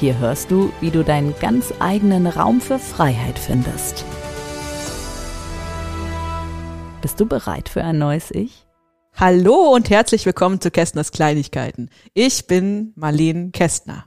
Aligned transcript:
Hier 0.00 0.18
hörst 0.18 0.50
du, 0.50 0.72
wie 0.80 0.90
du 0.90 1.04
deinen 1.04 1.34
ganz 1.40 1.74
eigenen 1.78 2.26
Raum 2.26 2.62
für 2.62 2.78
Freiheit 2.78 3.38
findest. 3.38 4.06
Bist 7.02 7.20
du 7.20 7.26
bereit 7.26 7.68
für 7.68 7.84
ein 7.84 7.98
neues 7.98 8.30
Ich? 8.30 8.66
Hallo 9.14 9.74
und 9.74 9.90
herzlich 9.90 10.24
willkommen 10.24 10.58
zu 10.58 10.70
Kästners 10.70 11.12
Kleinigkeiten. 11.12 11.90
Ich 12.14 12.46
bin 12.46 12.94
Marlene 12.96 13.50
Kästner. 13.50 14.06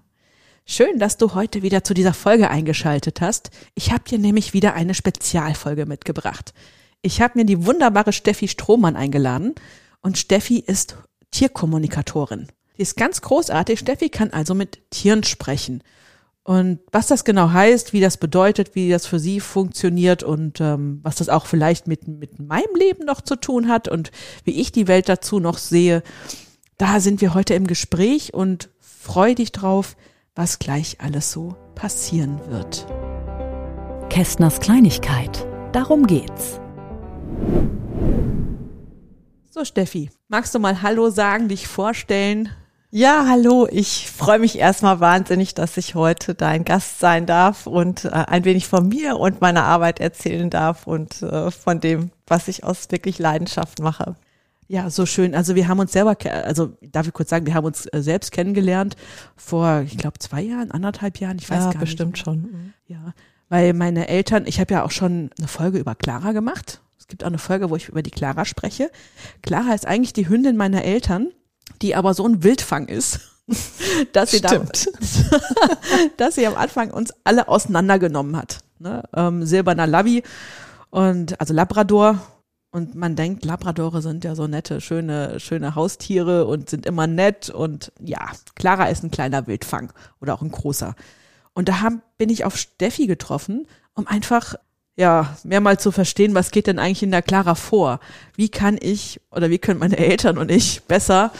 Schön, 0.65 0.97
dass 0.97 1.17
du 1.17 1.35
heute 1.35 1.61
wieder 1.61 1.83
zu 1.83 1.93
dieser 1.93 2.15
Folge 2.15 2.49
eingeschaltet 2.49 3.21
hast. 3.21 3.51
Ich 3.75 3.91
habe 3.91 4.03
dir 4.03 4.17
nämlich 4.17 4.53
wieder 4.53 4.73
eine 4.73 4.95
Spezialfolge 4.95 5.85
mitgebracht. 5.85 6.55
Ich 7.03 7.21
habe 7.21 7.37
mir 7.37 7.45
die 7.45 7.67
wunderbare 7.67 8.13
Steffi 8.13 8.47
Strohmann 8.47 8.95
eingeladen 8.95 9.53
und 10.01 10.17
Steffi 10.17 10.57
ist 10.57 10.97
Tierkommunikatorin. 11.29 12.47
Die 12.77 12.81
ist 12.81 12.97
ganz 12.97 13.21
großartig. 13.21 13.79
Steffi 13.79 14.09
kann 14.09 14.31
also 14.31 14.53
mit 14.53 14.79
Tieren 14.89 15.23
sprechen. 15.23 15.83
Und 16.43 16.79
was 16.91 17.07
das 17.07 17.23
genau 17.23 17.51
heißt, 17.51 17.93
wie 17.93 18.01
das 18.01 18.17
bedeutet, 18.17 18.75
wie 18.75 18.89
das 18.89 19.05
für 19.05 19.19
sie 19.19 19.39
funktioniert 19.39 20.23
und 20.23 20.59
ähm, 20.59 20.99
was 21.01 21.15
das 21.15 21.29
auch 21.29 21.45
vielleicht 21.45 21.87
mit, 21.87 22.07
mit 22.07 22.39
meinem 22.39 22.75
Leben 22.77 23.05
noch 23.05 23.21
zu 23.21 23.37
tun 23.37 23.69
hat 23.69 23.87
und 23.87 24.11
wie 24.43 24.59
ich 24.59 24.73
die 24.73 24.89
Welt 24.89 25.07
dazu 25.07 25.39
noch 25.39 25.57
sehe, 25.57 26.03
da 26.77 26.99
sind 26.99 27.21
wir 27.21 27.33
heute 27.33 27.53
im 27.53 27.65
Gespräch 27.65 28.33
und 28.33 28.69
freu 28.81 29.35
dich 29.35 29.53
drauf, 29.53 29.95
was 30.35 30.59
gleich 30.59 30.99
alles 30.99 31.31
so 31.31 31.55
passieren 31.75 32.41
wird. 32.49 32.85
Kästners 34.09 34.59
Kleinigkeit. 34.59 35.47
Darum 35.71 36.07
geht's. 36.07 36.59
So, 39.49 39.63
Steffi, 39.63 40.09
magst 40.27 40.53
du 40.53 40.59
mal 40.59 40.81
Hallo 40.81 41.09
sagen, 41.09 41.47
dich 41.47 41.67
vorstellen? 41.67 42.49
Ja, 42.95 43.25
hallo. 43.27 43.67
Ich 43.71 44.11
freue 44.11 44.37
mich 44.37 44.59
erstmal 44.59 44.99
wahnsinnig, 44.99 45.55
dass 45.55 45.77
ich 45.77 45.95
heute 45.95 46.35
dein 46.35 46.63
Gast 46.63 46.99
sein 46.99 47.25
darf 47.25 47.65
und 47.65 48.05
äh, 48.05 48.09
ein 48.09 48.45
wenig 48.45 48.67
von 48.67 48.87
mir 48.87 49.17
und 49.17 49.41
meiner 49.41 49.63
Arbeit 49.63 49.99
erzählen 49.99 50.51
darf 50.51 50.85
und 50.85 51.23
äh, 51.23 51.49
von 51.49 51.79
dem, 51.79 52.11
was 52.27 52.47
ich 52.47 52.63
aus 52.63 52.91
wirklich 52.91 53.17
Leidenschaft 53.17 53.79
mache. 53.79 54.15
Ja, 54.67 54.91
so 54.91 55.07
schön. 55.07 55.33
Also 55.33 55.55
wir 55.55 55.67
haben 55.67 55.79
uns 55.79 55.91
selber, 55.91 56.15
also 56.45 56.77
darf 56.83 57.07
ich 57.07 57.13
kurz 57.13 57.31
sagen, 57.31 57.47
wir 57.47 57.55
haben 57.55 57.65
uns 57.65 57.87
äh, 57.87 58.03
selbst 58.03 58.31
kennengelernt 58.31 58.95
vor, 59.35 59.81
ich 59.81 59.97
glaube, 59.97 60.19
zwei 60.19 60.43
Jahren, 60.43 60.69
anderthalb 60.69 61.17
Jahren, 61.17 61.39
ich 61.39 61.49
weiß 61.49 61.63
ja, 61.63 61.71
gar 61.71 61.81
bestimmt 61.81 62.11
nicht. 62.11 62.23
schon. 62.23 62.41
Mhm. 62.41 62.73
Ja, 62.85 63.15
weil 63.49 63.73
meine 63.73 64.07
Eltern, 64.07 64.45
ich 64.45 64.59
habe 64.59 64.71
ja 64.71 64.85
auch 64.85 64.91
schon 64.91 65.31
eine 65.39 65.47
Folge 65.47 65.79
über 65.79 65.95
Clara 65.95 66.31
gemacht 66.31 66.79
es 67.03 67.07
gibt 67.09 67.25
auch 67.25 67.27
eine 67.27 67.37
Folge, 67.37 67.69
wo 67.69 67.75
ich 67.75 67.89
über 67.89 68.01
die 68.01 68.11
Clara 68.11 68.45
spreche. 68.45 68.89
Clara 69.41 69.73
ist 69.73 69.85
eigentlich 69.85 70.13
die 70.13 70.29
Hündin 70.29 70.55
meiner 70.55 70.85
Eltern, 70.85 71.31
die 71.81 71.95
aber 71.95 72.13
so 72.13 72.27
ein 72.27 72.43
Wildfang 72.43 72.87
ist, 72.87 73.19
dass 74.13 74.31
sie, 74.31 74.41
da, 74.41 74.59
dass 76.17 76.35
sie 76.35 76.47
am 76.47 76.55
Anfang 76.55 76.91
uns 76.91 77.13
alle 77.23 77.47
auseinandergenommen 77.47 78.37
hat. 78.37 78.59
Ne? 78.79 79.03
Ähm, 79.15 79.45
silberner 79.45 79.87
Labby 79.87 80.23
und 80.89 81.39
also 81.39 81.53
Labrador. 81.53 82.19
Und 82.71 82.95
man 82.95 83.15
denkt, 83.15 83.45
Labradore 83.45 84.01
sind 84.01 84.23
ja 84.23 84.33
so 84.33 84.47
nette, 84.47 84.81
schöne, 84.81 85.39
schöne 85.39 85.75
Haustiere 85.75 86.47
und 86.47 86.71
sind 86.71 86.87
immer 86.87 87.05
nett. 87.05 87.51
Und 87.51 87.91
ja, 87.99 88.31
Clara 88.55 88.87
ist 88.87 89.03
ein 89.03 89.11
kleiner 89.11 89.45
Wildfang 89.45 89.93
oder 90.21 90.33
auch 90.33 90.41
ein 90.41 90.51
großer. 90.51 90.95
Und 91.53 91.69
da 91.69 91.81
haben, 91.81 92.01
bin 92.17 92.29
ich 92.29 92.45
auf 92.45 92.57
Steffi 92.57 93.05
getroffen, 93.05 93.67
um 93.93 94.07
einfach 94.07 94.55
ja, 94.95 95.35
mehrmals 95.43 95.81
zu 95.81 95.91
verstehen, 95.91 96.35
was 96.35 96.51
geht 96.51 96.67
denn 96.67 96.79
eigentlich 96.79 97.03
in 97.03 97.11
der 97.11 97.21
Clara 97.21 97.55
vor? 97.55 97.99
Wie 98.35 98.49
kann 98.49 98.77
ich 98.79 99.19
oder 99.31 99.49
wie 99.49 99.57
können 99.57 99.79
meine 99.79 99.97
Eltern 99.97 100.37
und 100.37 100.51
ich 100.51 100.83
besser 100.83 101.31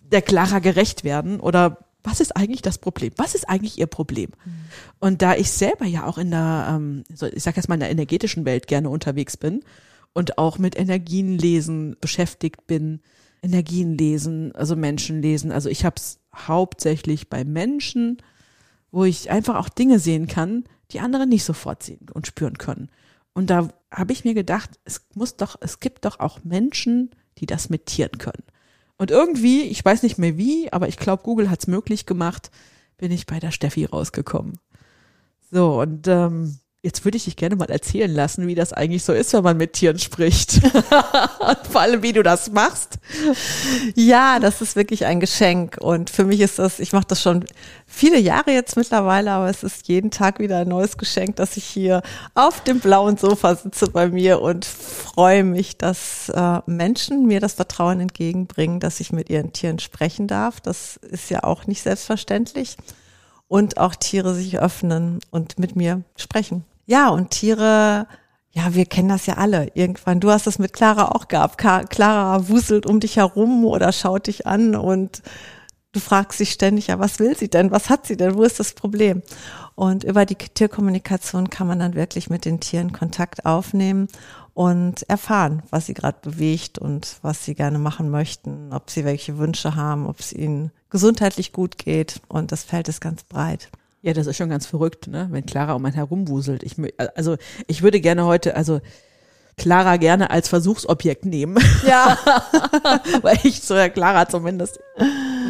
der 0.00 0.22
Clara 0.22 0.60
gerecht 0.60 1.04
werden? 1.04 1.40
Oder 1.40 1.78
was 2.02 2.20
ist 2.20 2.36
eigentlich 2.36 2.62
das 2.62 2.78
Problem? 2.78 3.12
Was 3.16 3.34
ist 3.34 3.48
eigentlich 3.48 3.78
ihr 3.78 3.86
Problem? 3.86 4.30
Mhm. 4.44 4.52
Und 5.00 5.22
da 5.22 5.34
ich 5.34 5.50
selber 5.50 5.84
ja 5.84 6.06
auch 6.06 6.18
in 6.18 6.30
der, 6.30 6.68
ähm, 6.70 7.04
ich 7.08 7.42
sag 7.42 7.56
jetzt 7.56 7.68
mal 7.68 7.74
in 7.74 7.80
der 7.80 7.90
energetischen 7.90 8.44
Welt 8.44 8.66
gerne 8.66 8.88
unterwegs 8.88 9.36
bin 9.36 9.62
und 10.12 10.38
auch 10.38 10.58
mit 10.58 10.78
Energien 10.78 11.36
lesen 11.36 11.96
beschäftigt 12.00 12.66
bin, 12.66 13.00
Energien 13.42 13.98
lesen, 13.98 14.54
also 14.54 14.74
Menschen 14.74 15.20
lesen. 15.20 15.52
Also 15.52 15.68
ich 15.68 15.84
habe 15.84 15.96
es 15.98 16.18
hauptsächlich 16.34 17.28
bei 17.28 17.44
Menschen, 17.44 18.18
wo 18.90 19.04
ich 19.04 19.30
einfach 19.30 19.56
auch 19.56 19.68
Dinge 19.68 19.98
sehen 19.98 20.26
kann, 20.26 20.64
die 20.92 21.00
andere 21.00 21.26
nicht 21.26 21.44
sofort 21.44 21.82
sehen 21.82 22.06
und 22.12 22.26
spüren 22.26 22.58
können. 22.58 22.90
Und 23.32 23.50
da 23.50 23.68
habe 23.90 24.12
ich 24.12 24.24
mir 24.24 24.34
gedacht, 24.34 24.78
es 24.84 25.06
muss 25.14 25.36
doch, 25.36 25.56
es 25.60 25.80
gibt 25.80 26.04
doch 26.04 26.20
auch 26.20 26.44
Menschen, 26.44 27.10
die 27.38 27.46
das 27.46 27.68
mit 27.68 27.86
Tieren 27.86 28.18
können. 28.18 28.44
Und 28.98 29.10
irgendwie, 29.10 29.62
ich 29.62 29.84
weiß 29.84 30.02
nicht 30.02 30.18
mehr 30.18 30.38
wie, 30.38 30.72
aber 30.72 30.88
ich 30.88 30.96
glaube, 30.96 31.22
Google 31.22 31.50
hat 31.50 31.60
es 31.60 31.66
möglich 31.66 32.06
gemacht, 32.06 32.50
bin 32.96 33.12
ich 33.12 33.26
bei 33.26 33.38
der 33.38 33.50
Steffi 33.50 33.84
rausgekommen. 33.84 34.58
So, 35.50 35.80
und 35.80 36.08
ähm, 36.08 36.58
Jetzt 36.82 37.04
würde 37.04 37.16
ich 37.16 37.24
dich 37.24 37.34
gerne 37.34 37.56
mal 37.56 37.68
erzählen 37.68 38.12
lassen, 38.12 38.46
wie 38.46 38.54
das 38.54 38.72
eigentlich 38.72 39.02
so 39.02 39.12
ist, 39.12 39.32
wenn 39.32 39.42
man 39.42 39.56
mit 39.56 39.72
Tieren 39.72 39.98
spricht. 39.98 40.60
Vor 41.70 41.80
allem, 41.80 42.02
wie 42.02 42.12
du 42.12 42.22
das 42.22 42.52
machst. 42.52 42.98
Ja, 43.96 44.38
das 44.38 44.60
ist 44.60 44.76
wirklich 44.76 45.04
ein 45.04 45.18
Geschenk. 45.18 45.78
Und 45.80 46.10
für 46.10 46.24
mich 46.24 46.40
ist 46.40 46.60
das, 46.60 46.78
ich 46.78 46.92
mache 46.92 47.06
das 47.08 47.20
schon 47.20 47.44
viele 47.86 48.20
Jahre 48.20 48.52
jetzt 48.52 48.76
mittlerweile, 48.76 49.32
aber 49.32 49.48
es 49.48 49.64
ist 49.64 49.88
jeden 49.88 50.12
Tag 50.12 50.38
wieder 50.38 50.58
ein 50.58 50.68
neues 50.68 50.96
Geschenk, 50.96 51.36
dass 51.36 51.56
ich 51.56 51.64
hier 51.64 52.02
auf 52.34 52.62
dem 52.62 52.78
blauen 52.78 53.16
Sofa 53.16 53.56
sitze 53.56 53.90
bei 53.90 54.08
mir 54.08 54.40
und 54.40 54.64
freue 54.64 55.42
mich, 55.42 55.78
dass 55.78 56.28
äh, 56.28 56.60
Menschen 56.66 57.26
mir 57.26 57.40
das 57.40 57.54
Vertrauen 57.54 57.98
entgegenbringen, 57.98 58.78
dass 58.78 59.00
ich 59.00 59.12
mit 59.12 59.28
ihren 59.28 59.52
Tieren 59.52 59.80
sprechen 59.80 60.28
darf. 60.28 60.60
Das 60.60 60.98
ist 60.98 61.30
ja 61.30 61.42
auch 61.42 61.66
nicht 61.66 61.82
selbstverständlich 61.82 62.76
und 63.48 63.78
auch 63.78 63.94
Tiere 63.94 64.34
sich 64.34 64.58
öffnen 64.58 65.20
und 65.30 65.58
mit 65.58 65.76
mir 65.76 66.02
sprechen. 66.16 66.64
Ja, 66.86 67.08
und 67.08 67.30
Tiere, 67.30 68.06
ja, 68.50 68.74
wir 68.74 68.86
kennen 68.86 69.08
das 69.08 69.26
ja 69.26 69.34
alle. 69.34 69.70
Irgendwann, 69.74 70.20
du 70.20 70.30
hast 70.30 70.46
das 70.46 70.58
mit 70.58 70.72
Clara 70.72 71.08
auch 71.08 71.28
gehabt. 71.28 71.58
Clara 71.58 72.48
wuselt 72.48 72.86
um 72.86 73.00
dich 73.00 73.16
herum 73.16 73.64
oder 73.64 73.92
schaut 73.92 74.26
dich 74.26 74.46
an 74.46 74.74
und 74.74 75.22
du 75.92 76.00
fragst 76.00 76.40
dich 76.40 76.50
ständig, 76.52 76.88
ja, 76.88 76.98
was 76.98 77.18
will 77.18 77.36
sie 77.36 77.48
denn? 77.48 77.70
Was 77.70 77.90
hat 77.90 78.06
sie 78.06 78.16
denn? 78.16 78.36
Wo 78.36 78.42
ist 78.42 78.60
das 78.60 78.74
Problem? 78.74 79.22
Und 79.74 80.04
über 80.04 80.26
die 80.26 80.36
Tierkommunikation 80.36 81.50
kann 81.50 81.66
man 81.66 81.78
dann 81.78 81.94
wirklich 81.94 82.30
mit 82.30 82.44
den 82.44 82.60
Tieren 82.60 82.92
Kontakt 82.92 83.46
aufnehmen 83.46 84.08
und 84.54 85.02
erfahren, 85.08 85.62
was 85.70 85.86
sie 85.86 85.94
gerade 85.94 86.18
bewegt 86.22 86.78
und 86.78 87.18
was 87.20 87.44
sie 87.44 87.54
gerne 87.54 87.78
machen 87.78 88.10
möchten, 88.10 88.72
ob 88.72 88.90
sie 88.90 89.04
welche 89.04 89.36
Wünsche 89.36 89.74
haben, 89.74 90.06
ob 90.06 90.20
es 90.20 90.32
ihnen 90.32 90.70
gesundheitlich 90.96 91.52
gut 91.52 91.76
geht. 91.76 92.22
Und 92.26 92.52
das 92.52 92.62
Feld 92.64 92.88
ist 92.88 93.02
ganz 93.02 93.22
breit. 93.22 93.68
Ja, 94.00 94.14
das 94.14 94.26
ist 94.26 94.38
schon 94.38 94.48
ganz 94.48 94.64
verrückt, 94.64 95.08
ne? 95.08 95.28
Wenn 95.30 95.44
Clara 95.44 95.74
um 95.74 95.84
einen 95.84 95.94
herumwuselt. 95.94 96.62
Ich, 96.62 96.76
also 97.14 97.36
ich 97.66 97.82
würde 97.82 98.00
gerne 98.00 98.24
heute, 98.24 98.56
also 98.56 98.80
Clara 99.58 99.98
gerne 99.98 100.30
als 100.30 100.48
Versuchsobjekt 100.48 101.26
nehmen. 101.26 101.62
Ja. 101.86 102.16
Weil 103.22 103.38
ich 103.42 103.60
so 103.60 103.74
ja 103.74 103.90
Clara 103.90 104.26
zumindest 104.26 104.80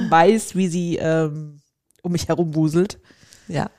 weiß, 0.08 0.56
wie 0.56 0.66
sie 0.66 0.96
ähm, 0.96 1.60
um 2.02 2.10
mich 2.10 2.26
herumwuselt. 2.26 2.98
Ja. 3.46 3.70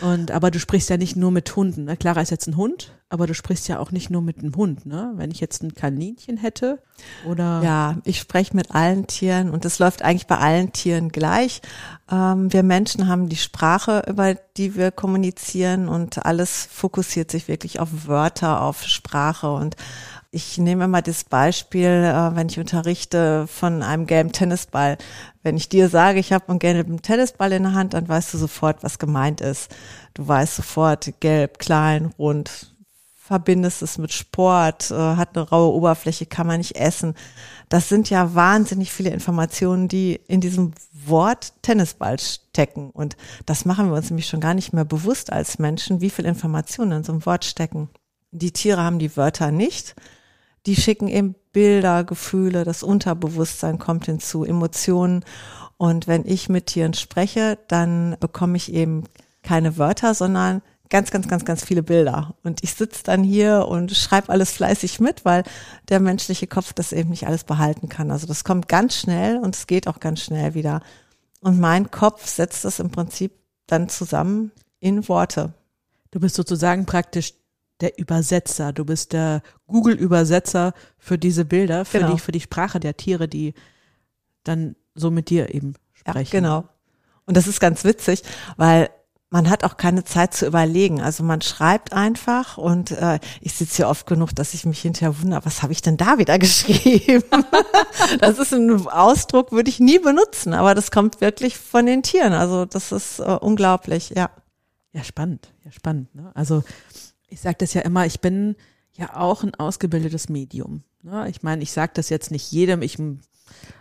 Und 0.00 0.30
aber 0.30 0.50
du 0.50 0.58
sprichst 0.58 0.90
ja 0.90 0.96
nicht 0.96 1.16
nur 1.16 1.30
mit 1.30 1.54
Hunden. 1.54 1.84
Ne? 1.84 1.96
Clara 1.96 2.20
ist 2.20 2.30
jetzt 2.30 2.46
ein 2.46 2.56
Hund, 2.56 2.92
aber 3.08 3.26
du 3.26 3.34
sprichst 3.34 3.68
ja 3.68 3.78
auch 3.78 3.90
nicht 3.90 4.10
nur 4.10 4.22
mit 4.22 4.38
einem 4.38 4.54
Hund. 4.56 4.86
Ne? 4.86 5.12
Wenn 5.16 5.30
ich 5.30 5.40
jetzt 5.40 5.62
ein 5.62 5.74
Kaninchen 5.74 6.36
hätte 6.36 6.82
oder 7.26 7.60
ja, 7.62 7.96
ich 8.04 8.18
spreche 8.18 8.56
mit 8.56 8.74
allen 8.74 9.06
Tieren 9.06 9.50
und 9.50 9.64
das 9.64 9.78
läuft 9.78 10.02
eigentlich 10.02 10.26
bei 10.26 10.38
allen 10.38 10.72
Tieren 10.72 11.10
gleich. 11.10 11.62
Ähm, 12.10 12.52
wir 12.52 12.62
Menschen 12.62 13.08
haben 13.08 13.28
die 13.28 13.36
Sprache, 13.36 14.04
über 14.08 14.34
die 14.34 14.76
wir 14.76 14.90
kommunizieren 14.90 15.88
und 15.88 16.24
alles 16.24 16.68
fokussiert 16.70 17.30
sich 17.30 17.48
wirklich 17.48 17.80
auf 17.80 18.06
Wörter, 18.06 18.62
auf 18.62 18.84
Sprache 18.84 19.52
und 19.52 19.76
ich 20.30 20.58
nehme 20.58 20.88
mal 20.88 21.02
das 21.02 21.24
Beispiel, 21.24 21.88
äh, 21.88 22.36
wenn 22.36 22.48
ich 22.48 22.58
unterrichte 22.58 23.46
von 23.46 23.82
einem 23.82 24.06
gelben 24.06 24.32
Tennisball. 24.32 24.98
Wenn 25.42 25.56
ich 25.56 25.68
dir 25.68 25.88
sage, 25.88 26.18
ich 26.18 26.32
habe 26.32 26.48
einen 26.48 26.58
gelben 26.58 27.02
Tennisball 27.02 27.52
in 27.52 27.62
der 27.64 27.74
Hand, 27.74 27.94
dann 27.94 28.08
weißt 28.08 28.34
du 28.34 28.38
sofort, 28.38 28.82
was 28.82 28.98
gemeint 28.98 29.40
ist. 29.40 29.74
Du 30.14 30.26
weißt 30.26 30.56
sofort, 30.56 31.12
gelb, 31.20 31.58
klein, 31.58 32.06
rund, 32.18 32.74
verbindest 33.26 33.82
es 33.82 33.98
mit 33.98 34.12
Sport, 34.12 34.90
äh, 34.90 34.94
hat 34.94 35.36
eine 35.36 35.48
raue 35.48 35.74
Oberfläche, 35.74 36.26
kann 36.26 36.46
man 36.46 36.58
nicht 36.58 36.76
essen. 36.76 37.14
Das 37.68 37.88
sind 37.88 38.08
ja 38.08 38.34
wahnsinnig 38.34 38.92
viele 38.92 39.10
Informationen, 39.10 39.88
die 39.88 40.20
in 40.28 40.40
diesem 40.40 40.72
Wort 40.92 41.52
Tennisball 41.62 42.18
stecken. 42.20 42.90
Und 42.90 43.16
das 43.44 43.64
machen 43.64 43.88
wir 43.88 43.96
uns 43.96 44.10
nämlich 44.10 44.28
schon 44.28 44.40
gar 44.40 44.54
nicht 44.54 44.72
mehr 44.72 44.84
bewusst 44.84 45.32
als 45.32 45.58
Menschen, 45.58 46.00
wie 46.00 46.10
viel 46.10 46.24
Informationen 46.24 46.92
in 46.92 47.04
so 47.04 47.12
einem 47.12 47.26
Wort 47.26 47.44
stecken. 47.44 47.88
Die 48.30 48.52
Tiere 48.52 48.82
haben 48.82 48.98
die 48.98 49.16
Wörter 49.16 49.50
nicht. 49.50 49.96
Die 50.66 50.76
schicken 50.76 51.08
eben 51.08 51.34
Bilder, 51.52 52.04
Gefühle, 52.04 52.64
das 52.64 52.82
Unterbewusstsein 52.82 53.78
kommt 53.78 54.06
hinzu, 54.06 54.44
Emotionen. 54.44 55.24
Und 55.78 56.06
wenn 56.06 56.26
ich 56.26 56.48
mit 56.48 56.66
Tieren 56.66 56.94
spreche, 56.94 57.58
dann 57.68 58.16
bekomme 58.20 58.56
ich 58.56 58.72
eben 58.72 59.04
keine 59.42 59.78
Wörter, 59.78 60.14
sondern 60.14 60.62
ganz, 60.90 61.10
ganz, 61.10 61.28
ganz, 61.28 61.44
ganz 61.44 61.64
viele 61.64 61.82
Bilder. 61.82 62.34
Und 62.42 62.62
ich 62.62 62.74
sitze 62.74 63.02
dann 63.04 63.22
hier 63.22 63.66
und 63.68 63.92
schreibe 63.92 64.30
alles 64.30 64.52
fleißig 64.52 65.00
mit, 65.00 65.24
weil 65.24 65.44
der 65.88 66.00
menschliche 66.00 66.46
Kopf 66.46 66.72
das 66.72 66.92
eben 66.92 67.10
nicht 67.10 67.26
alles 67.26 67.44
behalten 67.44 67.88
kann. 67.88 68.10
Also 68.10 68.26
das 68.26 68.44
kommt 68.44 68.68
ganz 68.68 68.96
schnell 68.96 69.38
und 69.38 69.54
es 69.54 69.66
geht 69.66 69.88
auch 69.88 70.00
ganz 70.00 70.22
schnell 70.22 70.54
wieder. 70.54 70.80
Und 71.40 71.60
mein 71.60 71.90
Kopf 71.90 72.26
setzt 72.26 72.64
das 72.64 72.80
im 72.80 72.90
Prinzip 72.90 73.32
dann 73.66 73.88
zusammen 73.88 74.52
in 74.80 75.08
Worte. 75.08 75.52
Du 76.10 76.20
bist 76.20 76.36
sozusagen 76.36 76.86
praktisch 76.86 77.34
der 77.80 77.98
Übersetzer. 77.98 78.72
Du 78.72 78.84
bist 78.84 79.12
der 79.12 79.42
Google-Übersetzer 79.66 80.72
für 80.98 81.18
diese 81.18 81.44
Bilder, 81.44 81.84
für, 81.84 81.98
Genau. 81.98 82.14
die, 82.14 82.20
für 82.20 82.32
die 82.32 82.40
Sprache 82.40 82.80
der 82.80 82.96
Tiere, 82.96 83.28
die 83.28 83.54
dann 84.44 84.76
so 84.94 85.10
mit 85.10 85.30
dir 85.30 85.54
eben 85.54 85.74
sprechen. 85.92 86.34
Ja, 86.34 86.40
genau. 86.40 86.68
Und 87.26 87.36
das 87.36 87.46
ist 87.46 87.60
ganz 87.60 87.84
witzig, 87.84 88.22
weil 88.56 88.88
man 89.28 89.50
hat 89.50 89.64
auch 89.64 89.76
keine 89.76 90.04
Zeit 90.04 90.32
zu 90.34 90.46
überlegen. 90.46 91.00
Also 91.00 91.24
man 91.24 91.42
schreibt 91.42 91.92
einfach 91.92 92.56
und 92.58 92.92
äh, 92.92 93.18
ich 93.40 93.54
sitze 93.54 93.76
hier 93.78 93.88
oft 93.88 94.06
genug, 94.06 94.34
dass 94.34 94.54
ich 94.54 94.64
mich 94.64 94.80
hinterher 94.80 95.20
wundere, 95.20 95.44
was 95.44 95.62
habe 95.62 95.72
ich 95.72 95.82
denn 95.82 95.96
da 95.96 96.18
wieder 96.18 96.38
geschrieben? 96.38 97.24
das 98.20 98.38
ist 98.38 98.54
ein 98.54 98.86
Ausdruck, 98.86 99.50
würde 99.52 99.68
ich 99.68 99.80
nie 99.80 99.98
benutzen, 99.98 100.54
aber 100.54 100.74
das 100.74 100.90
kommt 100.92 101.20
wirklich 101.20 101.58
von 101.58 101.86
den 101.86 102.02
Tieren. 102.04 102.32
Also 102.32 102.64
das 102.64 102.92
ist 102.92 103.18
äh, 103.18 103.24
unglaublich, 103.40 104.10
ja. 104.10 104.30
Ja, 104.92 105.04
spannend, 105.04 105.52
ja, 105.64 105.72
spannend. 105.72 106.14
Ne? 106.14 106.30
Also 106.34 106.62
ich 107.36 107.42
sage 107.42 107.56
das 107.58 107.74
ja 107.74 107.82
immer, 107.82 108.06
ich 108.06 108.20
bin 108.22 108.56
ja 108.94 109.14
auch 109.14 109.42
ein 109.42 109.54
ausgebildetes 109.54 110.30
Medium. 110.30 110.82
Ne? 111.02 111.28
Ich 111.28 111.42
meine, 111.42 111.62
ich 111.62 111.70
sage 111.70 111.92
das 111.94 112.08
jetzt 112.08 112.30
nicht 112.30 112.50
jedem, 112.50 112.80
ich 112.80 112.96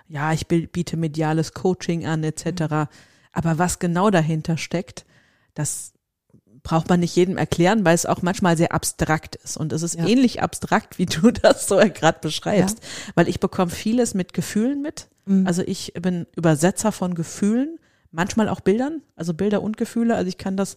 ja, 0.09 0.33
ich 0.33 0.47
bi- 0.47 0.67
biete 0.67 0.97
mediales 0.97 1.53
Coaching 1.53 2.05
an, 2.05 2.21
etc. 2.25 2.89
Aber 3.31 3.57
was 3.57 3.79
genau 3.79 4.09
dahinter 4.09 4.57
steckt, 4.57 5.05
das 5.53 5.93
braucht 6.63 6.89
man 6.89 6.99
nicht 6.99 7.15
jedem 7.15 7.37
erklären, 7.37 7.85
weil 7.85 7.95
es 7.95 8.05
auch 8.05 8.21
manchmal 8.21 8.57
sehr 8.57 8.73
abstrakt 8.73 9.37
ist. 9.37 9.55
Und 9.55 9.71
es 9.71 9.83
ist 9.83 9.95
Ja. 9.95 10.05
ähnlich 10.05 10.41
abstrakt, 10.41 10.97
wie 10.99 11.05
du 11.05 11.31
das 11.31 11.67
so 11.69 11.77
gerade 11.77 12.19
beschreibst. 12.21 12.79
Weil 13.15 13.29
ich 13.29 13.39
bekomme 13.39 13.71
vieles 13.71 14.13
mit 14.15 14.33
Gefühlen 14.33 14.81
mit. 14.81 15.07
Mhm. 15.25 15.47
Also 15.47 15.61
ich 15.65 15.93
bin 15.93 16.27
Übersetzer 16.35 16.91
von 16.91 17.15
Gefühlen, 17.15 17.79
manchmal 18.11 18.49
auch 18.49 18.59
Bildern, 18.59 19.01
also 19.15 19.33
Bilder 19.33 19.61
und 19.61 19.77
Gefühle. 19.77 20.15
Also 20.15 20.27
ich 20.27 20.37
kann 20.37 20.57
das 20.57 20.75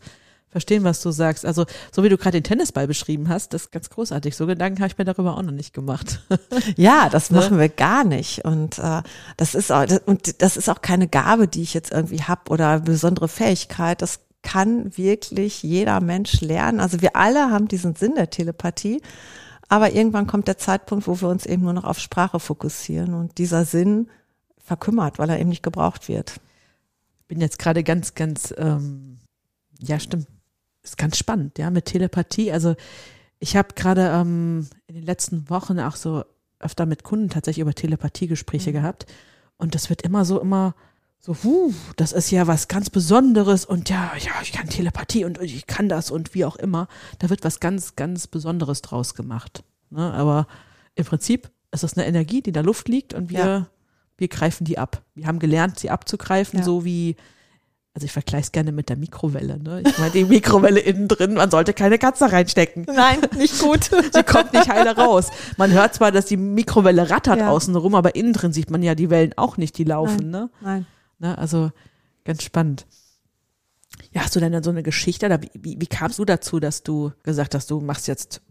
verstehen, 0.50 0.84
was 0.84 1.02
du 1.02 1.10
sagst. 1.10 1.44
Also 1.44 1.66
so 1.92 2.02
wie 2.02 2.08
du 2.08 2.16
gerade 2.16 2.40
den 2.40 2.44
Tennisball 2.44 2.86
beschrieben 2.86 3.28
hast, 3.28 3.52
das 3.52 3.64
ist 3.64 3.72
ganz 3.72 3.90
großartig. 3.90 4.34
So 4.36 4.46
Gedanken 4.46 4.80
habe 4.80 4.88
ich 4.88 4.98
mir 4.98 5.04
darüber 5.04 5.36
auch 5.36 5.42
noch 5.42 5.52
nicht 5.52 5.74
gemacht. 5.74 6.20
Ja, 6.76 7.08
das 7.08 7.30
Ne? 7.30 7.38
machen 7.38 7.58
wir 7.58 7.68
gar 7.68 8.04
nicht. 8.04 8.44
Und 8.44 8.78
äh, 8.78 9.02
das 9.36 9.54
ist 9.54 9.70
auch, 9.72 9.86
und 10.06 10.42
das 10.42 10.56
ist 10.56 10.68
auch 10.68 10.80
keine 10.82 11.08
Gabe, 11.08 11.48
die 11.48 11.62
ich 11.62 11.74
jetzt 11.74 11.92
irgendwie 11.92 12.22
hab 12.22 12.50
oder 12.50 12.70
eine 12.70 12.80
besondere 12.80 13.28
Fähigkeit. 13.28 14.00
Das 14.02 14.20
kann 14.42 14.96
wirklich 14.96 15.62
jeder 15.62 16.00
Mensch 16.00 16.40
lernen. 16.40 16.80
Also 16.80 17.00
wir 17.02 17.16
alle 17.16 17.50
haben 17.50 17.68
diesen 17.68 17.94
Sinn 17.94 18.14
der 18.14 18.30
Telepathie. 18.30 19.02
Aber 19.68 19.92
irgendwann 19.92 20.26
kommt 20.26 20.48
der 20.48 20.58
Zeitpunkt, 20.58 21.06
wo 21.06 21.20
wir 21.20 21.28
uns 21.28 21.44
eben 21.44 21.62
nur 21.62 21.74
noch 21.74 21.84
auf 21.84 21.98
Sprache 21.98 22.40
fokussieren 22.40 23.14
und 23.14 23.36
dieser 23.38 23.64
Sinn 23.64 24.08
verkümmert, 24.58 25.18
weil 25.18 25.28
er 25.30 25.38
eben 25.40 25.50
nicht 25.50 25.62
gebraucht 25.62 26.08
wird. 26.08 26.40
bin 27.26 27.40
jetzt 27.40 27.58
gerade 27.58 27.82
ganz, 27.84 28.14
ganz, 28.14 28.54
ähm, 28.56 29.18
ja, 29.80 30.00
stimmt. 30.00 30.26
Ist 30.88 30.98
ganz 30.98 31.18
spannend, 31.18 31.58
ja, 31.58 31.70
mit 31.70 31.84
Telepathie. 31.86 32.50
Also 32.52 32.74
ich 33.38 33.56
habe 33.56 33.74
gerade 33.74 34.08
ähm, 34.14 34.66
in 34.86 34.94
den 34.94 35.04
letzten 35.04 35.48
Wochen 35.50 35.78
auch 35.80 35.96
so 35.96 36.24
öfter 36.60 36.86
mit 36.86 37.04
Kunden 37.04 37.28
tatsächlich 37.28 37.62
über 37.62 37.74
Telepathiegespräche 37.74 38.72
gehabt. 38.72 39.06
Und 39.58 39.74
das 39.74 39.90
wird 39.90 40.02
immer 40.02 40.24
so, 40.24 40.40
immer 40.40 40.74
so, 41.20 41.36
huh, 41.44 41.72
das 41.96 42.12
ist 42.12 42.30
ja 42.30 42.46
was 42.46 42.68
ganz 42.68 42.90
Besonderes 42.90 43.64
und 43.64 43.90
ja, 43.90 44.12
ja, 44.18 44.32
ich 44.42 44.52
kann 44.52 44.68
Telepathie 44.68 45.24
und 45.24 45.40
ich 45.42 45.66
kann 45.66 45.88
das 45.88 46.10
und 46.10 46.34
wie 46.34 46.44
auch 46.44 46.56
immer. 46.56 46.88
Da 47.18 47.28
wird 47.28 47.44
was 47.44 47.60
ganz, 47.60 47.96
ganz 47.96 48.26
Besonderes 48.26 48.82
draus 48.82 49.14
gemacht. 49.14 49.64
Ne? 49.90 50.12
Aber 50.14 50.46
im 50.94 51.04
Prinzip 51.04 51.50
ist 51.70 51.82
das 51.82 51.96
eine 51.96 52.06
Energie, 52.06 52.40
die 52.40 52.50
in 52.50 52.54
der 52.54 52.62
Luft 52.62 52.88
liegt 52.88 53.14
und 53.14 53.30
wir, 53.30 53.38
Ja. 53.38 53.66
wir 54.16 54.28
greifen 54.28 54.64
die 54.64 54.78
ab. 54.78 55.02
Wir 55.14 55.26
haben 55.26 55.38
gelernt, 55.38 55.78
sie 55.78 55.90
abzugreifen, 55.90 56.60
Ja. 56.60 56.64
so 56.64 56.84
wie, 56.84 57.16
also 57.98 58.04
ich 58.04 58.12
vergleiche 58.12 58.42
es 58.44 58.52
gerne 58.52 58.70
mit 58.70 58.90
der 58.90 58.96
Mikrowelle. 58.96 59.58
Ne? 59.58 59.82
Ich 59.84 59.98
meine, 59.98 60.12
die 60.12 60.24
Mikrowelle 60.24 60.78
innen 60.78 61.08
drin, 61.08 61.34
man 61.34 61.50
sollte 61.50 61.74
keine 61.74 61.98
Katze 61.98 62.30
reinstecken. 62.30 62.86
Nein, 62.86 63.18
nicht 63.36 63.58
gut. 63.58 63.90
Sie 64.12 64.22
kommt 64.22 64.52
nicht 64.52 64.68
heile 64.68 64.94
raus. 64.94 65.30
Man 65.56 65.72
hört 65.72 65.94
zwar, 65.94 66.12
dass 66.12 66.26
die 66.26 66.36
Mikrowelle 66.36 67.10
rattert 67.10 67.40
Ja. 67.40 67.50
außen 67.50 67.74
rum, 67.74 67.96
aber 67.96 68.14
innen 68.14 68.34
drin 68.34 68.52
sieht 68.52 68.70
man 68.70 68.84
ja 68.84 68.94
die 68.94 69.10
Wellen 69.10 69.32
auch 69.36 69.56
nicht, 69.56 69.76
die 69.78 69.82
laufen. 69.82 70.30
Ne? 70.30 70.48
Nein. 70.60 70.86
Ne? 71.18 71.36
Also 71.36 71.72
ganz 72.24 72.44
spannend. 72.44 72.86
Ja, 74.12 74.20
hast 74.22 74.36
du 74.36 74.38
denn 74.38 74.52
dann 74.52 74.62
so 74.62 74.70
eine 74.70 74.84
Geschichte 74.84 75.28
wie, 75.42 75.50
wie, 75.54 75.80
wie 75.80 75.86
kamst 75.88 76.20
du 76.20 76.24
dazu, 76.24 76.60
dass 76.60 76.84
du 76.84 77.10
gesagt 77.24 77.56
hast, 77.56 77.68
du 77.72 77.80
machst 77.80 78.06
jetzt 78.06 78.42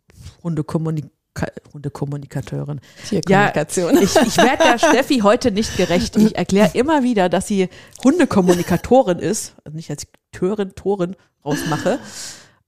Hundekommunika 1.45 1.73
Hundekommunikateurin? 1.73 2.81
Tierkommunikation. 3.07 3.97
Ich, 3.97 4.15
ich 4.15 4.37
werde 4.37 4.63
der 4.63 4.79
Steffi 4.79 5.19
heute 5.19 5.51
nicht 5.51 5.77
gerecht. 5.77 6.15
Ich 6.15 6.35
erkläre 6.35 6.71
immer 6.73 7.03
wieder, 7.03 7.29
dass 7.29 7.47
sie 7.47 7.69
Hundekommunikatorin 8.03 9.19
ist, 9.19 9.53
also 9.63 9.75
nicht 9.75 9.89
als 9.89 10.07
Törin, 10.31 10.73
Torin 10.75 11.15
rausmache. 11.45 11.99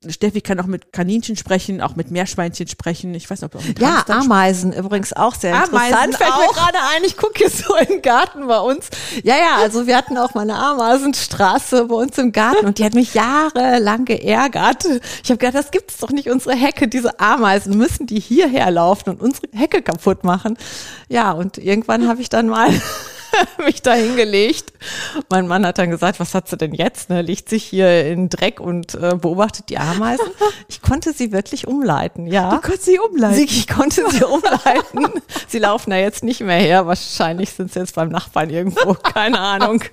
Steffi 0.08 0.40
kann 0.40 0.62
auch 0.62 0.66
mit 0.66 0.94
Kaninchen 0.94 1.36
sprechen, 1.36 1.82
auch 1.82 1.98
mit 1.98 2.10
Meerschweinchen 2.10 2.70
sprechen. 2.70 3.14
Ich 3.16 3.30
weiß 3.30 3.42
nicht, 3.42 3.46
ob 3.48 3.52
du 3.52 3.58
auch 3.58 3.68
mit 3.68 3.80
Ja, 3.80 4.06
Ameisen 4.08 4.72
übrigens 4.72 5.12
auch 5.12 5.36
sehr 5.36 5.54
Ameisen 5.54 6.06
interessant. 6.06 6.16
Fällt 6.16 6.30
mir 6.38 6.50
auch. 6.50 6.54
gerade 6.54 6.78
ein, 6.96 7.04
ich 7.04 7.18
gucke 7.18 7.44
jetzt 7.44 7.66
so 7.66 7.76
in 7.76 7.88
den 7.88 8.02
Garten 8.02 8.48
bei 8.48 8.60
uns. 8.60 8.88
Ja, 9.24 9.36
ja, 9.36 9.58
also 9.58 9.88
wir 9.88 9.98
hatten 9.98 10.18
auch 10.18 10.34
mal 10.36 10.44
eine 10.44 10.56
Ameisenstraße 10.56 11.84
bei 11.86 11.96
uns 11.96 12.18
im 12.18 12.32
Garten 12.32 12.66
und 12.66 12.78
die 12.78 12.86
hat 12.86 12.94
mich 12.94 13.14
jahrelang 13.14 14.06
geärgert. 14.06 14.86
Ich 15.22 15.30
habe 15.32 15.38
gedacht, 15.38 15.56
das 15.56 15.72
gibt's 15.72 15.98
doch 15.98 16.12
nicht, 16.12 16.30
unsere 16.30 16.56
Hecke, 16.56 16.88
diese 16.88 17.20
Ameisen, 17.20 17.78
müssen 17.78 18.08
die 18.08 18.22
hierher 18.22 18.72
laufen 18.72 19.10
und 19.10 19.22
unsere 19.22 19.48
Hecke 19.54 19.82
kaputt 19.82 20.24
machen. 20.24 20.58
Ja, 21.10 21.34
und 21.34 21.58
irgendwann 21.58 22.08
habe 22.08 22.22
ich 22.22 22.30
dann 22.30 22.48
mal 22.48 22.70
mich 23.66 23.82
da 23.82 23.94
hingelegt. 23.94 24.74
Mein 25.30 25.48
Mann 25.48 25.66
hat 25.66 25.78
dann 25.78 25.90
gesagt, 25.90 26.20
was 26.20 26.34
hat 26.34 26.48
sie 26.48 26.58
denn 26.58 26.74
jetzt? 26.74 27.10
Ne? 27.10 27.22
Liegt 27.22 27.50
sich 27.50 27.64
hier 27.64 28.06
in 28.06 28.30
Dreck 28.30 28.60
und 28.60 28.96
äh, 28.96 29.16
beobachtet 29.16 29.70
die 29.70 29.78
Ameisen. 29.78 30.26
Ich 30.68 30.82
konnte 30.82 31.14
sie 31.14 31.32
wirklich 31.32 31.68
umleiten, 31.68 32.28
ja. 32.28 32.52
Du 32.52 32.62
kannst 32.62 32.86
sie 32.86 33.00
umleiten. 33.00 33.36
Sie, 33.36 33.46
ich 33.46 33.68
konnte 33.68 34.04
sie 34.10 34.24
umleiten. 34.24 35.22
sie 35.48 35.60
laufen 35.60 35.90
da 35.90 35.98
jetzt 35.98 36.24
nicht 36.24 36.42
mehr 36.42 36.58
her. 36.58 36.86
Wahrscheinlich 36.86 37.52
sind 37.52 37.74
sie 37.74 37.80
jetzt 37.80 37.96
beim 37.96 38.10
Nachbarn 38.10 38.50
irgendwo. 38.50 38.94
Keine 38.94 39.40
Ahnung. 39.40 39.84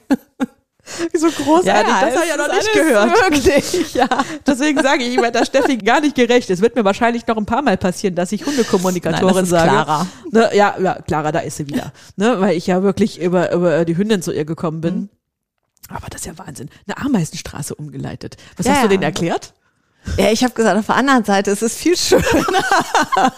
so 1.15 1.31
großartig, 1.31 1.93
das 2.01 2.15
habe 2.15 2.25
ich 2.25 2.31
ja 2.31 2.37
noch 2.37 2.55
nicht 2.55 2.73
gehört. 2.73 3.11
Wirklich, 3.11 3.95
ja. 3.95 4.09
Deswegen 4.47 4.81
sage 4.83 5.03
ich, 5.03 5.15
ich 5.15 5.17
werde 5.17 5.39
der 5.39 5.45
Steffi 5.45 5.77
gar 5.79 6.01
nicht 6.01 6.15
gerecht. 6.15 6.49
Es 6.51 6.61
wird 6.61 6.77
mir 6.77 6.85
wahrscheinlich 6.85 7.27
noch 7.27 7.37
ein 7.37 7.47
paar 7.47 7.63
Mal 7.63 7.77
passieren, 7.77 8.15
dass 8.15 8.33
ich 8.33 8.47
Hundekommunikatorin 8.47 9.27
Nein, 9.27 9.35
das 9.35 9.43
ist 9.45 9.51
sage. 9.51 9.71
Clara. 9.71 10.07
Ne, 10.31 10.51
ja, 10.55 10.77
ja, 10.81 10.95
Clara, 11.03 11.33
da 11.33 11.41
ist 11.41 11.57
sie 11.57 11.67
wieder. 11.67 11.93
Ne, 12.17 12.41
weil 12.41 12.57
ich 12.57 12.67
ja 12.67 12.83
wirklich 12.83 13.21
über, 13.21 13.53
über 13.53 13.85
die 13.85 13.97
Hündin 13.97 14.23
zu 14.23 14.33
ihr 14.33 14.45
gekommen 14.45 14.81
bin. 14.81 14.95
Mhm. 14.95 15.09
Aber 15.89 16.09
das 16.09 16.23
ist 16.23 16.27
ja 16.27 16.39
Wahnsinn. 16.39 16.69
Eine 16.87 17.05
Ameisenstraße 17.05 17.75
umgeleitet. 17.75 18.37
Was 18.57 18.67
Ja, 18.67 18.73
hast 18.73 18.81
du 18.81 18.85
ja. 18.85 18.89
denen 18.89 19.03
erklärt? 19.03 19.55
Ja, 20.17 20.31
ich 20.31 20.43
habe 20.45 20.55
gesagt, 20.55 20.79
auf 20.79 20.87
der 20.87 20.97
anderen 20.97 21.25
Seite 21.25 21.51
ist 21.51 21.63
es 21.63 21.77
viel 21.77 21.97
schöner. 21.97 22.23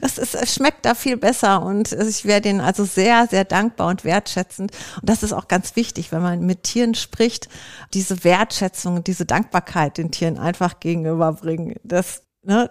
Das 0.00 0.18
ist, 0.18 0.34
es 0.34 0.54
schmeckt 0.54 0.86
da 0.86 0.94
viel 0.94 1.16
besser 1.16 1.62
und 1.62 1.92
ich 1.92 2.24
wäre 2.24 2.40
denen 2.40 2.60
also 2.60 2.84
sehr, 2.84 3.26
sehr 3.28 3.44
dankbar 3.44 3.88
und 3.88 4.02
wertschätzend. 4.02 4.72
Und 5.00 5.08
das 5.08 5.22
ist 5.22 5.32
auch 5.32 5.46
ganz 5.46 5.76
wichtig, 5.76 6.10
wenn 6.10 6.22
man 6.22 6.40
mit 6.40 6.62
Tieren 6.64 6.94
spricht, 6.94 7.48
diese 7.94 8.24
Wertschätzung, 8.24 9.04
diese 9.04 9.26
Dankbarkeit 9.26 9.98
den 9.98 10.10
Tieren 10.10 10.38
einfach 10.38 10.80
gegenüberbringen. 10.80 11.76
Das, 11.84 12.22
ne, 12.42 12.70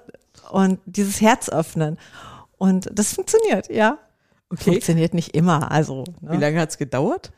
und 0.49 0.79
dieses 0.85 1.21
Herz 1.21 1.49
öffnen. 1.49 1.97
Und 2.57 2.89
das 2.91 3.13
funktioniert, 3.13 3.69
ja. 3.69 3.99
Okay. 4.49 4.71
Funktioniert 4.71 5.13
nicht 5.13 5.35
immer, 5.35 5.71
also, 5.71 6.03
Wie 6.21 6.35
ne? 6.35 6.39
lange 6.39 6.59
hat's 6.59 6.77
gedauert? 6.77 7.31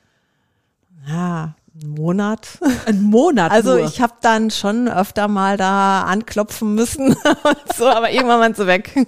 ja, 1.07 1.55
einen 1.81 1.93
Monat. 1.93 2.59
Ein 2.85 3.01
Monat 3.01 3.51
Also 3.51 3.75
nur. 3.75 3.85
ich 3.85 4.01
habe 4.01 4.13
dann 4.21 4.51
schon 4.51 4.87
öfter 4.87 5.27
mal 5.27 5.57
da 5.57 6.03
anklopfen 6.03 6.75
müssen 6.75 7.07
und 7.43 7.73
so, 7.75 7.87
aber 7.87 8.11
irgendwann 8.11 8.39
waren 8.39 8.53
sie 8.53 8.67
weg. 8.67 8.93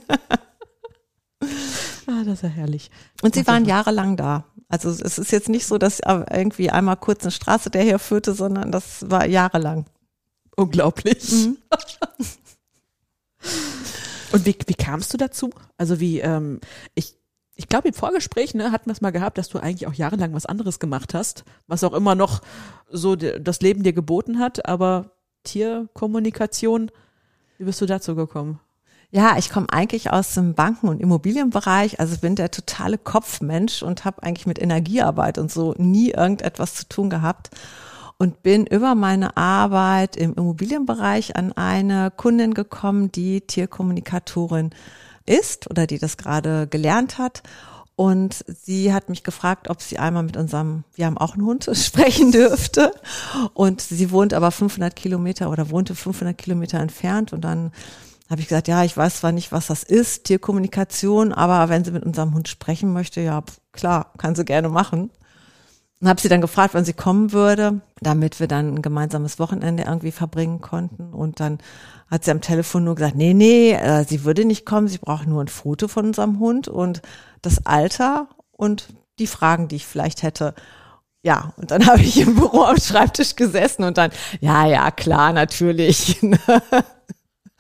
ah, 1.42 2.24
das 2.26 2.36
ist 2.36 2.44
ja 2.44 2.50
herrlich. 2.50 2.92
Und 3.22 3.36
sie 3.36 3.46
waren 3.48 3.66
jahrelang 3.66 4.18
da. 4.18 4.46
Also 4.70 4.90
es 4.90 5.18
ist 5.18 5.32
jetzt 5.32 5.50
nicht 5.50 5.66
so, 5.66 5.78
dass 5.78 6.00
irgendwie 6.00 6.70
einmal 6.70 6.96
kurz 6.96 7.24
eine 7.24 7.32
Straße 7.32 7.70
der 7.70 7.84
hier 7.84 8.00
führte, 8.00 8.34
sondern 8.34 8.72
das 8.72 9.10
war 9.10 9.28
jahrelang. 9.28 9.86
Unglaublich. 10.56 11.30
Mhm. 11.32 11.58
Und 14.32 14.46
wie, 14.46 14.56
wie 14.68 14.76
kamst 14.76 15.14
du 15.14 15.18
dazu? 15.18 15.50
Also 15.78 16.00
wie, 16.00 16.22
ähm, 16.22 16.62
ich, 16.96 17.18
ich 17.62 17.70
glaube 17.70 17.90
im 17.90 17.94
Vorgespräch, 17.94 18.56
ne, 18.56 18.72
hatten 18.72 18.88
wir 18.88 18.94
es 18.94 19.02
mal 19.02 19.12
gehabt, 19.12 19.38
dass 19.38 19.48
du 19.48 19.60
eigentlich 19.60 19.86
auch 19.86 19.94
jahrelang 19.94 20.34
was 20.34 20.48
anderes 20.48 20.80
gemacht 20.80 21.14
hast, 21.14 21.44
was 21.68 21.84
auch 21.84 21.94
immer 21.94 22.16
noch 22.16 22.42
so 22.90 23.16
das 23.16 23.62
Leben 23.62 23.84
dir 23.84 23.94
geboten 23.94 24.40
hat, 24.40 24.66
aber 24.66 25.12
Tierkommunikation, 25.44 26.90
wie 27.60 27.66
bist 27.66 27.80
du 27.80 27.86
dazu 27.86 28.16
gekommen? 28.16 28.60
Ja, 29.12 29.38
ich 29.38 29.52
komme 29.52 29.68
eigentlich 29.72 30.10
aus 30.12 30.34
dem 30.34 30.56
Banken- 30.56 30.88
und 30.88 31.02
Immobilienbereich, 31.02 32.00
also 32.00 32.18
bin 32.18 32.36
der 32.36 32.50
totale 32.50 32.98
Kopfmensch 32.98 33.84
und 33.84 34.06
habe 34.06 34.24
eigentlich 34.24 34.48
mit 34.48 34.60
Energiearbeit 34.60 35.38
und 35.38 35.52
so 35.52 35.76
nie 35.78 36.10
irgendetwas 36.10 36.74
zu 36.74 36.90
tun 36.90 37.12
gehabt 37.12 37.52
und 38.18 38.42
bin 38.42 38.66
über 38.66 38.96
meine 38.96 39.38
Arbeit 39.38 40.18
im 40.18 40.34
Immobilienbereich 40.34 41.36
an 41.36 41.52
eine 41.52 42.10
Kundin 42.10 42.56
gekommen, 42.56 43.12
die 43.12 43.42
Tierkommunikatorin 43.42 44.72
ist 45.26 45.70
oder 45.70 45.88
die 45.88 46.00
das 46.00 46.18
gerade 46.18 46.68
gelernt 46.68 47.18
hat. 47.18 47.44
Und 47.96 48.44
sie 48.48 48.94
hat 48.94 49.10
mich 49.10 49.24
gefragt, 49.24 49.70
ob 49.70 49.82
sie 49.82 50.00
einmal 50.00 50.24
mit 50.24 50.36
unserem, 50.36 50.86
wir 50.96 51.06
haben 51.06 51.18
auch 51.18 51.36
einen 51.36 51.46
Hund, 51.46 51.70
sprechen 51.74 52.32
dürfte. 52.32 52.92
Und 53.54 53.82
sie 53.82 54.12
wohnt 54.12 54.34
aber 54.34 54.52
500 54.52 54.96
Kilometer 54.96 55.52
oder 55.52 55.70
wohnte 55.70 55.94
500 55.94 56.38
Kilometer 56.38 56.80
entfernt. 56.80 57.32
Und 57.32 57.42
dann 57.42 57.72
habe 58.30 58.42
ich 58.42 58.48
gesagt, 58.48 58.70
ja, 58.70 58.84
ich 58.84 58.96
weiß 58.96 59.18
zwar 59.18 59.34
nicht, 59.34 59.52
was 59.52 59.68
das 59.68 59.84
ist, 59.84 60.24
Tierkommunikation, 60.24 61.34
aber 61.34 61.68
wenn 61.70 61.84
sie 61.84 61.92
mit 61.92 62.04
unserem 62.04 62.34
Hund 62.34 62.48
sprechen 62.48 62.94
möchte, 62.94 63.20
ja, 63.20 63.44
klar, 63.74 64.14
kann 64.18 64.36
sie 64.36 64.46
gerne 64.46 64.70
machen. 64.70 65.12
Und 66.02 66.10
habe 66.10 66.20
sie 66.20 66.30
dann 66.30 66.42
gefragt, 66.42 66.74
wann 66.74 66.84
sie 66.84 66.94
kommen 66.94 67.32
würde, 67.32 67.82
damit 68.00 68.40
wir 68.40 68.48
dann 68.48 68.74
ein 68.74 68.82
gemeinsames 68.82 69.38
Wochenende 69.38 69.84
irgendwie 69.84 70.12
verbringen 70.12 70.60
konnten. 70.60 71.14
Und 71.14 71.40
dann 71.40 71.60
hat 72.10 72.26
sie 72.26 72.32
am 72.32 72.42
Telefon 72.42 72.84
nur 72.84 72.96
gesagt, 72.96 73.16
nee, 73.16 73.36
nee, 73.36 73.74
äh, 73.74 74.04
sie 74.04 74.24
würde 74.24 74.44
nicht 74.44 74.66
kommen, 74.66 74.88
sie 74.88 74.98
braucht 74.98 75.28
nur 75.28 75.44
ein 75.44 75.48
Foto 75.48 75.88
von 75.88 76.08
unserem 76.08 76.40
Hund 76.40 76.68
und 76.68 77.04
das 77.44 77.68
Alter 77.68 78.28
und 78.52 78.88
die 79.20 79.28
Fragen, 79.28 79.68
die 79.68 79.78
ich 79.78 79.86
vielleicht 79.86 80.24
hätte. 80.24 80.56
Ja, 81.24 81.54
und 81.58 81.70
dann 81.70 81.86
habe 81.88 82.02
ich 82.02 82.20
im 82.20 82.36
Büro 82.36 82.64
am 82.64 82.78
Schreibtisch 82.78 83.36
gesessen 83.36 83.84
und 83.84 83.98
dann, 83.98 84.12
ja, 84.40 84.66
ja, 84.66 84.90
klar, 84.90 85.34
natürlich. 85.34 86.20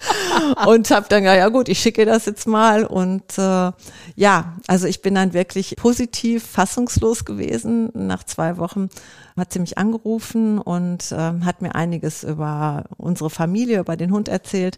und 0.67 0.89
habe 0.91 1.05
dann 1.10 1.24
ja, 1.24 1.36
ja 1.36 1.50
gut, 1.50 1.70
ich 1.70 1.79
schicke 1.79 2.05
das 2.05 2.25
jetzt 2.25 2.48
mal 2.48 2.86
und 2.86 3.38
äh, 3.38 3.72
ja, 4.15 4.55
also 4.67 4.88
ich 4.88 5.01
bin 5.01 5.15
dann 5.15 5.34
wirklich 5.34 5.75
positiv 5.75 6.46
fassungslos 6.46 7.25
gewesen. 7.25 7.89
Nach 7.93 8.24
zwei 8.24 8.58
Wochen 8.58 8.89
hat 9.38 9.53
sie 9.53 9.60
mich 9.60 9.77
angerufen 9.77 10.60
und 10.60 11.12
äh, 11.12 11.15
hat 11.15 11.62
mir 11.62 11.75
einiges 11.75 12.24
über 12.24 12.86
unsere 12.98 13.29
Familie, 13.29 13.79
über 13.79 13.98
den 13.98 14.12
Hund 14.12 14.27
erzählt. 14.27 14.77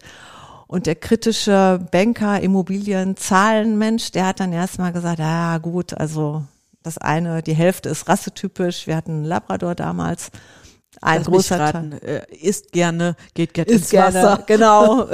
Und 0.67 0.87
der 0.87 0.95
kritische 0.95 1.85
Banker, 1.91 2.41
Immobilien, 2.41 3.15
Zahlenmensch, 3.15 4.11
der 4.11 4.27
hat 4.27 4.39
dann 4.39 4.53
erstmal 4.53 4.91
gesagt, 4.91 5.19
ja 5.19 5.57
gut, 5.59 5.93
also 5.93 6.43
das 6.81 6.97
eine, 6.97 7.43
die 7.43 7.53
Hälfte 7.53 7.89
ist 7.89 8.09
rassetypisch. 8.09 8.87
Wir 8.87 8.95
hatten 8.95 9.11
einen 9.11 9.25
Labrador 9.25 9.75
damals 9.75 10.31
ein 11.01 11.19
Lass 11.19 11.27
großer 11.27 11.59
raten, 11.59 11.93
äh, 11.93 12.25
isst 12.31 12.71
gerne, 12.71 13.15
geht 13.33 13.53
gerne 13.53 13.71
ins 13.71 13.89
gerne, 13.89 14.23
Wasser. 14.23 14.43
Genau. 14.47 15.07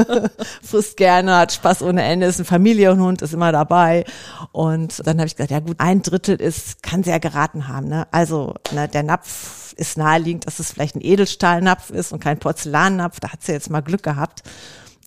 Frisst 0.62 0.96
gerne, 0.96 1.36
hat 1.36 1.52
Spaß 1.52 1.82
ohne 1.82 2.02
Ende, 2.02 2.26
ist 2.26 2.38
ein 2.38 2.44
Familienhund, 2.44 3.22
ist 3.22 3.34
immer 3.34 3.52
dabei. 3.52 4.04
Und 4.52 5.06
dann 5.06 5.18
habe 5.18 5.26
ich 5.26 5.36
gesagt, 5.36 5.50
ja 5.50 5.60
gut, 5.60 5.76
ein 5.78 6.02
Drittel 6.02 6.40
ist, 6.40 6.82
kann 6.82 7.02
sie 7.02 7.10
ja 7.10 7.18
geraten 7.18 7.68
haben. 7.68 7.88
Ne? 7.88 8.06
Also 8.10 8.54
ne, 8.72 8.88
der 8.88 9.02
Napf 9.02 9.74
ist 9.76 9.98
naheliegend, 9.98 10.46
dass 10.46 10.60
es 10.60 10.72
vielleicht 10.72 10.96
ein 10.96 11.04
Edelstahlnapf 11.04 11.90
ist 11.90 12.12
und 12.12 12.20
kein 12.20 12.38
Porzellannapf. 12.38 13.20
Da 13.20 13.32
hat 13.32 13.42
sie 13.42 13.52
jetzt 13.52 13.70
mal 13.70 13.80
Glück 13.80 14.02
gehabt. 14.02 14.42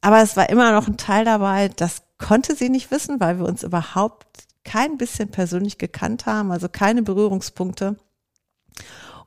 Aber 0.01 0.21
es 0.21 0.35
war 0.35 0.49
immer 0.49 0.71
noch 0.71 0.87
ein 0.87 0.97
Teil 0.97 1.25
dabei, 1.25 1.69
das 1.69 2.03
konnte 2.17 2.55
sie 2.55 2.69
nicht 2.69 2.91
wissen, 2.91 3.19
weil 3.19 3.39
wir 3.39 3.45
uns 3.45 3.63
überhaupt 3.63 4.25
kein 4.63 4.97
bisschen 4.97 5.29
persönlich 5.29 5.77
gekannt 5.77 6.25
haben, 6.25 6.51
also 6.51 6.67
keine 6.69 7.01
Berührungspunkte. 7.01 7.95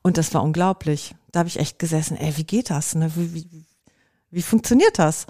Und 0.03 0.17
das 0.17 0.33
war 0.35 0.43
unglaublich. 0.43 1.15
Da 1.33 1.41
habe 1.41 1.49
ich 1.49 1.59
echt 1.59 1.79
gesessen, 1.79 2.17
ey, 2.17 2.37
wie 2.37 2.45
geht 2.45 2.71
das? 2.71 2.95
Ne? 2.95 3.11
Wie, 3.15 3.35
wie, 3.35 3.65
wie 4.31 4.43
funktioniert 4.43 4.99
das? 4.99 5.27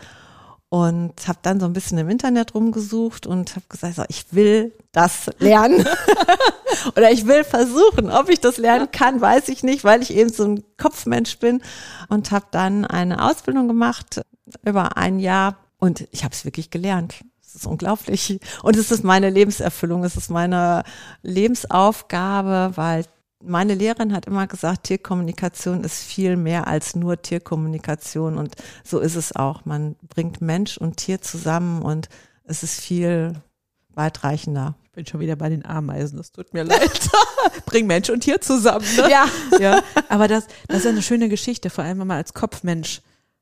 Und 0.69 1.27
habe 1.27 1.41
dann 1.43 1.59
so 1.59 1.67
ein 1.67 1.73
bisschen 1.73 1.99
im 1.99 2.09
Internet 2.09 2.55
rumgesucht 2.55 3.27
und 3.27 3.57
habe 3.57 3.67
gesagt, 3.69 3.97
so, 3.97 4.05
ich 4.09 4.27
will 4.33 4.73
das 4.93 5.29
lernen. 5.39 5.85
Oder 6.97 7.11
ich 7.11 7.27
will 7.27 7.43
versuchen. 7.43 8.09
Ob 8.11 8.29
ich 8.29 8.39
das 8.39 8.57
lernen 8.57 8.89
kann, 8.93 9.21
weiß 9.21 9.49
ich 9.49 9.65
nicht, 9.65 9.83
weil 9.83 10.01
ich 10.01 10.15
eben 10.15 10.31
so 10.31 10.45
ein 10.45 10.63
Kopfmensch 10.79 11.39
bin. 11.39 11.61
Und 12.09 12.31
habe 12.31 12.47
dann 12.53 12.85
eine 12.85 13.29
Ausbildung 13.29 13.67
gemacht 13.67 14.23
über 14.65 14.97
ein 14.97 15.19
Jahr. 15.19 15.57
Und 15.79 16.07
ich 16.13 16.23
habe 16.23 16.35
es 16.35 16.45
wirklich 16.45 16.71
gelernt. 16.71 17.17
Es 17.43 17.57
ist 17.57 17.67
unglaublich. 17.67 18.39
Und 18.63 18.77
es 18.77 18.93
ist 18.93 19.03
meine 19.03 19.29
Lebenserfüllung, 19.29 20.05
es 20.05 20.17
ist 20.17 20.31
meine 20.31 20.85
Lebensaufgabe, 21.23 22.77
weil 22.77 23.05
meine 23.43 23.75
Lehrerin 23.75 24.13
hat 24.13 24.27
immer 24.27 24.47
gesagt, 24.47 24.85
Tierkommunikation 24.85 25.83
ist 25.85 26.03
viel 26.03 26.37
mehr 26.37 26.67
als 26.67 26.95
nur 26.95 27.21
Tierkommunikation 27.21 28.37
und 28.37 28.55
so 28.85 29.01
ist 29.01 29.17
es 29.17 29.35
auch. 29.35 29.65
Man 29.65 29.97
bringt 30.09 30.41
Mensch 30.41 30.77
und 30.77 30.99
Tier 30.99 31.21
zusammen 31.21 31.83
und 31.83 32.09
es 32.45 32.63
ist 32.63 32.81
viel 32.81 33.35
weitreichender. 33.91 34.77
Ich 34.85 34.91
bin 34.93 35.07
schon 35.07 35.21
wieder 35.21 35.37
bei 35.37 35.49
den 35.49 35.65
Ameisen, 35.65 36.19
das 36.19 36.33
tut 36.33 36.53
mir 36.53 36.65
leid. 36.65 37.09
Bring 37.67 37.87
Mensch 37.87 38.11
und 38.11 38.21
Tier 38.21 38.41
zusammen. 38.41 38.85
Ne? 38.97 39.11
Ja. 39.11 39.27
ja. 39.59 39.83
Aber 40.09 40.29
das, 40.29 40.47
das 40.69 40.81
ist 40.81 40.87
eine 40.87 41.03
schöne 41.03 41.29
Geschichte, 41.29 41.71
vor 41.71 41.85
allem 41.85 42.01
wenn 42.01 42.07
man 42.07 42.19
als 42.19 42.35
Kopfmensch 42.35 43.01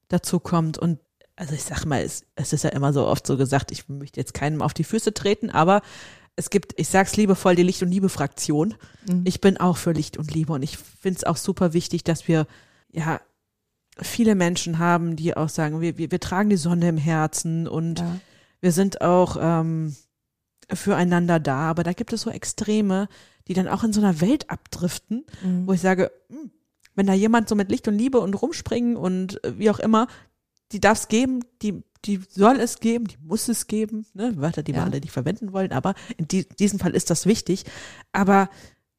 dazu 0.09 0.41
kommt 0.41 0.79
und 0.79 1.01
also 1.37 1.55
ich 1.55 1.63
sag 1.63 1.85
mal, 1.85 2.03
es, 2.03 2.25
es 2.35 2.53
ist 2.53 2.65
ja 2.65 2.71
immer 2.71 2.93
so 2.93 3.07
oft 3.07 3.25
so 3.25 3.37
gesagt, 3.37 3.71
ich 3.71 3.89
möchte 3.89 4.19
jetzt 4.19 4.35
keinem 4.35 4.61
auf 4.61 4.75
die 4.75 4.83
Füße 4.83 5.15
treten, 5.15 5.51
aber 5.51 5.83
es 6.39 6.51
gibt, 6.51 6.79
ich 6.79 6.89
sag's 6.89 7.17
liebevoll, 7.17 7.57
die 7.57 7.65
Licht- 7.65 7.83
und 7.83 7.91
Liebe-Fraktion. 7.91 8.75
Mhm. 9.09 9.23
Ich 9.25 9.41
bin 9.41 9.57
auch 9.57 9.77
für 9.77 9.91
Licht 9.91 10.17
und 10.17 10.33
Liebe 10.33 10.53
und 10.53 10.63
ich 10.63 10.79
finde 10.79 11.19
es 11.19 11.25
auch 11.25 11.37
super 11.37 11.73
wichtig, 11.73 12.05
dass 12.05 12.29
wir 12.29 12.47
ja 12.93 13.21
viele 14.01 14.37
Menschen 14.37 14.79
haben, 14.79 15.17
die 15.17 15.37
auch 15.37 15.49
sagen, 15.49 15.81
wir, 15.81 15.99
wir, 15.99 16.13
wir 16.13 16.21
tragen 16.21 16.49
die 16.49 16.57
Sonne 16.57 16.89
im 16.89 16.97
Herzen 16.97 17.67
und 17.67 17.99
ja. 17.99 18.21
wir 18.61 18.71
sind 18.71 19.01
auch 19.01 19.37
ähm, 19.41 19.97
füreinander 20.73 21.41
da. 21.41 21.69
Aber 21.71 21.83
da 21.83 21.93
gibt 21.93 22.13
es 22.13 22.21
so 22.21 22.31
Extreme, 22.31 23.09
die 23.49 23.55
dann 23.55 23.67
auch 23.67 23.83
in 23.83 23.93
so 23.93 24.01
einer 24.01 24.21
Welt 24.21 24.49
abdriften, 24.49 25.27
mhm. 25.43 25.67
wo 25.67 25.73
ich 25.73 25.81
sage, 25.81 26.13
hm, 26.29 26.53
wenn 26.95 27.09
da 27.09 27.15
jemand 27.15 27.49
so 27.49 27.57
mit 27.57 27.69
Licht 27.69 27.89
und 27.89 27.99
Liebe 27.99 28.21
und 28.21 28.35
rumspringen 28.35 28.97
und 28.97 29.43
äh, 29.43 29.59
wie 29.59 29.71
auch 29.71 29.81
immer, 29.81 30.07
die 30.73 30.81
darf 30.81 30.99
es 30.99 31.09
geben, 31.09 31.45
die 31.63 31.83
die 32.05 32.21
soll 32.29 32.61
es 32.61 32.79
geben, 32.81 33.07
die 33.07 33.17
muss 33.23 33.49
es 33.49 33.67
geben, 33.67 34.07
ne? 34.15 34.37
Wörter, 34.37 34.63
die 34.63 34.73
ja. 34.73 34.79
wir 34.79 34.85
alle 34.85 35.01
nicht 35.01 35.11
verwenden 35.11 35.53
wollen, 35.53 35.73
aber 35.73 35.95
in 36.17 36.29
die, 36.29 36.49
diesem 36.49 36.79
Fall 36.79 36.95
ist 36.95 37.11
das 37.11 37.27
wichtig. 37.27 37.65
Aber 38.13 38.49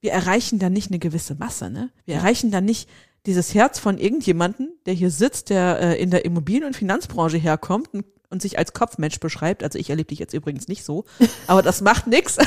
wir 0.02 0.12
erreichen 0.12 0.60
dann 0.60 0.74
nicht 0.74 0.92
eine 0.92 1.00
gewisse 1.00 1.36
Masse, 1.36 1.70
ne? 1.70 1.92
Wir 2.06 2.16
ja. 2.16 2.22
erreichen 2.22 2.52
dann 2.52 2.66
nicht 2.66 2.90
dieses 3.26 3.54
Herz 3.54 3.80
von 3.80 3.98
irgendjemanden, 3.98 4.78
der 4.86 4.94
hier 4.94 5.12
sitzt, 5.12 5.50
der 5.50 5.80
äh, 5.80 6.02
in 6.02 6.10
der 6.10 6.26
Immobilien- 6.26 6.66
und 6.66 6.76
Finanzbranche 6.76 7.38
herkommt, 7.38 7.94
ein 7.94 8.04
und 8.32 8.42
sich 8.42 8.58
als 8.60 8.74
Kopfmensch 8.74 9.20
beschreibt. 9.20 9.64
Also 9.64 9.80
ich 9.80 9.90
erlebe 9.90 10.10
dich 10.10 10.20
jetzt 10.20 10.34
übrigens 10.34 10.68
nicht 10.68 10.84
so, 10.84 11.06
aber 11.48 11.62
das 11.62 11.82
macht 11.82 12.08
nix. 12.08 12.38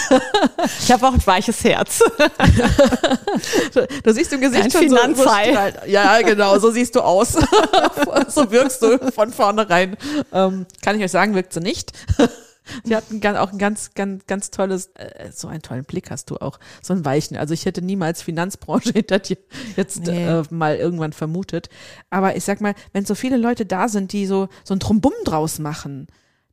Ich 0.80 0.92
habe 0.92 1.06
auch 1.06 1.12
ein 1.12 1.26
weiches 1.26 1.64
Herz. 1.64 2.02
Du 4.04 4.12
siehst 4.12 4.32
im 4.32 4.40
Gesicht 4.40 4.64
ein 4.64 4.70
schon 4.70 4.82
Finanzfall. 4.82 5.74
so, 5.82 5.90
Ja, 5.90 6.20
genau, 6.22 6.58
so 6.58 6.70
siehst 6.70 6.94
du 6.94 7.00
aus. 7.00 7.36
So 8.28 8.50
wirkst 8.50 8.82
du 8.82 8.98
von 9.12 9.32
vornherein. 9.32 9.96
Ähm, 10.32 10.66
kann 10.82 10.96
ich 10.96 11.04
euch 11.04 11.10
sagen, 11.10 11.34
wirkt 11.34 11.52
sie 11.52 11.60
nicht. 11.60 11.92
Sie 12.84 12.96
hat 12.96 13.04
ein, 13.10 13.36
auch 13.36 13.52
ein 13.52 13.58
ganz, 13.58 13.94
ganz, 13.94 14.26
ganz 14.26 14.50
tolles, 14.50 14.86
äh, 14.94 15.30
so 15.32 15.48
einen 15.48 15.62
tollen 15.62 15.84
Blick 15.84 16.10
hast 16.10 16.30
du 16.30 16.36
auch, 16.36 16.58
so 16.82 16.92
einen 16.92 17.04
weichen. 17.04 17.36
Also 17.36 17.54
ich 17.54 17.66
hätte 17.66 17.82
niemals 17.82 18.22
Finanzbranche 18.22 18.90
hinter 18.94 19.18
dir 19.18 19.38
jetzt 19.76 20.06
nee. 20.06 20.24
äh, 20.24 20.42
mal 20.50 20.76
irgendwann 20.76 21.12
vermutet. 21.12 21.68
Aber 22.10 22.36
ich 22.36 22.44
sag 22.44 22.60
mal, 22.60 22.74
wenn 22.92 23.04
so 23.04 23.14
viele 23.14 23.36
Leute 23.36 23.66
da 23.66 23.88
sind, 23.88 24.12
die 24.12 24.26
so, 24.26 24.48
so 24.64 24.74
ein 24.74 24.80
Trumbum 24.80 25.12
draus 25.24 25.58
machen, 25.58 26.06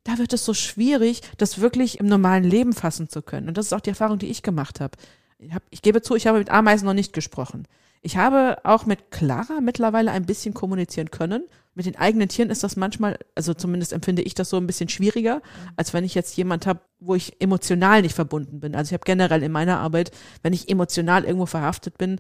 da 0.04 0.18
wird 0.18 0.34
es 0.34 0.46
so 0.46 0.54
schwierig, 0.54 1.22
das 1.38 1.60
wirklich 1.62 2.00
im 2.00 2.08
normalen 2.08 2.44
Leben 2.44 2.74
fassen 2.74 3.10
zu 3.10 3.22
können. 3.22 3.48
Und 3.48 3.58
das 3.58 3.68
ist 3.68 3.74
auch 3.74 3.82
die 3.82 3.92
Erfahrung, 3.92 4.20
die 4.20 4.28
ich 4.28 4.44
gemacht 4.44 4.80
habe. 4.80 4.98
Ich, 5.38 5.54
hab, 5.54 5.64
ich 5.70 5.82
gebe 5.82 6.02
zu, 6.02 6.16
ich 6.16 6.28
habe 6.28 6.40
mit 6.40 6.50
Ameisen 6.50 6.86
noch 6.86 6.94
nicht 6.94 7.14
gesprochen. 7.14 7.68
Ich 8.02 8.18
habe 8.18 8.60
auch 8.64 8.86
mit 8.86 9.12
Clara 9.12 9.60
mittlerweile 9.62 10.12
ein 10.12 10.26
bisschen 10.26 10.54
kommunizieren 10.54 11.12
können 11.12 11.44
mit 11.80 11.86
den 11.86 11.96
eigenen 11.96 12.28
Tieren 12.28 12.50
ist 12.50 12.62
das 12.62 12.76
manchmal, 12.76 13.18
also 13.36 13.54
zumindest 13.54 13.94
empfinde 13.94 14.22
ich 14.22 14.34
das 14.34 14.50
so 14.50 14.58
ein 14.58 14.68
bisschen 14.68 14.90
schwieriger, 14.90 15.42
als 15.78 15.94
wenn 15.94 16.04
ich 16.04 16.14
jetzt 16.14 16.36
jemand 16.36 16.68
habe, 16.68 16.82
wo 17.00 17.16
ich 17.16 17.42
emotional 17.42 18.02
nicht 18.02 18.16
verbunden 18.16 18.60
bin. 18.60 18.76
Also 18.76 18.90
ich 18.90 18.94
habe 18.94 19.06
generell 19.06 19.44
in 19.44 19.54
meiner 19.54 19.80
Arbeit, 19.80 20.12
wenn 20.44 20.52
ich 20.52 20.68
emotional 20.68 21.24
irgendwo 21.24 21.46
verhaftet 21.46 21.98
bin, 21.98 22.20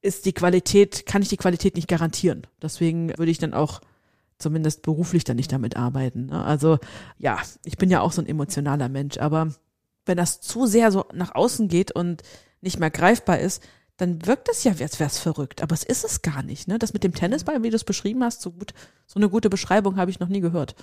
ist 0.00 0.26
die 0.26 0.32
Qualität, 0.32 1.06
kann 1.06 1.22
ich 1.22 1.28
die 1.28 1.36
Qualität 1.36 1.74
nicht 1.74 1.88
garantieren. 1.88 2.46
Deswegen 2.62 3.08
würde 3.18 3.32
ich 3.32 3.38
dann 3.38 3.52
auch 3.52 3.80
zumindest 4.38 4.82
beruflich 4.82 5.24
dann 5.24 5.38
nicht 5.38 5.50
damit 5.50 5.76
arbeiten. 5.76 6.26
Ne? 6.26 6.44
Also 6.44 6.78
ja, 7.18 7.40
ich 7.64 7.76
bin 7.78 7.90
ja 7.90 8.00
auch 8.00 8.12
so 8.12 8.22
ein 8.22 8.28
emotionaler 8.28 8.88
Mensch, 8.88 9.18
aber 9.18 9.48
wenn 10.06 10.18
das 10.18 10.40
zu 10.40 10.66
sehr 10.66 10.92
so 10.92 11.04
nach 11.12 11.34
außen 11.34 11.66
geht 11.66 11.90
und 11.90 12.22
nicht 12.60 12.78
mehr 12.78 12.90
greifbar 12.90 13.40
ist, 13.40 13.60
dann 13.96 14.26
wirkt 14.26 14.48
es 14.48 14.64
ja, 14.64 14.72
als 14.72 14.98
wäre 14.98 15.10
es 15.10 15.18
verrückt. 15.18 15.62
Aber 15.62 15.74
es 15.74 15.84
ist 15.84 16.04
es 16.04 16.22
gar 16.22 16.42
nicht. 16.42 16.68
Ne? 16.68 16.78
Das 16.78 16.92
mit 16.92 17.04
dem 17.04 17.14
Tennisball, 17.14 17.62
wie 17.62 17.70
du 17.70 17.76
es 17.76 17.84
beschrieben 17.84 18.24
hast, 18.24 18.42
so 18.42 18.50
gut, 18.50 18.74
so 19.06 19.18
eine 19.18 19.28
gute 19.28 19.50
Beschreibung 19.50 19.96
habe 19.96 20.10
ich 20.10 20.20
noch 20.20 20.28
nie 20.28 20.40
gehört. 20.40 20.74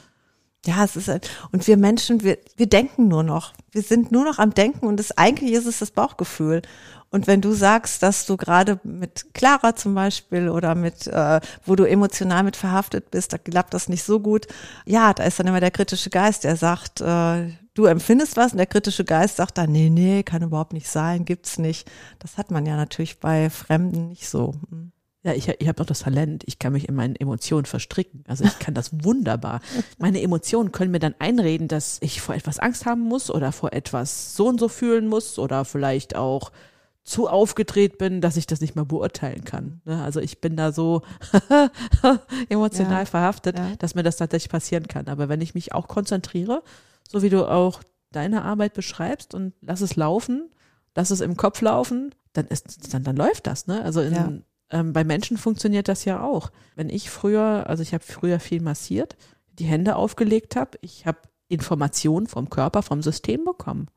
Ja, 0.66 0.84
es 0.84 0.96
ist 0.96 1.10
ein, 1.10 1.22
und 1.52 1.66
wir 1.66 1.76
Menschen, 1.76 2.24
wir, 2.24 2.38
wir 2.56 2.68
denken 2.68 3.08
nur 3.08 3.24
noch. 3.24 3.54
Wir 3.72 3.82
sind 3.82 4.12
nur 4.12 4.24
noch 4.24 4.38
am 4.38 4.54
Denken 4.54 4.86
und 4.86 4.98
das 4.98 5.18
eigentlich 5.18 5.54
ist 5.54 5.66
es 5.66 5.80
das 5.80 5.92
Bauchgefühl. 5.92 6.62
Und 7.10 7.28
wenn 7.28 7.42
du 7.42 7.52
sagst, 7.52 8.04
dass 8.04 8.26
du 8.26 8.38
gerade 8.38 8.80
mit 8.84 9.34
Clara 9.34 9.76
zum 9.76 9.96
Beispiel 9.96 10.50
oder 10.50 10.76
mit, 10.76 11.08
äh, 11.08 11.42
wo 11.66 11.76
du 11.76 11.84
emotional 11.84 12.44
mit 12.44 12.56
verhaftet 12.56 13.12
bist, 13.12 13.34
da 13.34 13.38
klappt 13.38 13.74
das 13.74 13.90
nicht 13.90 14.04
so 14.04 14.20
gut. 14.20 14.48
Ja, 14.86 15.14
da 15.14 15.24
ist 15.24 15.40
dann 15.40 15.48
immer 15.48 15.60
der 15.60 15.72
kritische 15.72 16.10
Geist, 16.10 16.46
der 16.46 16.56
sagt, 16.56 17.02
äh, 17.02 17.50
du 17.74 17.86
empfindest 17.86 18.38
was 18.38 18.52
und 18.52 18.58
der 18.58 18.68
kritische 18.68 19.06
Geist 19.06 19.38
sagt 19.38 19.58
dann, 19.58 19.72
nee, 19.72 19.90
nee, 19.90 20.24
kann 20.24 20.44
überhaupt 20.44 20.74
nicht 20.74 20.88
sein, 20.88 21.26
gibt's 21.26 21.58
nicht. 21.58 21.90
Das 22.20 22.38
hat 22.38 22.52
man 22.52 22.66
ja 22.66 22.76
natürlich 22.76 23.20
bei 23.20 23.50
Fremden 23.50 24.10
nicht 24.10 24.28
so. 24.28 24.54
Hm. 24.70 24.92
Ja, 25.24 25.34
ich, 25.34 25.48
ich 25.48 25.68
habe 25.68 25.76
doch 25.76 25.86
das 25.86 26.00
Talent, 26.00 26.44
ich 26.48 26.58
kann 26.58 26.74
mich 26.74 26.90
in 26.90 26.96
meinen 26.96 27.16
Emotionen 27.16 27.66
verstricken. 27.66 28.24
Also 28.28 28.44
ich 28.44 28.58
kann 28.58 28.74
das 28.74 28.92
wunderbar. 29.04 29.62
Meine 30.00 30.20
Emotionen 30.20 30.72
können 30.72 30.90
mir 30.90 31.00
dann 31.00 31.14
einreden, 31.20 31.68
dass 31.68 32.00
ich 32.02 32.22
vor 32.22 32.34
etwas 32.34 32.58
Angst 32.58 32.88
haben 32.88 33.02
muss 33.02 33.30
oder 33.30 33.52
vor 33.52 33.72
etwas 33.74 34.36
so 34.36 34.48
und 34.48 34.60
so 34.60 34.68
fühlen 34.68 35.08
muss 35.08 35.38
oder 35.38 35.64
vielleicht 35.64 36.16
auch 36.16 36.52
zu 37.04 37.28
aufgedreht 37.28 38.00
bin, 38.00 38.22
dass 38.22 38.38
ich 38.38 38.48
das 38.48 38.62
nicht 38.62 38.76
mal 38.76 38.86
beurteilen 38.86 39.44
kann. 39.44 39.82
Ne? 39.86 40.02
Also 40.04 40.20
ich 40.20 40.42
bin 40.42 40.56
da 40.56 40.72
so 40.72 41.04
emotional 42.50 43.04
ja, 43.04 43.06
verhaftet, 43.06 43.60
ja. 43.60 43.76
dass 43.78 43.96
mir 43.96 44.04
das 44.04 44.18
tatsächlich 44.18 44.52
passieren 44.52 44.88
kann. 44.88 45.08
Aber 45.08 45.30
wenn 45.30 45.42
ich 45.42 45.54
mich 45.54 45.74
auch 45.74 45.88
konzentriere, 45.88 46.64
so 47.12 47.22
wie 47.22 47.30
du 47.30 47.46
auch 47.46 47.82
deine 48.12 48.44
Arbeit 48.44 48.74
beschreibst 48.74 49.34
und 49.34 49.54
lass 49.62 49.82
es 49.82 49.96
laufen, 49.96 50.50
lass 50.96 51.12
es 51.12 51.22
im 51.22 51.36
Kopf 51.36 51.62
laufen, 51.62 52.16
dann 52.34 52.48
ist, 52.48 52.94
dann, 52.94 53.04
dann 53.04 53.16
läuft 53.16 53.48
das, 53.48 53.68
ne? 53.68 53.84
Also 53.84 54.02
in, 54.02 54.14
ja. 54.14 54.32
ähm, 54.70 54.94
bei 54.94 55.04
Menschen 55.04 55.38
funktioniert 55.38 55.88
das 55.88 56.06
ja 56.06 56.24
auch. 56.24 56.52
Wenn 56.76 56.90
ich 56.90 57.10
früher, 57.10 57.66
also 57.68 57.84
ich 57.84 57.94
habe 57.94 58.04
früher 58.04 58.40
viel 58.40 58.62
massiert, 58.62 59.18
die 59.60 59.66
Hände 59.66 59.96
aufgelegt 59.96 60.56
habe, 60.56 60.78
ich 60.82 61.06
habe 61.06 61.20
Informationen 61.50 62.28
vom 62.28 62.50
Körper, 62.50 62.82
vom 62.82 63.02
System 63.02 63.44
bekommen. 63.44 63.88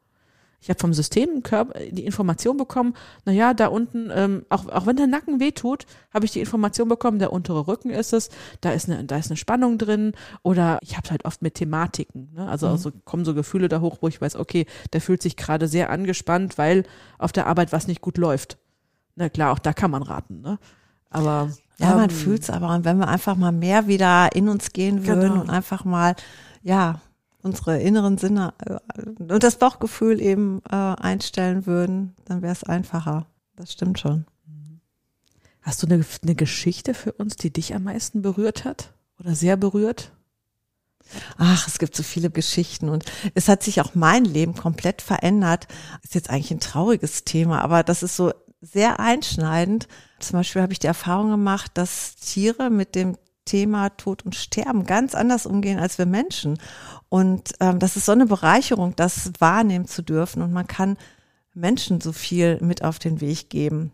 Ich 0.64 0.70
habe 0.70 0.80
vom 0.80 0.94
System 0.94 1.42
die 1.90 2.06
Information 2.06 2.56
bekommen, 2.56 2.94
naja, 3.26 3.52
da 3.52 3.66
unten, 3.66 4.10
ähm, 4.10 4.46
auch, 4.48 4.66
auch 4.70 4.86
wenn 4.86 4.96
der 4.96 5.06
Nacken 5.06 5.38
wehtut, 5.38 5.84
habe 6.10 6.24
ich 6.24 6.32
die 6.32 6.40
Information 6.40 6.88
bekommen, 6.88 7.18
der 7.18 7.34
untere 7.34 7.68
Rücken 7.68 7.90
ist 7.90 8.14
es, 8.14 8.30
da 8.62 8.72
ist 8.72 8.88
eine, 8.88 9.04
da 9.04 9.18
ist 9.18 9.30
eine 9.30 9.36
Spannung 9.36 9.76
drin 9.76 10.14
oder 10.42 10.78
ich 10.80 10.96
habe 10.96 11.10
halt 11.10 11.26
oft 11.26 11.42
mit 11.42 11.56
Thematiken. 11.56 12.30
Ne? 12.34 12.48
Also, 12.48 12.68
mhm. 12.68 12.72
also 12.72 12.92
kommen 13.04 13.26
so 13.26 13.34
Gefühle 13.34 13.68
da 13.68 13.82
hoch, 13.82 13.98
wo 14.00 14.08
ich 14.08 14.22
weiß, 14.22 14.36
okay, 14.36 14.64
der 14.94 15.02
fühlt 15.02 15.20
sich 15.20 15.36
gerade 15.36 15.68
sehr 15.68 15.90
angespannt, 15.90 16.56
weil 16.56 16.84
auf 17.18 17.32
der 17.32 17.46
Arbeit 17.46 17.70
was 17.72 17.86
nicht 17.86 18.00
gut 18.00 18.16
läuft. 18.16 18.56
Na 19.16 19.28
klar, 19.28 19.52
auch 19.52 19.58
da 19.58 19.74
kann 19.74 19.90
man 19.90 20.02
raten, 20.02 20.40
ne? 20.40 20.58
Aber 21.10 21.50
ja, 21.76 21.90
ähm, 21.90 21.98
man 21.98 22.10
fühlt's 22.10 22.48
aber, 22.48 22.74
und 22.74 22.86
wenn 22.86 22.96
wir 22.96 23.08
einfach 23.08 23.36
mal 23.36 23.52
mehr 23.52 23.86
wieder 23.86 24.34
in 24.34 24.48
uns 24.48 24.72
gehen 24.72 25.06
würden 25.06 25.28
genau. 25.28 25.42
und 25.42 25.50
einfach 25.50 25.84
mal, 25.84 26.16
ja, 26.62 27.02
unsere 27.44 27.80
inneren 27.80 28.18
Sinne 28.18 28.54
äh, 28.64 28.78
und 29.04 29.42
das 29.42 29.56
Bauchgefühl 29.56 30.20
eben 30.20 30.62
äh, 30.68 30.74
einstellen 30.74 31.66
würden, 31.66 32.14
dann 32.24 32.42
wäre 32.42 32.52
es 32.52 32.64
einfacher. 32.64 33.26
Das 33.56 33.72
stimmt 33.72 34.00
schon. 34.00 34.26
Hast 35.62 35.82
du 35.82 35.86
eine, 35.86 36.04
eine 36.22 36.34
Geschichte 36.34 36.92
für 36.92 37.12
uns, 37.12 37.36
die 37.36 37.50
dich 37.50 37.74
am 37.74 37.84
meisten 37.84 38.22
berührt 38.22 38.64
hat 38.64 38.92
oder 39.18 39.34
sehr 39.34 39.56
berührt? 39.56 40.12
Ach, 41.36 41.68
es 41.68 41.78
gibt 41.78 41.94
so 41.94 42.02
viele 42.02 42.30
Geschichten 42.30 42.88
und 42.88 43.04
es 43.34 43.48
hat 43.48 43.62
sich 43.62 43.80
auch 43.80 43.94
mein 43.94 44.24
Leben 44.24 44.54
komplett 44.54 45.02
verändert. 45.02 45.68
Ist 46.02 46.14
jetzt 46.14 46.30
eigentlich 46.30 46.50
ein 46.50 46.60
trauriges 46.60 47.24
Thema, 47.24 47.62
aber 47.62 47.82
das 47.82 48.02
ist 48.02 48.16
so 48.16 48.32
sehr 48.60 49.00
einschneidend. 49.00 49.86
Zum 50.18 50.38
Beispiel 50.38 50.62
habe 50.62 50.72
ich 50.72 50.78
die 50.78 50.86
Erfahrung 50.86 51.30
gemacht, 51.30 51.72
dass 51.74 52.16
Tiere 52.16 52.70
mit 52.70 52.94
dem 52.94 53.16
Thema 53.44 53.90
Tod 53.90 54.24
und 54.24 54.34
Sterben 54.34 54.84
ganz 54.84 55.14
anders 55.14 55.46
umgehen 55.46 55.78
als 55.78 55.98
wir 55.98 56.06
Menschen. 56.06 56.58
Und 57.08 57.52
ähm, 57.60 57.78
das 57.78 57.96
ist 57.96 58.06
so 58.06 58.12
eine 58.12 58.26
Bereicherung, 58.26 58.96
das 58.96 59.32
wahrnehmen 59.38 59.86
zu 59.86 60.02
dürfen. 60.02 60.42
Und 60.42 60.52
man 60.52 60.66
kann 60.66 60.96
Menschen 61.54 62.00
so 62.00 62.12
viel 62.12 62.58
mit 62.60 62.82
auf 62.82 62.98
den 62.98 63.20
Weg 63.20 63.50
geben. 63.50 63.92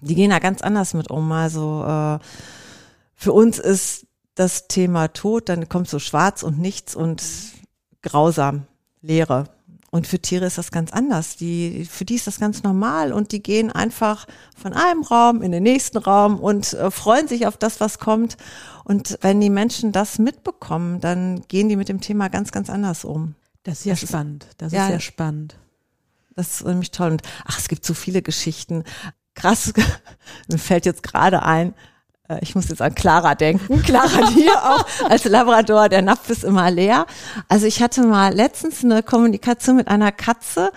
Die 0.00 0.14
gehen 0.14 0.30
da 0.30 0.38
ganz 0.38 0.62
anders 0.62 0.94
mit 0.94 1.10
um. 1.10 1.30
Also 1.32 1.84
äh, 1.84 2.18
für 3.14 3.32
uns 3.32 3.58
ist 3.58 4.06
das 4.34 4.68
Thema 4.68 5.08
Tod, 5.08 5.48
dann 5.48 5.68
kommt 5.68 5.88
so 5.88 5.98
schwarz 5.98 6.42
und 6.42 6.58
nichts 6.58 6.94
und 6.94 7.22
grausam, 8.02 8.66
Leere. 9.02 9.44
Und 9.90 10.06
für 10.06 10.20
Tiere 10.20 10.46
ist 10.46 10.56
das 10.56 10.70
ganz 10.70 10.92
anders. 10.92 11.36
Die, 11.36 11.84
für 11.84 12.04
die 12.04 12.14
ist 12.14 12.28
das 12.28 12.38
ganz 12.38 12.62
normal 12.62 13.12
und 13.12 13.32
die 13.32 13.42
gehen 13.42 13.72
einfach 13.72 14.26
von 14.56 14.72
einem 14.72 15.02
Raum 15.02 15.42
in 15.42 15.50
den 15.50 15.64
nächsten 15.64 15.98
Raum 15.98 16.38
und 16.38 16.74
äh, 16.74 16.92
freuen 16.92 17.26
sich 17.26 17.46
auf 17.46 17.56
das, 17.56 17.80
was 17.80 17.98
kommt. 17.98 18.36
Und 18.84 19.18
wenn 19.20 19.40
die 19.40 19.50
Menschen 19.50 19.90
das 19.90 20.18
mitbekommen, 20.18 21.00
dann 21.00 21.42
gehen 21.48 21.68
die 21.68 21.76
mit 21.76 21.88
dem 21.88 22.00
Thema 22.00 22.28
ganz, 22.28 22.52
ganz 22.52 22.70
anders 22.70 23.04
um. 23.04 23.34
Das 23.64 23.80
ist 23.80 23.84
ja 23.84 23.94
das 23.94 24.08
spannend. 24.08 24.46
Das 24.58 24.72
ja, 24.72 24.84
ist 24.84 24.90
sehr 24.90 25.00
spannend. 25.00 25.56
Das 26.36 26.60
ist 26.60 26.66
nämlich 26.66 26.92
toll. 26.92 27.10
Und 27.10 27.22
ach, 27.44 27.58
es 27.58 27.68
gibt 27.68 27.84
so 27.84 27.92
viele 27.92 28.22
Geschichten. 28.22 28.84
Krass, 29.34 29.72
mir 30.48 30.58
fällt 30.58 30.86
jetzt 30.86 31.02
gerade 31.02 31.42
ein, 31.42 31.74
ich 32.40 32.54
muss 32.54 32.68
jetzt 32.68 32.82
an 32.82 32.94
Clara 32.94 33.34
denken. 33.34 33.82
Clara 33.84 34.28
hier 34.28 34.52
auch 34.62 34.84
als 35.08 35.24
Labrador, 35.24 35.88
der 35.88 36.02
Napf 36.02 36.30
ist 36.30 36.44
immer 36.44 36.70
leer. 36.70 37.06
Also 37.48 37.66
ich 37.66 37.82
hatte 37.82 38.02
mal 38.02 38.32
letztens 38.32 38.84
eine 38.84 39.02
Kommunikation 39.02 39.76
mit 39.76 39.88
einer 39.88 40.12
Katze, 40.12 40.70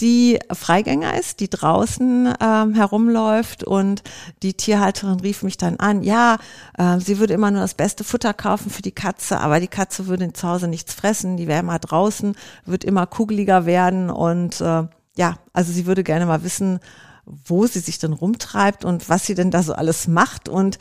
die 0.00 0.38
Freigänger 0.52 1.18
ist, 1.18 1.40
die 1.40 1.50
draußen 1.50 2.34
ähm, 2.40 2.74
herumläuft 2.74 3.64
und 3.64 4.02
die 4.42 4.54
Tierhalterin 4.54 5.20
rief 5.20 5.42
mich 5.42 5.56
dann 5.56 5.76
an, 5.76 6.02
ja, 6.02 6.38
äh, 6.78 6.98
sie 6.98 7.18
würde 7.18 7.34
immer 7.34 7.50
nur 7.50 7.60
das 7.60 7.74
beste 7.74 8.04
Futter 8.04 8.34
kaufen 8.34 8.70
für 8.70 8.82
die 8.82 8.92
Katze, 8.92 9.40
aber 9.40 9.60
die 9.60 9.68
Katze 9.68 10.06
würde 10.06 10.32
zu 10.32 10.48
Hause 10.48 10.68
nichts 10.68 10.94
fressen, 10.94 11.36
die 11.36 11.48
wäre 11.48 11.60
immer 11.60 11.78
draußen, 11.78 12.36
wird 12.64 12.84
immer 12.84 13.06
kugeliger 13.06 13.66
werden 13.66 14.10
und 14.10 14.60
äh, 14.60 14.84
ja, 15.16 15.36
also 15.52 15.72
sie 15.72 15.86
würde 15.86 16.02
gerne 16.02 16.26
mal 16.26 16.42
wissen, 16.42 16.80
wo 17.26 17.66
sie 17.66 17.80
sich 17.80 17.98
denn 17.98 18.12
rumtreibt 18.12 18.84
und 18.84 19.08
was 19.08 19.26
sie 19.26 19.34
denn 19.34 19.50
da 19.50 19.62
so 19.62 19.72
alles 19.74 20.08
macht 20.08 20.48
und 20.48 20.78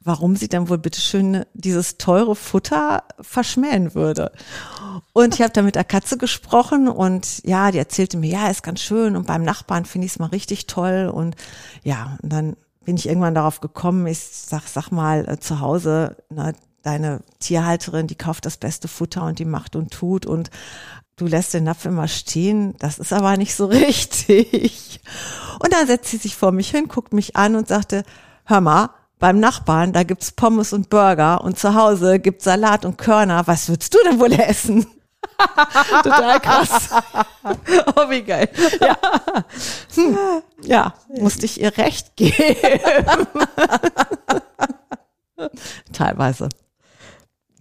warum 0.00 0.36
sie 0.36 0.48
denn 0.48 0.68
wohl 0.68 0.78
bitteschön 0.78 1.44
dieses 1.54 1.98
teure 1.98 2.36
Futter 2.36 3.04
verschmähen 3.20 3.94
würde. 3.94 4.32
Und 5.12 5.34
ich 5.34 5.42
habe 5.42 5.52
da 5.52 5.62
mit 5.62 5.74
der 5.74 5.84
Katze 5.84 6.18
gesprochen 6.18 6.88
und 6.88 7.42
ja, 7.44 7.70
die 7.70 7.78
erzählte 7.78 8.16
mir, 8.16 8.30
ja, 8.30 8.48
ist 8.48 8.62
ganz 8.62 8.80
schön 8.80 9.16
und 9.16 9.26
beim 9.26 9.42
Nachbarn 9.42 9.84
finde 9.84 10.06
ich 10.06 10.12
es 10.12 10.18
mal 10.18 10.26
richtig 10.26 10.66
toll 10.66 11.10
und 11.12 11.36
ja, 11.82 12.18
und 12.22 12.32
dann 12.32 12.56
bin 12.84 12.96
ich 12.96 13.08
irgendwann 13.08 13.34
darauf 13.34 13.60
gekommen, 13.60 14.06
ich 14.06 14.18
sag, 14.20 14.66
sag 14.66 14.90
mal, 14.90 15.28
äh, 15.28 15.38
zu 15.38 15.60
Hause, 15.60 16.16
na, 16.30 16.52
deine 16.82 17.22
Tierhalterin, 17.38 18.06
die 18.06 18.14
kauft 18.14 18.46
das 18.46 18.56
beste 18.56 18.88
Futter 18.88 19.24
und 19.24 19.38
die 19.38 19.44
macht 19.44 19.76
und 19.76 19.90
tut 19.90 20.26
und 20.26 20.50
du 21.20 21.26
lässt 21.26 21.52
den 21.52 21.64
Napf 21.64 21.84
immer 21.84 22.08
stehen, 22.08 22.74
das 22.78 22.98
ist 22.98 23.12
aber 23.12 23.36
nicht 23.36 23.54
so 23.54 23.66
richtig. 23.66 25.00
Und 25.62 25.72
dann 25.72 25.86
setzt 25.86 26.10
sie 26.10 26.16
sich 26.16 26.34
vor 26.34 26.52
mich 26.52 26.70
hin, 26.70 26.88
guckt 26.88 27.12
mich 27.12 27.36
an 27.36 27.56
und 27.56 27.68
sagte, 27.68 28.04
hör 28.46 28.60
mal, 28.60 28.90
beim 29.18 29.38
Nachbarn, 29.38 29.92
da 29.92 30.02
gibt's 30.02 30.32
Pommes 30.32 30.72
und 30.72 30.88
Burger 30.88 31.44
und 31.44 31.58
zu 31.58 31.74
Hause 31.74 32.18
gibt's 32.20 32.44
Salat 32.44 32.86
und 32.86 32.96
Körner. 32.96 33.46
Was 33.46 33.68
würdest 33.68 33.92
du 33.92 33.98
denn 34.04 34.18
wohl 34.18 34.32
essen? 34.32 34.86
Total 36.02 36.40
krass. 36.40 36.88
oh, 37.96 38.08
wie 38.08 38.22
geil. 38.22 38.48
Ja. 38.80 38.96
Hm. 39.94 40.18
ja, 40.62 40.94
musste 41.08 41.44
ich 41.44 41.60
ihr 41.60 41.76
recht 41.76 42.16
geben. 42.16 42.34
Teilweise. 45.92 46.48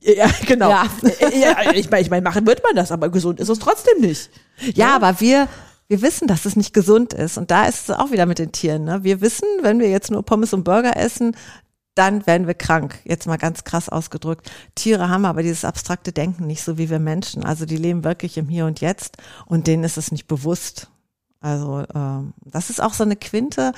Ja, 0.01 0.29
genau. 0.45 0.69
Ja. 0.69 0.85
ja 1.33 1.73
ich 1.73 1.89
meine, 1.89 2.01
ich 2.01 2.09
mein, 2.09 2.23
machen 2.23 2.45
wird 2.47 2.63
man 2.63 2.75
das, 2.75 2.91
aber 2.91 3.09
gesund 3.09 3.39
ist 3.39 3.49
es 3.49 3.59
trotzdem 3.59 4.01
nicht. 4.01 4.29
Ja, 4.61 4.71
ja, 4.73 4.95
aber 4.95 5.19
wir, 5.19 5.47
wir 5.87 6.01
wissen, 6.01 6.27
dass 6.27 6.45
es 6.45 6.55
nicht 6.55 6.73
gesund 6.73 7.13
ist. 7.13 7.37
Und 7.37 7.51
da 7.51 7.65
ist 7.65 7.89
es 7.89 7.95
auch 7.95 8.11
wieder 8.11 8.25
mit 8.25 8.39
den 8.39 8.51
Tieren. 8.51 8.85
Ne? 8.85 9.03
Wir 9.03 9.21
wissen, 9.21 9.47
wenn 9.61 9.79
wir 9.79 9.89
jetzt 9.89 10.11
nur 10.11 10.23
Pommes 10.23 10.53
und 10.53 10.63
Burger 10.63 10.95
essen, 10.95 11.35
dann 11.95 12.25
werden 12.25 12.47
wir 12.47 12.53
krank. 12.53 12.99
Jetzt 13.03 13.27
mal 13.27 13.37
ganz 13.37 13.65
krass 13.65 13.89
ausgedrückt. 13.89 14.49
Tiere 14.75 15.09
haben 15.09 15.25
aber 15.25 15.43
dieses 15.43 15.65
abstrakte 15.65 16.13
Denken 16.13 16.47
nicht 16.47 16.63
so 16.63 16.77
wie 16.77 16.89
wir 16.89 16.99
Menschen. 16.99 17.43
Also 17.43 17.65
die 17.65 17.77
leben 17.77 18.03
wirklich 18.03 18.37
im 18.37 18.47
Hier 18.47 18.65
und 18.65 18.79
Jetzt 18.79 19.17
und 19.47 19.67
denen 19.67 19.83
ist 19.83 19.97
es 19.97 20.11
nicht 20.11 20.27
bewusst. 20.27 20.89
Also 21.41 21.83
ähm, 21.93 22.33
das 22.45 22.69
ist 22.69 22.81
auch 22.81 22.93
so 22.93 23.03
eine 23.03 23.15
Quinte 23.15 23.73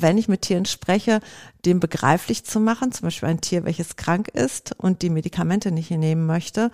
wenn 0.00 0.18
ich 0.18 0.28
mit 0.28 0.42
Tieren 0.42 0.64
spreche, 0.64 1.20
dem 1.64 1.80
begreiflich 1.80 2.44
zu 2.44 2.60
machen, 2.60 2.92
zum 2.92 3.06
Beispiel 3.06 3.28
ein 3.28 3.40
Tier, 3.40 3.64
welches 3.64 3.96
krank 3.96 4.28
ist 4.28 4.74
und 4.78 5.02
die 5.02 5.10
Medikamente 5.10 5.70
nicht 5.70 5.90
nehmen 5.90 6.26
möchte, 6.26 6.70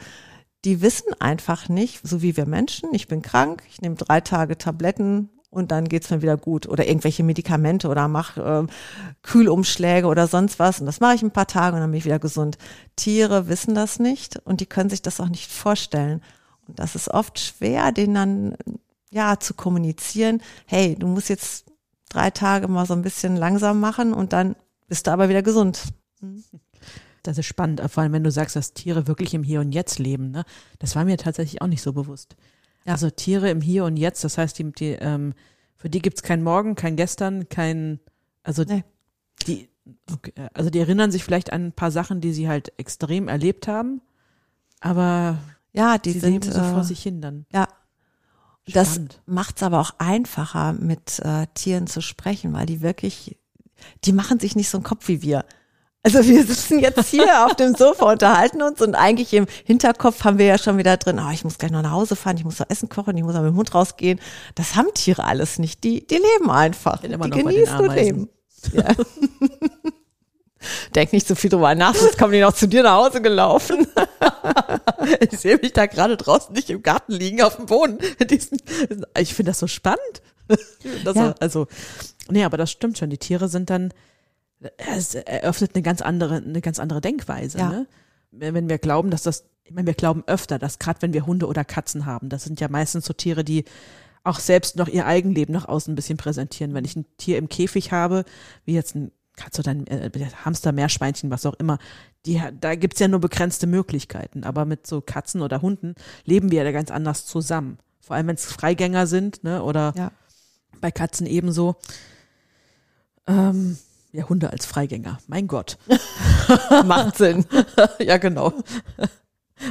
die 0.65 0.81
wissen 0.81 1.13
einfach 1.21 1.69
nicht, 1.69 2.01
so 2.03 2.23
wie 2.23 2.37
wir 2.37 2.47
Menschen, 2.47 2.95
ich 2.95 3.09
bin 3.09 3.23
krank, 3.23 3.63
ich 3.69 3.81
nehme 3.83 3.97
drei 3.97 4.21
Tage 4.21 4.57
Tabletten 4.57 5.29
und 5.51 5.71
dann 5.71 5.89
geht's 5.89 6.11
mir 6.11 6.23
wieder 6.23 6.37
gut 6.37 6.67
oder 6.67 6.87
irgendwelche 6.87 7.23
Medikamente 7.23 7.89
oder 7.89 8.09
mache 8.09 8.67
äh, 8.69 8.73
Kühlumschläge 9.23 10.07
oder 10.07 10.27
sonst 10.27 10.59
was 10.59 10.81
und 10.81 10.87
das 10.87 11.01
mache 11.01 11.15
ich 11.15 11.23
ein 11.23 11.31
paar 11.31 11.47
Tage 11.47 11.77
und 11.77 11.81
dann 11.81 11.91
bin 11.91 11.99
ich 11.99 12.05
wieder 12.05 12.19
gesund. 12.19 12.59
Tiere 12.97 13.47
wissen 13.49 13.75
das 13.75 13.99
nicht 13.99 14.39
und 14.45 14.61
die 14.61 14.67
können 14.67 14.91
sich 14.91 15.03
das 15.03 15.21
auch 15.21 15.29
nicht 15.29 15.53
vorstellen. 15.53 16.23
Und 16.67 16.79
das 16.79 16.95
ist 16.95 17.09
oft 17.09 17.39
schwer, 17.39 17.93
denen 17.93 18.15
dann 18.15 18.57
ja 19.11 19.39
zu 19.39 19.55
kommunizieren, 19.55 20.43
hey, 20.67 20.97
du 20.99 21.07
musst 21.07 21.29
jetzt 21.29 21.67
drei 22.15 22.31
Tage 22.31 22.69
mal 22.69 22.87
so 22.87 22.95
ein 22.95 23.03
bisschen 23.03 23.37
langsam 23.37 23.81
machen 23.81 24.13
und 24.13 24.33
dann 24.33 24.57
bist 24.89 25.07
du 25.07 25.11
aber 25.11 25.29
wieder 25.29 25.43
gesund. 25.43 25.83
Das 27.23 27.39
ist 27.39 27.47
spannend, 27.47 27.83
vor 27.89 28.03
allem 28.03 28.13
wenn 28.13 28.25
du 28.25 28.31
sagst, 28.31 28.55
dass 28.55 28.75
Tiere 28.75 29.07
wirklich 29.07 29.35
im 29.35 29.43
Hier 29.43 29.61
und 29.61 29.73
Jetzt 29.73 29.99
leben. 29.99 30.31
Ne? 30.31 30.45
Das 30.79 30.95
war 30.95 31.05
mir 31.05 31.17
tatsächlich 31.17 31.63
auch 31.63 31.67
nicht 31.67 31.83
so 31.83 31.93
bewusst. 31.93 32.37
Ja. 32.85 32.93
Also 32.93 33.11
Tiere 33.11 33.51
im 33.51 33.61
Hier 33.61 33.85
und 33.85 33.97
Jetzt, 33.97 34.23
das 34.25 34.39
heißt, 34.39 34.59
die, 34.59 34.71
die, 34.73 34.93
ähm, 34.93 35.35
für 35.77 35.89
die 35.89 36.01
gibt's 36.01 36.23
kein 36.23 36.43
Morgen, 36.43 36.75
kein 36.75 36.97
Gestern, 36.97 37.49
kein, 37.49 37.99
also 38.43 38.63
nee. 38.63 38.85
die, 39.47 39.69
okay, 40.13 40.33
also 40.53 40.71
die 40.71 40.79
erinnern 40.79 41.11
sich 41.11 41.25
vielleicht 41.25 41.53
an 41.53 41.67
ein 41.67 41.73
paar 41.73 41.91
Sachen, 41.91 42.21
die 42.21 42.33
sie 42.33 42.49
halt 42.49 42.73
extrem 42.79 43.29
erlebt 43.29 43.69
haben, 43.69 44.03
aber 44.81 45.39
ja, 45.73 45.99
die 45.99 46.13
sind 46.13 46.45
so 46.45 46.63
vor 46.63 46.81
äh, 46.81 46.85
sich 46.85 47.03
hin 47.03 47.21
dann. 47.21 47.47
Ja. 47.53 47.69
Das 48.67 49.01
macht's 49.27 49.63
aber 49.63 49.81
auch 49.81 49.93
einfacher, 49.99 50.73
mit 50.73 51.19
äh, 51.21 51.47
Tieren 51.55 51.87
zu 51.87 52.01
sprechen, 52.01 52.53
weil 52.55 52.67
die 52.67 52.81
wirklich, 52.81 53.37
die 54.05 54.13
machen 54.13 54.41
sich 54.41 54.57
nicht 54.57 54.71
so 54.71 54.79
einen 54.79 54.85
Kopf 54.85 55.09
wie 55.09 55.21
wir. 55.21 55.45
Also 56.03 56.23
wir 56.25 56.45
sitzen 56.45 56.81
jetzt 56.81 57.09
hier 57.09 57.27
auf 57.47 57.55
dem 57.57 57.75
Sofa, 57.75 58.13
unterhalten 58.13 58.63
uns 58.63 58.81
und 58.81 58.95
eigentlich 58.95 59.33
im 59.33 59.47
Hinterkopf 59.65 60.25
haben 60.25 60.39
wir 60.39 60.47
ja 60.47 60.59
schon 60.59 60.79
wieder 60.79 60.97
drin, 60.97 61.19
oh, 61.19 61.31
ich 61.31 61.45
muss 61.45 61.59
gleich 61.59 61.71
noch 61.71 61.83
nach 61.83 61.93
Hause 61.93 62.15
fahren, 62.15 62.37
ich 62.37 62.45
muss 62.45 62.59
noch 62.59 62.69
Essen 62.69 62.89
kochen, 62.89 63.17
ich 63.17 63.23
muss 63.23 63.35
auch 63.35 63.41
mit 63.41 63.51
dem 63.51 63.57
Hund 63.57 63.75
rausgehen. 63.75 64.21
Das 64.55 64.77
haben 64.77 64.89
Tiere 64.95 65.25
alles 65.25 65.59
nicht. 65.59 65.83
Die, 65.85 66.07
die 66.07 66.17
leben 66.17 66.51
einfach. 66.51 67.01
Die 67.01 67.09
genießen 67.09 67.81
und 67.81 67.95
leben. 67.95 68.29
Ja. 68.73 68.89
Denk 70.95 71.13
nicht 71.13 71.27
so 71.27 71.35
viel 71.35 71.51
drüber 71.51 71.75
nach, 71.75 71.95
sonst 71.95 72.19
kommen 72.19 72.33
die 72.33 72.41
noch 72.41 72.55
zu 72.55 72.69
dir 72.69 72.83
nach 72.83 72.97
Hause 72.97 73.23
gelaufen. 73.23 73.87
ich 75.21 75.39
sehe 75.39 75.59
mich 75.59 75.73
da 75.73 75.87
gerade 75.87 76.17
draußen 76.17 76.55
nicht 76.55 76.71
im 76.71 76.83
Garten 76.83 77.13
liegen 77.13 77.43
auf 77.43 77.57
dem 77.57 77.67
Boden. 77.67 77.99
Ich 79.19 79.35
finde 79.35 79.51
das 79.51 79.59
so 79.59 79.67
spannend. 79.67 80.23
Das 81.05 81.17
ja. 81.17 81.35
Also, 81.41 81.67
nee, 82.29 82.45
aber 82.45 82.59
das 82.59 82.71
stimmt 82.71 82.99
schon. 82.99 83.09
Die 83.09 83.17
Tiere 83.17 83.49
sind 83.49 83.71
dann, 83.71 83.95
es 84.77 85.15
eröffnet 85.15 85.73
eine 85.75 85.83
ganz 85.83 86.03
andere, 86.03 86.37
eine 86.37 86.61
ganz 86.61 86.79
andere 86.79 87.01
Denkweise. 87.01 87.59
Ja. 87.59 87.69
Ne? 87.71 87.87
Wenn 88.31 88.69
wir 88.69 88.79
glauben, 88.79 89.11
dass 89.11 89.23
das, 89.23 89.45
ich 89.65 89.73
meine, 89.73 89.87
wir 89.87 89.95
glauben 89.95 90.23
öfter, 90.27 90.59
dass 90.59 90.79
gerade 90.79 91.01
wenn 91.03 91.15
wir 91.15 91.27
Hunde 91.27 91.47
oder 91.47 91.65
Katzen 91.65 92.05
haben, 92.05 92.29
das 92.29 92.45
sind 92.45 92.61
ja 92.61 92.69
meistens 92.69 93.07
so 93.07 93.15
Tiere, 93.15 93.45
die 93.45 93.65
auch 94.25 94.39
selbst 94.39 94.77
noch 94.77 94.89
ihr 94.89 95.07
Eigenleben 95.07 95.53
nach 95.53 95.69
außen 95.69 95.93
ein 95.93 95.97
bisschen 95.97 96.17
präsentieren. 96.17 96.75
Wenn 96.75 96.85
ich 96.85 96.97
ein 96.97 97.07
Tier 97.19 97.39
im 97.39 97.49
Käfig 97.49 97.93
habe, 97.93 98.25
wie 98.65 98.75
jetzt 98.75 98.95
ein 98.95 99.13
Katze 99.37 99.63
oder 99.63 99.73
ein 99.73 99.87
äh, 99.87 100.11
Hamster, 100.45 100.73
Meerschweinchen, 100.73 101.31
was 101.31 101.47
auch 101.47 101.55
immer, 101.55 101.79
die, 102.27 102.41
da 102.61 102.75
gibt's 102.75 103.01
ja 103.01 103.09
nur 103.09 103.21
begrenzte 103.21 103.67
Möglichkeiten. 103.67 104.45
Aber 104.45 104.65
mit 104.65 104.87
so 104.87 105.01
Katzen 105.01 105.43
oder 105.43 105.63
Hunden 105.63 105.95
leben 106.25 106.51
wir 106.51 106.63
ja 106.63 106.73
ganz 106.73 106.91
anders 106.91 107.27
zusammen. 107.27 107.79
Vor 108.01 108.17
allem, 108.17 108.29
wenn 108.29 108.37
es 108.37 108.45
Freigänger 108.45 109.07
sind, 109.07 109.45
ne? 109.45 109.63
Oder 109.63 109.93
ja. 109.97 110.13
bei 110.81 110.91
Katzen 110.91 111.27
ebenso. 111.27 111.77
Ähm, 113.27 113.79
ja, 114.13 114.29
Hunde 114.29 114.51
als 114.51 114.67
Freigänger. 114.67 115.19
Mein 115.27 115.49
Gott. 115.49 115.79
Macht 116.85 117.17
Sinn. 117.17 117.47
ja, 117.99 118.19
genau. 118.19 118.53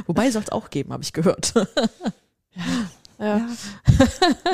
Wobei 0.06 0.30
soll 0.30 0.42
es 0.42 0.52
auch 0.52 0.70
geben, 0.70 0.92
habe 0.92 1.02
ich 1.02 1.12
gehört. 1.12 1.54
ja. 3.18 3.24
ja. 3.26 3.48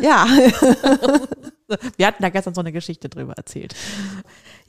ja. 0.00 0.26
Wir 1.96 2.06
hatten 2.06 2.22
da 2.22 2.30
gestern 2.30 2.54
so 2.54 2.60
eine 2.60 2.72
Geschichte 2.72 3.08
drüber 3.08 3.34
erzählt. 3.34 3.74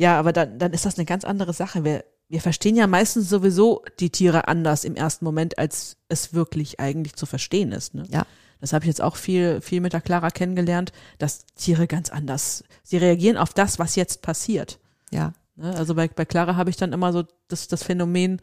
Ja, 0.02 0.18
aber 0.18 0.34
dann, 0.34 0.58
dann 0.58 0.74
ist 0.74 0.88
das 0.88 0.98
eine 0.98 1.06
ganz 1.06 1.24
andere 1.24 1.54
Sache. 1.54 1.84
Wir, 1.84 2.04
wir 2.28 2.42
verstehen 2.42 2.76
ja 2.76 2.88
meistens 2.88 3.30
sowieso 3.30 3.84
die 4.00 4.10
Tiere 4.10 4.48
anders 4.48 4.84
im 4.84 4.96
ersten 4.96 5.24
Moment, 5.24 5.60
als 5.60 5.98
es 6.10 6.34
wirklich 6.34 6.80
eigentlich 6.80 7.14
zu 7.14 7.28
verstehen 7.28 7.72
ist. 7.72 7.94
Ne? 7.94 8.06
Ja. 8.10 8.26
Das 8.60 8.74
habe 8.74 8.84
ich 8.84 8.88
jetzt 8.88 9.04
auch 9.04 9.16
viel, 9.16 9.62
viel 9.62 9.80
mit 9.80 9.94
der 9.94 10.02
Clara 10.02 10.32
kennengelernt, 10.32 10.92
dass 11.20 11.46
Tiere 11.54 11.86
ganz 11.86 12.10
anders, 12.10 12.64
sie 12.82 12.98
reagieren 12.98 13.38
auf 13.38 13.54
das, 13.54 13.78
was 13.78 13.96
jetzt 13.96 14.24
passiert. 14.24 14.80
Ja. 15.12 15.34
Ne? 15.56 15.72
Also 15.76 15.94
bei, 15.94 16.08
bei 16.08 16.26
Clara 16.26 16.56
habe 16.56 16.72
ich 16.72 16.78
dann 16.78 16.94
immer 16.94 17.14
so 17.14 17.24
das, 17.48 17.68
das 17.68 17.84
Phänomen, 17.84 18.42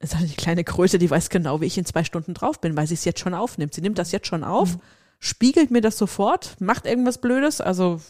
ist 0.00 0.16
halt 0.16 0.28
die 0.28 0.34
kleine 0.34 0.64
Kröte, 0.64 0.98
die 0.98 1.08
weiß 1.08 1.30
genau, 1.30 1.60
wie 1.60 1.66
ich 1.66 1.78
in 1.78 1.84
zwei 1.84 2.02
Stunden 2.02 2.34
drauf 2.34 2.60
bin, 2.60 2.76
weil 2.76 2.88
sie 2.88 2.94
es 2.94 3.04
jetzt 3.04 3.20
schon 3.20 3.34
aufnimmt. 3.34 3.72
Sie 3.72 3.82
nimmt 3.82 3.98
das 3.98 4.10
jetzt 4.10 4.26
schon 4.26 4.42
auf. 4.42 4.74
Mhm 4.74 4.80
spiegelt 5.24 5.70
mir 5.70 5.80
das 5.80 5.96
sofort, 5.96 6.60
macht 6.60 6.84
irgendwas 6.84 7.18
Blödes, 7.18 7.60
also 7.60 8.00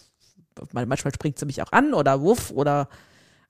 manchmal 0.73 1.15
springt 1.15 1.39
sie 1.39 1.47
mich 1.47 1.63
auch 1.63 1.73
an 1.73 1.95
oder 1.95 2.21
wuff 2.21 2.51
oder 2.51 2.89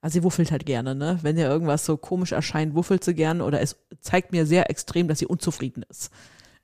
also 0.01 0.15
sie 0.15 0.25
wuffelt 0.25 0.51
halt 0.51 0.67
gerne, 0.67 0.95
ne? 0.95 1.19
Wenn 1.23 1.39
ihr 1.39 1.49
irgendwas 1.49 1.85
so 1.85 1.97
komisch 1.97 2.33
erscheint, 2.33 2.75
wuffelt 2.75 3.05
sie 3.05 3.15
gerne 3.15 3.45
oder 3.45 3.61
es 3.61 3.77
zeigt 4.01 4.33
mir 4.33 4.47
sehr 4.47 4.69
extrem, 4.69 5.07
dass 5.07 5.21
sie 5.21 5.27
unzufrieden 5.27 5.85
ist. 5.89 6.11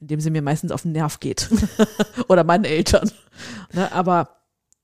Indem 0.00 0.20
sie 0.20 0.30
mir 0.30 0.42
meistens 0.42 0.72
auf 0.72 0.82
den 0.82 0.92
Nerv 0.92 1.20
geht. 1.20 1.48
oder 2.28 2.42
meinen 2.42 2.64
Eltern. 2.64 3.10
Ne? 3.72 3.92
Aber 3.92 4.40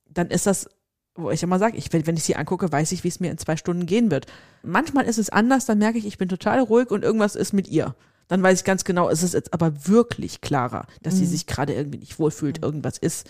dann 0.08 0.28
ist 0.28 0.46
das, 0.46 0.68
wo 1.16 1.30
ich 1.30 1.42
immer 1.42 1.58
sage, 1.58 1.76
ich, 1.76 1.92
wenn 1.92 2.16
ich 2.16 2.24
sie 2.24 2.36
angucke, 2.36 2.70
weiß 2.70 2.92
ich, 2.92 3.02
wie 3.02 3.08
es 3.08 3.18
mir 3.18 3.30
in 3.30 3.38
zwei 3.38 3.56
Stunden 3.56 3.86
gehen 3.86 4.12
wird. 4.12 4.26
Manchmal 4.62 5.06
ist 5.06 5.18
es 5.18 5.30
anders, 5.30 5.66
dann 5.66 5.78
merke 5.78 5.98
ich, 5.98 6.06
ich 6.06 6.18
bin 6.18 6.28
total 6.28 6.60
ruhig 6.60 6.90
und 6.90 7.02
irgendwas 7.02 7.34
ist 7.34 7.52
mit 7.52 7.66
ihr 7.68 7.94
dann 8.28 8.42
weiß 8.42 8.60
ich 8.60 8.64
ganz 8.64 8.84
genau, 8.84 9.08
es 9.10 9.22
ist 9.22 9.34
jetzt 9.34 9.52
aber 9.52 9.86
wirklich 9.86 10.40
klarer, 10.40 10.86
dass 11.02 11.14
mhm. 11.14 11.18
sie 11.18 11.26
sich 11.26 11.46
gerade 11.46 11.74
irgendwie 11.74 11.98
nicht 11.98 12.18
wohlfühlt, 12.18 12.58
mhm. 12.58 12.64
irgendwas 12.64 12.98
ist. 12.98 13.28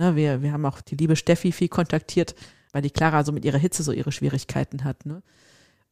Ne, 0.00 0.16
wir, 0.16 0.40
wir 0.40 0.52
haben 0.52 0.64
auch 0.64 0.80
die 0.80 0.96
liebe 0.96 1.14
Steffi 1.14 1.52
viel 1.52 1.68
kontaktiert, 1.68 2.34
weil 2.72 2.80
die 2.80 2.88
Clara 2.88 3.22
so 3.22 3.32
mit 3.32 3.44
ihrer 3.44 3.58
Hitze 3.58 3.82
so 3.82 3.92
ihre 3.92 4.12
Schwierigkeiten 4.12 4.82
hat. 4.82 5.04
Ne? 5.04 5.22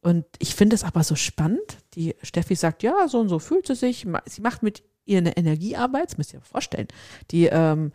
Und 0.01 0.25
ich 0.39 0.55
finde 0.55 0.73
es 0.73 0.83
aber 0.83 1.03
so 1.03 1.13
spannend. 1.13 1.77
Die 1.93 2.15
Steffi 2.23 2.55
sagt, 2.55 2.81
ja, 2.81 3.07
so 3.07 3.19
und 3.19 3.29
so 3.29 3.37
fühlt 3.37 3.67
sie 3.67 3.75
sich. 3.75 4.07
Sie 4.25 4.41
macht 4.41 4.63
mit 4.63 4.81
ihr 5.05 5.19
eine 5.19 5.37
Energiearbeit, 5.37 6.09
das 6.09 6.17
müsst 6.17 6.33
ihr 6.33 6.39
euch 6.39 6.47
vorstellen. 6.47 6.87
Die 7.29 7.45
ähm, 7.45 7.91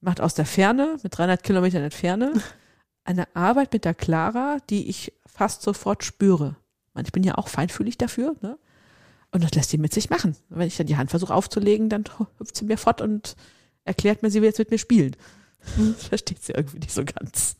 macht 0.00 0.20
aus 0.20 0.34
der 0.34 0.46
Ferne, 0.46 0.96
mit 1.02 1.18
300 1.18 1.42
Kilometern 1.42 1.82
Entferne, 1.82 2.34
eine 3.04 3.26
Arbeit 3.34 3.72
mit 3.72 3.84
der 3.84 3.94
Clara, 3.94 4.58
die 4.70 4.88
ich 4.88 5.12
fast 5.26 5.62
sofort 5.62 6.04
spüre. 6.04 6.54
Ich 7.02 7.10
bin 7.10 7.24
ja 7.24 7.36
auch 7.36 7.48
feinfühlig 7.48 7.98
dafür, 7.98 8.36
ne? 8.42 8.58
Und 9.32 9.42
das 9.42 9.50
lässt 9.54 9.70
sie 9.70 9.78
mit 9.78 9.92
sich 9.92 10.08
machen. 10.08 10.36
Wenn 10.50 10.68
ich 10.68 10.76
dann 10.76 10.86
die 10.86 10.96
Hand 10.96 11.10
versuche 11.10 11.34
aufzulegen, 11.34 11.88
dann 11.88 12.04
hüpft 12.38 12.54
sie 12.54 12.64
mir 12.64 12.78
fort 12.78 13.00
und 13.00 13.34
erklärt 13.82 14.22
mir, 14.22 14.30
sie 14.30 14.40
will 14.40 14.48
jetzt 14.48 14.60
mit 14.60 14.70
mir 14.70 14.78
spielen. 14.78 15.16
Das 15.76 16.04
versteht 16.08 16.42
sie 16.42 16.52
irgendwie 16.52 16.78
nicht 16.78 16.92
so 16.92 17.04
ganz. 17.04 17.56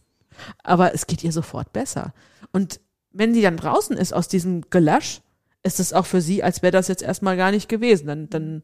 Aber 0.63 0.95
es 0.95 1.07
geht 1.07 1.25
ihr 1.25 1.33
sofort 1.33 1.73
besser. 1.73 2.13
Und 2.53 2.81
wenn 3.11 3.35
sie 3.35 3.43
dann 3.43 3.57
draußen 3.57 3.97
ist 3.97 4.13
aus 4.13 4.29
diesem 4.29 4.63
Gelasch, 4.71 5.21
ist 5.63 5.81
es 5.81 5.93
auch 5.93 6.07
für 6.07 6.21
sie, 6.21 6.43
als 6.43 6.63
wäre 6.63 6.73
das 6.73 6.89
jetzt 6.89 7.03
erstmal 7.03 7.37
gar 7.37 7.51
nicht 7.51 7.69
gewesen. 7.69 8.07
Dann, 8.07 8.31
dann 8.31 8.63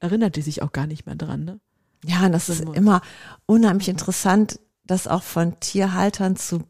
erinnert 0.00 0.36
die 0.36 0.42
sich 0.42 0.62
auch 0.62 0.72
gar 0.72 0.86
nicht 0.86 1.06
mehr 1.06 1.14
dran. 1.14 1.44
Ne? 1.44 1.60
Ja, 2.04 2.26
und 2.26 2.32
das 2.32 2.48
ist 2.48 2.60
immer 2.60 3.00
unheimlich 3.46 3.88
interessant, 3.88 4.60
das 4.84 5.06
auch 5.06 5.22
von 5.22 5.58
Tierhaltern 5.60 6.36
zu 6.36 6.64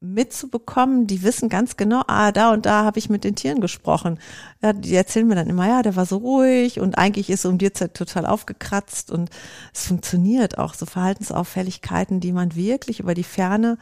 mitzubekommen, 0.00 1.06
die 1.06 1.22
wissen 1.22 1.48
ganz 1.48 1.76
genau, 1.76 2.02
ah, 2.06 2.30
da 2.30 2.52
und 2.52 2.66
da 2.66 2.84
habe 2.84 2.98
ich 2.98 3.10
mit 3.10 3.24
den 3.24 3.34
Tieren 3.34 3.60
gesprochen. 3.60 4.18
Ja, 4.62 4.72
die 4.72 4.94
erzählen 4.94 5.26
mir 5.26 5.34
dann 5.34 5.48
immer, 5.48 5.66
ja, 5.66 5.82
der 5.82 5.96
war 5.96 6.06
so 6.06 6.18
ruhig 6.18 6.78
und 6.80 6.96
eigentlich 6.96 7.30
ist 7.30 7.44
um 7.44 7.58
die 7.58 7.72
Zeit 7.72 7.94
total 7.94 8.26
aufgekratzt 8.26 9.10
und 9.10 9.30
es 9.74 9.86
funktioniert 9.86 10.58
auch, 10.58 10.74
so 10.74 10.86
Verhaltensauffälligkeiten, 10.86 12.20
die 12.20 12.32
man 12.32 12.54
wirklich 12.54 13.00
über 13.00 13.14
die 13.14 13.24
Ferne, 13.24 13.78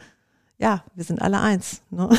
ja, 0.57 0.83
wir 0.95 1.03
sind 1.03 1.21
alle 1.21 1.39
eins, 1.39 1.81
ne, 1.91 2.09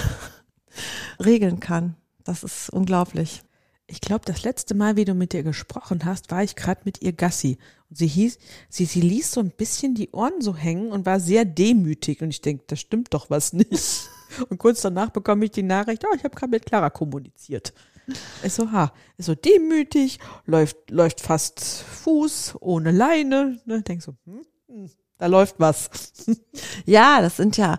regeln 1.24 1.58
kann. 1.58 1.96
Das 2.22 2.44
ist 2.44 2.70
unglaublich. 2.70 3.42
Ich 3.90 4.02
glaube, 4.02 4.26
das 4.26 4.42
letzte 4.42 4.74
Mal, 4.74 4.96
wie 4.96 5.06
du 5.06 5.14
mit 5.14 5.32
ihr 5.32 5.42
gesprochen 5.42 6.04
hast, 6.04 6.30
war 6.30 6.42
ich 6.42 6.56
gerade 6.56 6.82
mit 6.84 7.00
ihr 7.00 7.14
Gassi. 7.14 7.56
Und 7.88 7.96
sie 7.96 8.06
hieß, 8.06 8.38
sie, 8.68 8.84
sie 8.84 9.00
ließ 9.00 9.32
so 9.32 9.40
ein 9.40 9.50
bisschen 9.50 9.94
die 9.94 10.10
Ohren 10.10 10.42
so 10.42 10.54
hängen 10.54 10.92
und 10.92 11.06
war 11.06 11.20
sehr 11.20 11.46
demütig. 11.46 12.20
Und 12.20 12.28
ich 12.28 12.42
denke, 12.42 12.64
das 12.66 12.80
stimmt 12.80 13.14
doch 13.14 13.30
was 13.30 13.54
nicht. 13.54 14.10
Und 14.50 14.58
kurz 14.58 14.82
danach 14.82 15.08
bekomme 15.08 15.46
ich 15.46 15.52
die 15.52 15.62
Nachricht, 15.62 16.04
oh, 16.04 16.14
ich 16.14 16.22
habe 16.22 16.36
gerade 16.36 16.50
mit 16.50 16.66
Clara 16.66 16.90
kommuniziert. 16.90 17.72
Ich 18.42 18.52
so, 18.52 18.70
ha, 18.72 18.92
ist 19.16 19.24
so 19.24 19.34
demütig, 19.34 20.18
läuft, 20.44 20.90
läuft 20.90 21.22
fast 21.22 21.60
Fuß, 21.60 22.56
ohne 22.60 22.90
Leine. 22.90 23.58
Ne? 23.64 23.80
Denk 23.80 24.02
so, 24.02 24.16
hm, 24.26 24.44
hm, 24.66 24.90
da 25.16 25.26
läuft 25.26 25.56
was. 25.58 25.88
Ja, 26.84 27.22
das 27.22 27.38
sind 27.38 27.56
ja 27.56 27.78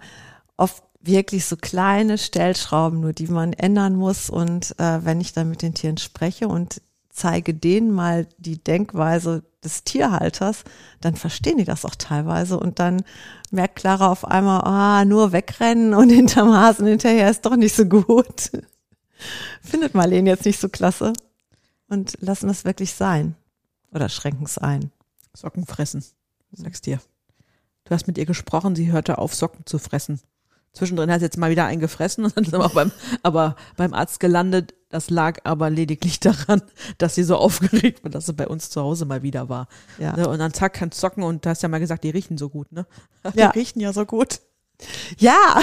oft 0.58 0.84
wirklich 1.02 1.46
so 1.46 1.56
kleine 1.56 2.18
Stellschrauben, 2.18 3.00
nur 3.00 3.14
die 3.14 3.28
man 3.28 3.54
ändern 3.54 3.96
muss. 3.96 4.30
Und 4.30 4.78
äh, 4.80 5.04
wenn 5.04 5.22
ich 5.22 5.34
dann 5.34 5.50
mit 5.50 5.62
den 5.62 5.74
Tieren 5.74 5.98
spreche 5.98 6.48
und 6.48 6.82
zeige 7.10 7.54
denen 7.54 7.92
mal 7.92 8.28
die 8.38 8.64
Denkweise 8.64 9.44
des 9.64 9.84
Tierhalters, 9.84 10.64
dann 11.02 11.16
verstehen 11.16 11.58
die 11.58 11.66
das 11.66 11.86
auch 11.86 11.96
teilweise. 11.96 12.60
Und 12.60 12.80
dann 12.80 13.04
merkt 13.52 13.78
Clara 13.78 14.10
auf 14.10 14.26
einmal, 14.26 14.62
ah, 14.62 15.06
nur 15.06 15.32
wegrennen 15.32 15.94
und 15.94 16.10
hinterm 16.12 16.54
Hasen 16.54 16.88
hinterher 16.88 17.30
ist 17.30 17.46
doch 17.46 17.56
nicht 17.56 17.76
so 17.76 17.86
gut. 17.86 18.52
Findet 19.62 19.96
Marlene 19.96 20.30
jetzt 20.30 20.46
nicht 20.46 20.60
so 20.60 20.70
klasse. 20.70 21.14
Und 21.88 22.18
lassen 22.22 22.50
es 22.50 22.66
wirklich 22.66 22.94
sein. 22.94 23.36
Oder 23.92 24.10
schränken 24.10 24.46
es 24.46 24.58
ein. 24.60 24.92
Socken 25.34 25.66
fressen, 25.66 26.04
sagst 26.52 26.86
dir. 26.86 27.02
Du 27.86 27.92
hast 27.96 28.06
mit 28.06 28.18
ihr 28.20 28.28
gesprochen, 28.28 28.76
sie 28.76 28.92
hörte 28.92 29.18
auf, 29.18 29.34
Socken 29.34 29.66
zu 29.66 29.80
fressen. 29.80 30.22
Zwischendrin 30.74 31.12
hat 31.12 31.20
sie 31.20 31.26
jetzt 31.26 31.38
mal 31.38 31.50
wieder 31.50 31.66
einen 31.66 31.82
gefressen 31.82 32.24
und 32.24 32.38
dann 32.38 32.44
sind 32.44 32.54
wir 32.54 32.66
auch 32.66 32.74
beim, 32.74 32.92
aber 33.24 33.56
beim 33.76 33.94
Arzt 33.94 34.20
gelandet. 34.20 34.76
Das 34.90 35.12
lag 35.12 35.40
aber 35.44 35.70
lediglich 35.70 36.20
daran, 36.20 36.62
dass 36.98 37.16
sie 37.16 37.24
so 37.24 37.38
aufgeregt 37.38 38.04
war, 38.04 38.10
dass 38.10 38.26
sie 38.26 38.34
bei 38.34 38.48
uns 38.48 38.70
zu 38.70 38.82
Hause 38.82 39.06
mal 39.06 39.22
wieder 39.22 39.48
war. 39.48 39.68
Ja. 40.00 40.16
Ne, 40.16 40.28
und 40.28 40.40
dann 40.40 40.54
zack, 40.54 40.74
kann 40.74 40.92
zocken 40.92 41.24
und 41.24 41.46
du 41.46 41.50
hast 41.50 41.62
ja 41.62 41.70
mal 41.70 41.80
gesagt, 41.80 42.04
die 42.04 42.10
riechen 42.10 42.38
so 42.38 42.50
gut, 42.50 42.72
ne? 42.72 42.88
Die 43.36 43.40
ja. 43.40 43.50
riechen 43.50 43.82
ja 43.82 43.94
so 43.94 44.06
gut. 44.06 44.40
Ja, 45.18 45.60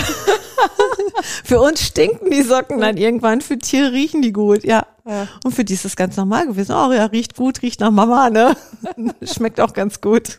für 1.44 1.60
uns 1.60 1.80
stinken 1.80 2.30
die 2.30 2.42
Socken 2.42 2.80
dann 2.80 2.96
irgendwann, 2.98 3.40
für 3.40 3.58
Tiere 3.58 3.92
riechen 3.92 4.20
die 4.20 4.32
gut, 4.32 4.62
ja. 4.62 4.86
ja. 5.06 5.26
Und 5.42 5.54
für 5.54 5.64
die 5.64 5.72
ist 5.74 5.86
das 5.86 5.96
ganz 5.96 6.16
normal 6.16 6.46
gewesen. 6.46 6.72
Oh 6.72 6.92
ja, 6.92 7.06
riecht 7.06 7.34
gut, 7.34 7.62
riecht 7.62 7.80
nach 7.80 7.90
Mama, 7.90 8.28
ne? 8.28 8.56
Schmeckt 9.22 9.60
auch 9.60 9.72
ganz 9.72 10.00
gut. 10.00 10.38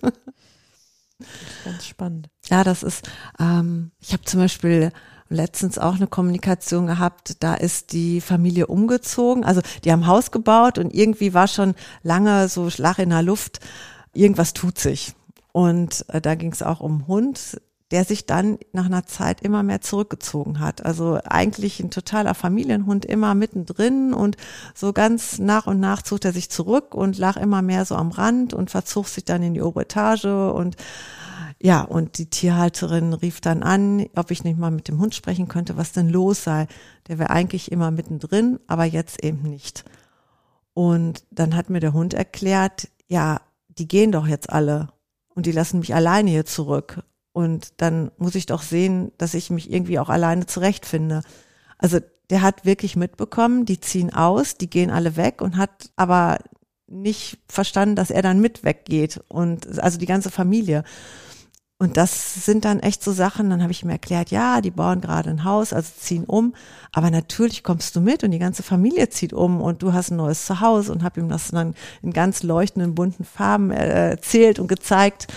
Ganz 1.65 1.85
spannend. 1.87 2.29
Ja, 2.49 2.63
das 2.63 2.83
ist, 2.83 3.09
ähm, 3.39 3.91
ich 3.99 4.13
habe 4.13 4.23
zum 4.23 4.39
Beispiel 4.39 4.91
letztens 5.29 5.77
auch 5.77 5.95
eine 5.95 6.07
Kommunikation 6.07 6.87
gehabt, 6.87 7.43
da 7.43 7.53
ist 7.53 7.91
die 7.91 8.21
Familie 8.21 8.67
umgezogen, 8.67 9.43
also 9.43 9.61
die 9.83 9.91
haben 9.91 10.07
Haus 10.07 10.31
gebaut 10.31 10.77
und 10.77 10.93
irgendwie 10.93 11.33
war 11.33 11.47
schon 11.47 11.75
lange 12.03 12.47
so 12.47 12.69
Schlag 12.69 12.99
in 12.99 13.09
der 13.09 13.23
Luft, 13.23 13.59
irgendwas 14.13 14.53
tut 14.53 14.77
sich. 14.77 15.13
Und 15.51 16.05
äh, 16.09 16.21
da 16.21 16.35
ging 16.35 16.51
es 16.51 16.63
auch 16.63 16.79
um 16.79 17.07
Hund, 17.07 17.59
der 17.91 18.03
sich 18.03 18.25
dann 18.25 18.57
nach 18.73 18.85
einer 18.85 19.05
Zeit 19.05 19.41
immer 19.41 19.63
mehr 19.63 19.81
zurückgezogen 19.81 20.59
hat. 20.59 20.85
Also 20.85 21.19
eigentlich 21.23 21.79
ein 21.79 21.89
totaler 21.89 22.33
Familienhund 22.33 23.05
immer 23.05 23.33
mittendrin 23.33 24.13
und 24.13 24.35
so 24.75 24.91
ganz 24.91 25.39
nach 25.39 25.67
und 25.67 25.79
nach 25.79 26.01
zog 26.01 26.25
er 26.25 26.33
sich 26.33 26.49
zurück 26.49 26.93
und 26.93 27.17
lag 27.17 27.37
immer 27.37 27.61
mehr 27.61 27.85
so 27.85 27.95
am 27.95 28.11
Rand 28.11 28.53
und 28.53 28.69
verzog 28.69 29.07
sich 29.07 29.23
dann 29.23 29.41
in 29.41 29.53
die 29.53 29.61
obere 29.61 29.83
Etage 29.83 30.25
und 30.25 30.75
ja, 31.59 31.81
und 31.81 32.19
die 32.19 32.29
Tierhalterin 32.29 33.13
rief 33.13 33.41
dann 33.41 33.63
an, 33.63 34.05
ob 34.15 34.29
ich 34.29 34.43
nicht 34.43 34.59
mal 34.59 34.69
mit 34.69 34.87
dem 34.87 34.99
Hund 34.99 35.15
sprechen 35.15 35.47
könnte, 35.47 35.75
was 35.75 35.91
denn 35.91 36.09
los 36.09 36.43
sei. 36.43 36.67
Der 37.07 37.17
wäre 37.17 37.31
eigentlich 37.31 37.71
immer 37.71 37.89
mittendrin, 37.89 38.59
aber 38.67 38.85
jetzt 38.85 39.23
eben 39.23 39.41
nicht. 39.41 39.83
Und 40.73 41.23
dann 41.31 41.55
hat 41.55 41.71
mir 41.71 41.79
der 41.79 41.93
Hund 41.93 42.13
erklärt, 42.13 42.89
ja, 43.07 43.41
die 43.69 43.87
gehen 43.87 44.11
doch 44.11 44.27
jetzt 44.27 44.51
alle 44.51 44.89
und 45.33 45.47
die 45.47 45.51
lassen 45.51 45.79
mich 45.79 45.95
alleine 45.95 46.29
hier 46.29 46.45
zurück. 46.45 47.03
Und 47.33 47.81
dann 47.81 48.11
muss 48.17 48.35
ich 48.35 48.45
doch 48.45 48.61
sehen, 48.61 49.11
dass 49.17 49.33
ich 49.33 49.49
mich 49.49 49.71
irgendwie 49.71 49.99
auch 49.99 50.09
alleine 50.09 50.45
zurechtfinde. 50.45 51.23
Also 51.79 51.99
der 52.29 52.41
hat 52.41 52.65
wirklich 52.65 52.95
mitbekommen, 52.95 53.65
die 53.65 53.79
ziehen 53.79 54.13
aus, 54.13 54.57
die 54.57 54.69
gehen 54.69 54.91
alle 54.91 55.15
weg 55.15 55.41
und 55.41 55.57
hat 55.57 55.89
aber 55.95 56.39
nicht 56.87 57.39
verstanden, 57.47 57.95
dass 57.95 58.11
er 58.11 58.21
dann 58.21 58.39
mit 58.39 58.63
weggeht 58.63 59.21
und 59.27 59.79
also 59.79 59.97
die 59.97 60.05
ganze 60.05 60.31
Familie. 60.31 60.83
Und 61.79 61.95
das 61.95 62.45
sind 62.45 62.65
dann 62.65 62.79
echt 62.79 63.03
so 63.03 63.11
Sachen, 63.11 63.51
dann 63.51 63.61
habe 63.61 63.71
ich 63.71 63.83
ihm 63.83 63.89
erklärt, 63.89 64.31
ja, 64.31 64.61
die 64.61 64.71
bauen 64.71 64.99
gerade 64.99 65.29
ein 65.29 65.43
Haus, 65.43 65.73
also 65.73 65.91
ziehen 65.95 66.23
um, 66.23 66.55
aber 66.91 67.11
natürlich 67.11 67.63
kommst 67.63 67.95
du 67.95 68.01
mit 68.01 68.23
und 68.23 68.31
die 68.31 68.39
ganze 68.39 68.63
Familie 68.63 69.09
zieht 69.09 69.31
um 69.31 69.61
und 69.61 69.83
du 69.83 69.93
hast 69.93 70.09
ein 70.09 70.17
neues 70.17 70.45
Zuhause 70.45 70.91
und 70.91 71.03
habe 71.03 71.19
ihm 71.19 71.29
das 71.29 71.49
dann 71.49 71.75
in 72.01 72.13
ganz 72.13 72.41
leuchtenden, 72.41 72.95
bunten 72.95 73.25
Farben 73.25 73.69
äh, 73.69 74.09
erzählt 74.09 74.57
und 74.57 74.67
gezeigt. 74.67 75.27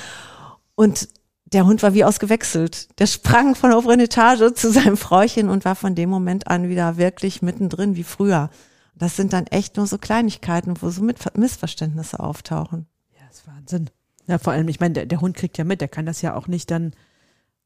Und 0.76 1.10
der 1.52 1.66
Hund 1.66 1.82
war 1.82 1.92
wie 1.92 2.04
ausgewechselt. 2.04 2.98
Der 3.00 3.06
sprang 3.06 3.54
von 3.54 3.70
der 3.70 3.78
oberen 3.78 4.00
Etage 4.00 4.54
zu 4.54 4.70
seinem 4.72 4.96
Fräuchen 4.96 5.50
und 5.50 5.66
war 5.66 5.74
von 5.74 5.94
dem 5.94 6.08
Moment 6.08 6.48
an 6.48 6.70
wieder 6.70 6.96
wirklich 6.96 7.42
mittendrin 7.42 7.96
wie 7.96 8.04
früher. 8.04 8.48
Das 8.94 9.14
sind 9.14 9.34
dann 9.34 9.46
echt 9.46 9.76
nur 9.76 9.86
so 9.86 9.98
Kleinigkeiten, 9.98 10.74
wo 10.80 10.88
so 10.88 11.02
Missverständnisse 11.34 12.18
auftauchen. 12.18 12.86
Ja, 13.18 13.28
ist 13.30 13.46
Wahnsinn. 13.46 13.90
Ja, 14.26 14.38
vor 14.38 14.52
allem, 14.52 14.68
ich 14.68 14.80
meine, 14.80 14.94
der, 14.94 15.06
der 15.06 15.20
Hund 15.20 15.36
kriegt 15.36 15.58
ja 15.58 15.64
mit, 15.64 15.80
der 15.80 15.88
kann 15.88 16.06
das 16.06 16.22
ja 16.22 16.34
auch 16.34 16.46
nicht 16.46 16.70
dann 16.70 16.92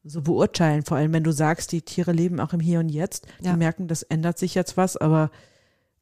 so 0.03 0.21
beurteilen. 0.21 0.83
Vor 0.83 0.97
allem, 0.97 1.13
wenn 1.13 1.23
du 1.23 1.31
sagst, 1.31 1.71
die 1.71 1.81
Tiere 1.81 2.11
leben 2.11 2.39
auch 2.39 2.53
im 2.53 2.59
Hier 2.59 2.79
und 2.79 2.89
Jetzt. 2.89 3.27
Ja. 3.41 3.53
Die 3.53 3.57
merken, 3.57 3.87
das 3.87 4.03
ändert 4.03 4.37
sich 4.37 4.55
jetzt 4.55 4.77
was, 4.77 4.97
aber 4.97 5.31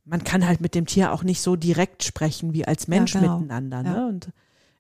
man 0.06 0.24
kann 0.24 0.46
halt 0.46 0.62
mit 0.62 0.76
dem 0.76 0.86
Tier 0.86 1.14
auch 1.14 1.24
nicht 1.24 1.42
so 1.42 1.56
direkt 1.56 2.04
sprechen 2.04 2.54
wie 2.54 2.66
als 2.66 2.88
Mensch 2.88 3.16
ja, 3.16 3.22
genau. 3.22 3.40
miteinander. 3.40 3.84
Ne? 3.84 3.96
Ja. 3.96 4.08
Und 4.08 4.30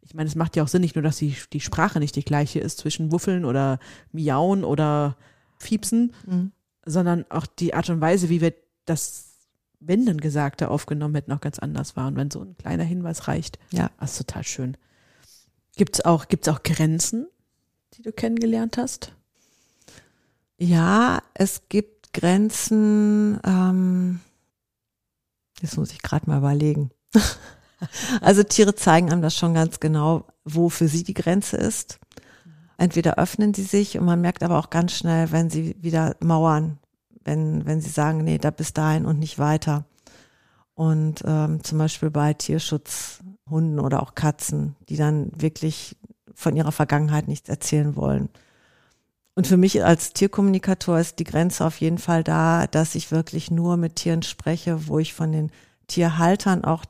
ich 0.01 0.13
meine, 0.13 0.27
es 0.27 0.36
macht 0.36 0.55
ja 0.55 0.63
auch 0.63 0.67
Sinn, 0.67 0.81
nicht 0.81 0.95
nur, 0.95 1.03
dass 1.03 1.17
die, 1.17 1.36
die 1.53 1.62
Sprache 1.62 1.99
nicht 1.99 2.15
die 2.15 2.25
gleiche 2.25 2.59
ist 2.59 2.79
zwischen 2.79 3.12
Wuffeln 3.12 3.45
oder 3.45 3.79
Miauen 4.12 4.65
oder 4.65 5.15
Fiepsen, 5.57 6.13
mhm. 6.25 6.51
sondern 6.86 7.25
auch 7.29 7.45
die 7.45 7.73
Art 7.73 7.89
und 7.89 8.01
Weise, 8.01 8.27
wie 8.27 8.41
wir 8.41 8.53
das, 8.86 9.38
wenn 9.79 10.05
dann 10.05 10.19
Gesagte 10.19 10.69
aufgenommen 10.69 11.15
hätten, 11.15 11.31
auch 11.31 11.39
ganz 11.39 11.59
anders 11.59 11.95
war. 11.95 12.07
Und 12.07 12.17
wenn 12.17 12.29
so 12.29 12.41
ein 12.41 12.57
kleiner 12.57 12.83
Hinweis 12.83 13.29
reicht, 13.29 13.59
ja, 13.71 13.89
das 13.99 14.12
ist 14.12 14.17
total 14.27 14.43
schön. 14.43 14.77
Gibt 15.75 15.95
es 15.95 16.05
auch, 16.05 16.27
gibt's 16.27 16.47
auch 16.47 16.63
Grenzen, 16.63 17.27
die 17.95 18.03
du 18.03 18.12
kennengelernt 18.12 18.77
hast? 18.77 19.13
Ja, 20.57 21.21
es 21.33 21.63
gibt 21.69 22.13
Grenzen, 22.13 23.39
ähm, 23.43 24.19
jetzt 25.62 25.77
muss 25.77 25.91
ich 25.91 26.01
gerade 26.01 26.29
mal 26.29 26.38
überlegen. 26.38 26.91
Also 28.21 28.43
Tiere 28.43 28.75
zeigen 28.75 29.12
einem 29.12 29.21
das 29.21 29.36
schon 29.36 29.53
ganz 29.53 29.81
genau, 29.81 30.25
wo 30.45 30.69
für 30.69 30.88
sie 30.88 31.03
die 31.03 31.13
Grenze 31.13 31.57
ist. 31.57 31.99
Entweder 32.77 33.17
öffnen 33.17 33.53
sie 33.53 33.63
sich 33.63 33.97
und 33.97 34.05
man 34.05 34.21
merkt 34.21 34.41
aber 34.41 34.57
auch 34.57 34.69
ganz 34.69 34.93
schnell, 34.93 35.33
wenn 35.33 35.49
sie 35.49 35.75
wieder 35.81 36.15
mauern, 36.21 36.79
wenn, 37.25 37.65
wenn 37.65 37.81
sie 37.81 37.89
sagen, 37.89 38.23
nee, 38.23 38.38
da 38.38 38.51
bis 38.51 38.71
dahin 38.71 39.05
und 39.05 39.19
nicht 39.19 39.38
weiter. 39.38 39.83
Und 40.75 41.23
ähm, 41.25 41.62
zum 41.63 41.77
Beispiel 41.77 42.09
bei 42.09 42.33
Tierschutzhunden 43.43 43.79
oder 43.79 44.01
auch 44.01 44.15
Katzen, 44.15 44.75
die 44.89 44.97
dann 44.97 45.32
wirklich 45.36 45.95
von 46.34 46.56
ihrer 46.56 46.71
Vergangenheit 46.71 47.27
nichts 47.27 47.49
erzählen 47.49 47.95
wollen. 47.95 48.29
Und 49.36 49.47
für 49.47 49.58
mich 49.58 49.84
als 49.84 50.13
Tierkommunikator 50.13 50.99
ist 50.99 51.19
die 51.19 51.23
Grenze 51.23 51.65
auf 51.65 51.79
jeden 51.79 51.97
Fall 51.97 52.23
da, 52.23 52.67
dass 52.67 52.95
ich 52.95 53.12
wirklich 53.12 53.49
nur 53.49 53.77
mit 53.77 53.95
Tieren 53.95 54.21
spreche, 54.21 54.88
wo 54.88 54.99
ich 54.99 55.13
von 55.13 55.32
den 55.32 55.51
Tierhaltern 55.88 56.63
auch 56.63 56.86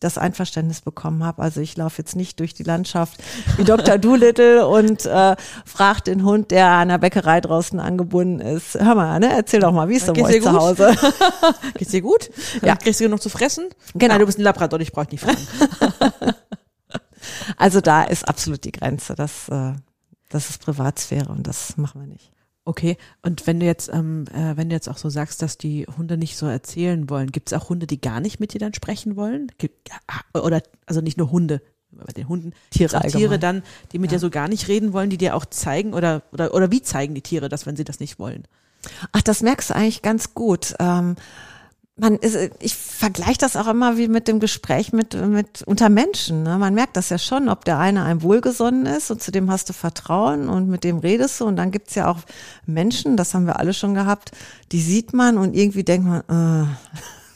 das 0.00 0.18
Einverständnis 0.18 0.82
bekommen 0.82 1.24
habe. 1.24 1.42
Also 1.42 1.60
ich 1.60 1.76
laufe 1.76 1.98
jetzt 1.98 2.16
nicht 2.16 2.38
durch 2.40 2.52
die 2.52 2.64
Landschaft 2.64 3.22
wie 3.56 3.64
Dr. 3.64 3.96
Doolittle 3.98 4.66
und 4.66 5.06
äh, 5.06 5.36
frage 5.64 6.02
den 6.02 6.24
Hund, 6.24 6.50
der 6.50 6.68
an 6.68 6.88
der 6.88 6.98
Bäckerei 6.98 7.40
draußen 7.40 7.80
angebunden 7.80 8.40
ist. 8.40 8.74
Hör 8.74 8.94
mal, 8.94 9.18
ne? 9.18 9.32
erzähl 9.32 9.60
doch 9.60 9.72
mal, 9.72 9.88
wie 9.88 9.96
ist 9.96 10.06
denn 10.06 10.14
bei 10.14 10.24
euch 10.24 10.42
zu 10.42 10.52
Hause? 10.52 10.94
Geht's 11.78 11.92
dir 11.92 12.02
gut? 12.02 12.30
Ja. 12.62 12.76
Kriegst 12.76 13.00
du 13.00 13.04
genug 13.04 13.22
zu 13.22 13.30
fressen? 13.30 13.70
Genau. 13.94 14.12
Nein, 14.12 14.20
du 14.20 14.26
bist 14.26 14.38
ein 14.38 14.42
Labrador, 14.42 14.78
ich 14.80 14.92
brauche 14.92 15.08
nicht 15.10 15.24
fragen. 15.24 15.46
also 17.56 17.80
da 17.80 18.04
ist 18.04 18.28
absolut 18.28 18.64
die 18.64 18.72
Grenze. 18.72 19.14
Das, 19.14 19.48
äh, 19.48 19.72
das 20.28 20.50
ist 20.50 20.62
Privatsphäre 20.62 21.30
und 21.30 21.46
das 21.46 21.78
machen 21.78 22.02
wir 22.02 22.06
nicht. 22.06 22.30
Okay, 22.68 22.96
und 23.22 23.46
wenn 23.46 23.60
du 23.60 23.66
jetzt, 23.66 23.88
ähm, 23.92 24.24
äh, 24.34 24.56
wenn 24.56 24.68
du 24.68 24.74
jetzt 24.74 24.88
auch 24.88 24.98
so 24.98 25.08
sagst, 25.08 25.40
dass 25.40 25.56
die 25.56 25.86
Hunde 25.86 26.16
nicht 26.16 26.36
so 26.36 26.46
erzählen 26.46 27.08
wollen, 27.08 27.30
gibt 27.30 27.52
es 27.52 27.52
auch 27.56 27.68
Hunde, 27.68 27.86
die 27.86 28.00
gar 28.00 28.18
nicht 28.18 28.40
mit 28.40 28.54
dir 28.54 28.58
dann 28.58 28.74
sprechen 28.74 29.14
wollen? 29.14 29.52
Oder 30.34 30.60
also 30.84 31.00
nicht 31.00 31.16
nur 31.16 31.30
Hunde, 31.30 31.62
bei 31.92 32.12
den 32.12 32.28
Hunden, 32.28 32.54
Tiere, 32.70 33.00
Tiere 33.02 33.38
dann, 33.38 33.62
die 33.92 34.00
mit 34.00 34.10
ja. 34.10 34.16
dir 34.16 34.20
so 34.20 34.30
gar 34.30 34.48
nicht 34.48 34.66
reden 34.66 34.92
wollen, 34.92 35.10
die 35.10 35.16
dir 35.16 35.36
auch 35.36 35.46
zeigen 35.46 35.94
oder 35.94 36.24
oder 36.32 36.52
oder 36.54 36.72
wie 36.72 36.82
zeigen 36.82 37.14
die 37.14 37.22
Tiere 37.22 37.48
das, 37.48 37.66
wenn 37.66 37.76
sie 37.76 37.84
das 37.84 38.00
nicht 38.00 38.18
wollen? 38.18 38.48
Ach, 39.12 39.22
das 39.22 39.42
merkst 39.42 39.70
du 39.70 39.74
eigentlich 39.76 40.02
ganz 40.02 40.34
gut. 40.34 40.74
Ähm, 40.80 41.14
man 41.98 42.16
ist, 42.16 42.36
ich 42.60 42.74
vergleiche 42.74 43.38
das 43.38 43.56
auch 43.56 43.66
immer 43.66 43.96
wie 43.96 44.08
mit 44.08 44.28
dem 44.28 44.38
Gespräch 44.38 44.92
mit, 44.92 45.14
mit 45.14 45.62
unter 45.62 45.88
Menschen. 45.88 46.42
Ne? 46.42 46.58
Man 46.58 46.74
merkt 46.74 46.96
das 46.96 47.08
ja 47.08 47.16
schon, 47.16 47.48
ob 47.48 47.64
der 47.64 47.78
eine 47.78 48.04
einem 48.04 48.22
wohlgesonnen 48.22 48.84
ist 48.84 49.10
und 49.10 49.22
zu 49.22 49.32
dem 49.32 49.50
hast 49.50 49.70
du 49.70 49.72
Vertrauen 49.72 50.50
und 50.50 50.68
mit 50.68 50.84
dem 50.84 50.98
redest 50.98 51.40
du. 51.40 51.46
Und 51.46 51.56
dann 51.56 51.70
gibt's 51.70 51.94
ja 51.94 52.10
auch 52.10 52.18
Menschen, 52.66 53.16
das 53.16 53.32
haben 53.32 53.46
wir 53.46 53.58
alle 53.58 53.72
schon 53.72 53.94
gehabt, 53.94 54.32
die 54.72 54.80
sieht 54.80 55.14
man 55.14 55.38
und 55.38 55.54
irgendwie 55.54 55.84
denkt 55.84 56.06
man, 56.06 56.76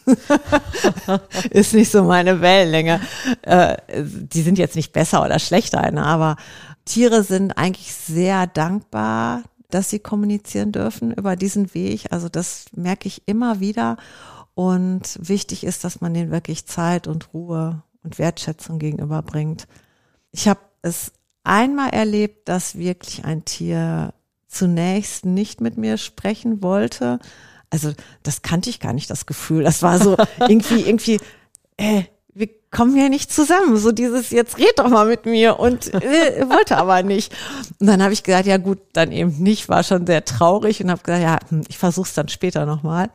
äh, 0.07 0.11
ist 1.51 1.73
nicht 1.73 1.91
so 1.91 2.05
meine 2.05 2.43
Wellenlänge. 2.43 3.01
Äh, 3.43 3.79
die 3.97 4.43
sind 4.43 4.59
jetzt 4.59 4.77
nicht 4.77 4.93
besser 4.93 5.25
oder 5.25 5.39
schlechter, 5.39 5.91
ne? 5.91 6.05
aber 6.05 6.37
Tiere 6.85 7.23
sind 7.23 7.53
eigentlich 7.53 7.95
sehr 7.95 8.47
dankbar, 8.47 9.43
dass 9.71 9.89
sie 9.89 10.01
kommunizieren 10.01 10.73
dürfen 10.73 11.13
über 11.13 11.37
diesen 11.37 11.73
Weg. 11.73 12.07
Also 12.11 12.29
das 12.29 12.67
merke 12.75 13.09
ich 13.09 13.23
immer 13.27 13.61
wieder. 13.61 13.97
Und 14.61 15.19
wichtig 15.27 15.65
ist, 15.65 15.85
dass 15.85 16.03
man 16.03 16.13
denen 16.13 16.31
wirklich 16.31 16.67
Zeit 16.67 17.07
und 17.07 17.33
Ruhe 17.33 17.83
und 18.05 18.19
Wertschätzung 18.19 18.79
gegenüberbringt. 18.79 19.67
Ich 20.33 20.49
habe 20.49 20.61
es 20.83 21.13
einmal 21.45 21.89
erlebt, 21.89 22.47
dass 22.47 22.77
wirklich 22.77 23.25
ein 23.25 23.47
Tier 23.47 24.13
zunächst 24.49 25.25
nicht 25.25 25.63
mit 25.63 25.79
mir 25.79 25.97
sprechen 25.97 26.63
wollte. 26.63 27.21
Also 27.71 27.95
das 28.23 28.43
kannte 28.43 28.69
ich 28.69 28.81
gar 28.81 28.93
nicht, 28.93 29.09
das 29.09 29.25
Gefühl. 29.25 29.65
Das 29.65 29.83
war 29.83 29.99
so 29.99 30.19
irgendwie, 30.47 30.83
irgendwie, 30.83 31.21
äh, 31.79 32.03
wir 32.35 32.51
kommen 32.71 32.95
ja 32.99 33.09
nicht 33.09 33.33
zusammen. 33.33 33.79
So 33.79 33.93
dieses, 33.93 34.29
jetzt 34.29 34.59
red 34.59 34.79
doch 34.79 34.91
mal 34.91 35.07
mit 35.07 35.25
mir 35.25 35.59
und 35.59 35.95
äh, 35.95 36.47
wollte 36.51 36.77
aber 36.77 37.03
nicht. 37.03 37.33
Und 37.79 37.87
dann 37.87 38.03
habe 38.03 38.13
ich 38.13 38.25
gesagt, 38.25 38.45
ja 38.45 38.59
gut, 38.59 38.81
dann 38.93 39.11
eben 39.11 39.43
nicht, 39.43 39.71
war 39.71 39.85
schon 39.85 40.07
sehr 40.07 40.27
traurig 40.27 40.85
und 40.85 40.91
habe 40.91 41.03
gesagt, 41.03 41.23
ja, 41.23 41.39
hm, 41.49 41.63
ich 41.69 41.79
versuche 41.79 42.09
es 42.09 42.13
dann 42.13 42.29
später 42.29 42.67
nochmal. 42.67 43.09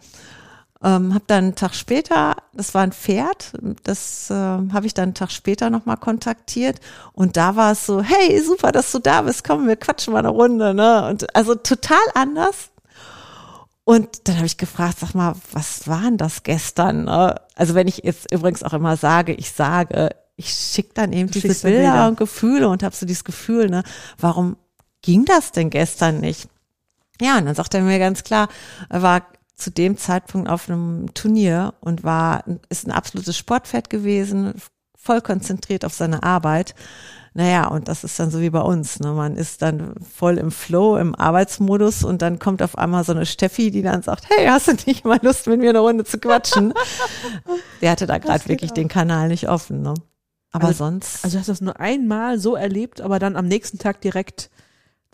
Ähm, 0.84 1.14
habe 1.14 1.24
dann 1.28 1.46
einen 1.46 1.56
Tag 1.56 1.74
später, 1.74 2.36
das 2.54 2.74
war 2.74 2.84
ein 2.84 2.92
Pferd, 2.92 3.54
das 3.84 4.30
äh, 4.30 4.34
habe 4.34 4.86
ich 4.86 4.94
dann 4.94 5.04
einen 5.04 5.14
Tag 5.14 5.32
später 5.32 5.70
nochmal 5.70 5.98
kontaktiert 5.98 6.80
und 7.14 7.38
da 7.38 7.56
war 7.56 7.72
es 7.72 7.86
so, 7.86 8.02
hey, 8.02 8.40
super, 8.42 8.72
dass 8.72 8.92
du 8.92 9.00
da 9.00 9.22
bist, 9.22 9.46
komm, 9.46 9.68
wir 9.68 9.78
quatschen 9.78 10.14
mal 10.14 10.20
eine 10.20 10.30
Runde, 10.30 10.74
ne? 10.74 11.08
Und 11.08 11.34
also 11.36 11.56
total 11.56 11.98
anders. 12.14 12.72
Und 13.86 14.28
dann 14.28 14.38
habe 14.38 14.48
ich 14.48 14.58
gefragt, 14.58 15.00
sag 15.00 15.14
mal, 15.14 15.36
was 15.52 15.88
war 15.88 16.02
denn 16.02 16.18
das 16.18 16.42
gestern? 16.44 17.06
Ne? 17.06 17.36
Also 17.54 17.76
wenn 17.76 17.88
ich 17.88 17.98
jetzt 18.04 18.32
übrigens 18.32 18.64
auch 18.64 18.74
immer 18.74 18.98
sage, 18.98 19.34
ich 19.34 19.52
sage, 19.52 20.10
ich 20.36 20.50
schicke 20.50 20.92
dann 20.96 21.14
eben 21.14 21.30
du 21.30 21.40
diese 21.40 21.62
Bilder, 21.62 21.92
Bilder, 21.92 22.08
und 22.08 22.18
Gefühle 22.18 22.68
und 22.68 22.84
habe 22.84 22.96
so 22.96 23.06
dieses 23.06 23.24
Gefühl, 23.24 23.70
ne, 23.70 23.84
warum 24.18 24.58
ging 25.02 25.24
das 25.26 25.52
denn 25.52 25.70
gestern 25.70 26.20
nicht? 26.20 26.50
Ja, 27.22 27.38
und 27.38 27.46
dann 27.46 27.56
sagt 27.56 27.74
er 27.74 27.82
mir 27.82 28.00
ganz 28.00 28.24
klar, 28.24 28.50
er 28.90 29.02
war 29.02 29.22
zu 29.56 29.72
dem 29.72 29.98
Zeitpunkt 29.98 30.50
auf 30.50 30.70
einem 30.70 31.14
Turnier 31.14 31.74
und 31.80 32.04
war, 32.04 32.44
ist 32.70 32.88
ein 32.88 32.92
absolutes 32.92 33.38
Sportfett 33.38 33.90
gewesen, 33.90 34.54
voll 34.98 35.22
konzentriert 35.22 35.86
auf 35.86 35.94
seine 35.94 36.24
Arbeit. 36.24 36.76
Naja, 37.38 37.68
und 37.68 37.90
das 37.90 38.06
ist 38.06 38.18
dann 38.18 38.32
so 38.32 38.40
wie 38.40 38.50
bei 38.50 38.62
uns. 38.62 39.02
Ne? 39.02 39.12
Man 39.12 39.36
ist 39.36 39.62
dann 39.62 39.96
voll 40.00 40.38
im 40.38 40.52
Flow, 40.52 40.96
im 40.98 41.14
Arbeitsmodus 41.16 42.06
und 42.06 42.22
dann 42.22 42.40
kommt 42.40 42.64
auf 42.64 42.78
einmal 42.78 43.04
so 43.04 43.12
eine 43.12 43.26
Steffi, 43.26 43.72
die 43.72 43.82
dann 43.82 44.02
sagt, 44.04 44.30
hey, 44.30 44.48
hast 44.48 44.70
du 44.70 44.74
nicht 44.86 45.04
mal 45.04 45.20
Lust, 45.22 45.46
mit 45.48 45.60
mir 45.60 45.72
eine 45.72 45.80
Runde 45.80 46.06
zu 46.06 46.18
quatschen? 46.18 46.74
Der 47.82 47.92
hatte 47.92 48.08
da 48.08 48.20
gerade 48.20 48.48
wirklich 48.48 48.72
auch. 48.72 48.76
den 48.76 48.88
Kanal 48.88 49.28
nicht 49.28 49.50
offen. 49.50 49.82
Ne? 49.82 49.96
Aber 50.54 50.68
also, 50.68 50.86
sonst. 50.86 51.26
Also 51.26 51.38
hast 51.38 51.50
du 51.50 51.52
das 51.52 51.60
nur 51.60 51.78
einmal 51.78 52.40
so 52.40 52.56
erlebt, 52.56 53.02
aber 53.02 53.20
dann 53.20 53.36
am 53.36 53.48
nächsten 53.48 53.80
Tag 53.80 54.00
direkt. 54.00 54.50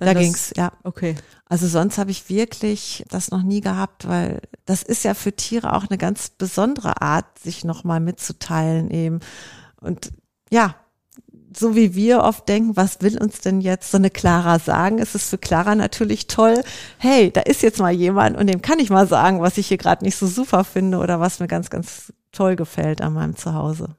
Da 0.06 0.14
ging's, 0.14 0.52
ja. 0.56 0.72
Okay. 0.84 1.16
Also 1.46 1.68
sonst 1.68 1.98
habe 1.98 2.12
ich 2.12 2.30
wirklich 2.30 3.06
das 3.10 3.30
noch 3.32 3.44
nie 3.44 3.62
gehabt, 3.62 4.08
weil 4.08 4.42
das 4.66 4.84
ist 4.84 5.04
ja 5.04 5.14
für 5.14 5.34
Tiere 5.34 5.74
auch 5.74 5.90
eine 5.90 5.98
ganz 5.98 6.30
besondere 6.30 7.02
Art, 7.02 7.26
sich 7.40 7.64
nochmal 7.64 8.00
mitzuteilen 8.00 8.90
eben. 8.90 9.20
Und 9.82 10.12
ja, 10.50 10.76
so 11.56 11.76
wie 11.76 11.96
wir 11.96 12.22
oft 12.22 12.48
denken, 12.48 12.78
was 12.78 13.02
will 13.02 13.22
uns 13.22 13.42
denn 13.42 13.62
jetzt 13.62 13.92
so 13.92 13.98
eine 13.98 14.10
Clara 14.10 14.60
sagen? 14.60 15.00
Es 15.00 15.16
ist 15.16 15.30
für 15.30 15.38
Clara 15.38 15.76
natürlich 15.76 16.28
toll, 16.28 16.64
hey, 16.98 17.32
da 17.32 17.42
ist 17.42 17.62
jetzt 17.62 17.80
mal 17.80 17.92
jemand 17.92 18.38
und 18.38 18.48
dem 18.48 18.62
kann 18.62 18.80
ich 18.80 18.90
mal 18.90 19.08
sagen, 19.08 19.42
was 19.42 19.58
ich 19.58 19.68
hier 19.68 19.78
gerade 19.78 20.06
nicht 20.06 20.16
so 20.16 20.28
super 20.28 20.64
finde 20.64 20.98
oder 21.00 21.20
was 21.20 21.40
mir 21.40 21.48
ganz, 21.48 21.70
ganz 21.70 22.14
toll 22.32 22.56
gefällt 22.56 23.02
an 23.02 23.14
meinem 23.14 23.36
Zuhause. 23.36 23.96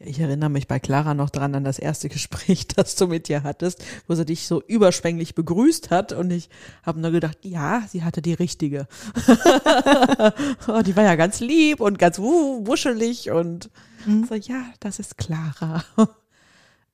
Ich 0.00 0.20
erinnere 0.20 0.50
mich 0.50 0.68
bei 0.68 0.78
Clara 0.78 1.14
noch 1.14 1.30
dran 1.30 1.54
an 1.54 1.64
das 1.64 1.78
erste 1.78 2.08
Gespräch, 2.10 2.68
das 2.68 2.94
du 2.96 3.08
mit 3.08 3.28
ihr 3.28 3.42
hattest, 3.42 3.84
wo 4.06 4.14
sie 4.14 4.24
dich 4.24 4.46
so 4.46 4.62
überschwänglich 4.62 5.34
begrüßt 5.34 5.90
hat 5.90 6.12
und 6.12 6.30
ich 6.30 6.48
habe 6.82 7.00
nur 7.00 7.10
gedacht, 7.10 7.38
ja, 7.42 7.84
sie 7.88 8.04
hatte 8.04 8.22
die 8.22 8.34
richtige. 8.34 8.86
oh, 10.68 10.82
die 10.82 10.96
war 10.96 11.04
ja 11.04 11.16
ganz 11.16 11.40
lieb 11.40 11.80
und 11.80 11.98
ganz 11.98 12.18
wuschelig 12.18 13.30
und 13.30 13.70
mhm. 14.06 14.24
so, 14.24 14.34
ja, 14.34 14.64
das 14.80 14.98
ist 14.98 15.18
Clara 15.18 15.84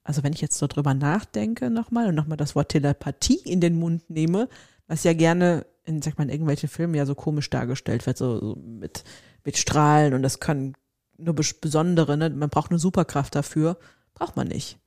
also 0.05 0.23
wenn 0.23 0.35
ich 0.35 0.40
jetzt 0.43 0.59
so 0.59 0.67
drüber 0.67 0.95
nachdenke 0.95 1.71
nochmal 1.71 2.09
und 2.09 2.14
nochmal 2.14 2.37
das 2.37 2.55
Wort 2.55 2.69
Telepathie 2.69 3.40
in 3.45 3.61
den 3.61 3.79
Mund 3.79 4.09
nehme, 4.11 4.49
was 4.87 5.03
ja 5.03 5.14
gerne 5.14 5.67
in, 5.85 6.03
sag 6.03 6.19
mal, 6.19 6.25
in 6.25 6.31
irgendwelchen 6.31 6.69
Filmen 6.69 6.95
ja 6.95 7.07
so 7.07 7.14
komisch 7.14 7.51
dargestellt 7.51 8.07
wird, 8.07 8.19
so, 8.19 8.38
so 8.38 8.57
mit, 8.57 9.03
mit 9.45 9.57
Strahlen 9.57 10.14
und 10.14 10.23
das 10.23 10.40
können 10.40 10.75
nur 11.18 11.35
besondere, 11.35 12.16
ne? 12.16 12.31
man 12.31 12.50
braucht 12.50 12.70
eine 12.70 12.79
Superkraft 12.79 13.35
dafür, 13.35 13.79
braucht 14.14 14.37
man 14.37 14.48
nicht. 14.48 14.79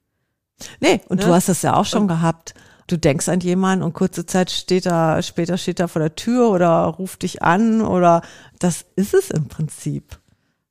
Nee, 0.80 1.02
und 1.08 1.20
ne? 1.20 1.26
du 1.26 1.34
hast 1.34 1.50
das 1.50 1.62
ja 1.62 1.76
auch 1.76 1.86
schon 1.86 2.04
und, 2.04 2.08
gehabt. 2.08 2.54
Du 2.88 2.98
denkst 2.98 3.28
an 3.30 3.42
jemanden 3.42 3.84
und 3.84 3.94
kurze 3.94 4.26
Zeit 4.26 4.50
steht 4.50 4.86
er, 4.86 5.22
später 5.22 5.58
steht 5.58 5.80
er 5.80 5.88
vor 5.88 6.02
der 6.02 6.16
Tür 6.16 6.50
oder 6.50 6.84
ruft 6.86 7.24
dich 7.24 7.44
an 7.44 7.82
oder 7.82 8.22
das 8.60 8.86
ist 8.96 9.14
es 9.14 9.30
im 9.30 9.48
Prinzip. 9.48 10.20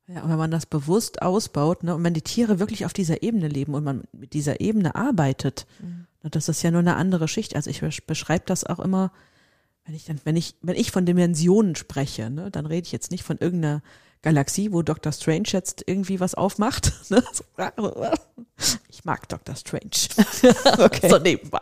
Ja, 0.08 0.22
und 0.22 0.30
wenn 0.30 0.38
man 0.38 0.50
das 0.50 0.66
bewusst 0.66 1.20
ausbaut, 1.20 1.82
ne, 1.82 1.94
und 1.94 2.04
wenn 2.04 2.14
die 2.14 2.22
Tiere 2.22 2.58
wirklich 2.58 2.86
auf 2.86 2.92
dieser 2.92 3.22
Ebene 3.22 3.48
leben 3.48 3.74
und 3.74 3.84
man 3.84 4.04
mit 4.12 4.34
dieser 4.34 4.60
Ebene 4.60 4.94
arbeitet, 4.94 5.66
mhm. 5.80 6.06
Ne, 6.22 6.30
das 6.30 6.48
ist 6.48 6.62
ja 6.62 6.70
nur 6.70 6.80
eine 6.80 6.96
andere 6.96 7.28
Schicht. 7.28 7.54
Also 7.54 7.70
ich 7.70 7.80
beschreibe 8.06 8.44
das 8.46 8.64
auch 8.64 8.80
immer, 8.80 9.12
wenn 9.84 9.94
ich 9.94 10.04
dann, 10.04 10.20
wenn 10.24 10.36
ich, 10.36 10.56
wenn 10.62 10.76
ich 10.76 10.90
von 10.90 11.06
Dimensionen 11.06 11.76
spreche, 11.76 12.30
ne, 12.30 12.50
dann 12.50 12.66
rede 12.66 12.84
ich 12.84 12.92
jetzt 12.92 13.10
nicht 13.10 13.24
von 13.24 13.38
irgendeiner 13.38 13.82
Galaxie, 14.22 14.72
wo 14.72 14.82
Dr. 14.82 15.12
Strange 15.12 15.48
jetzt 15.48 15.84
irgendwie 15.86 16.20
was 16.20 16.34
aufmacht. 16.34 16.92
Ne? 17.10 17.22
Ich 18.88 19.04
mag 19.04 19.28
Dr. 19.28 19.54
Strange. 19.54 19.90
Okay. 20.78 21.08
so 21.08 21.18
nebenbei. 21.18 21.60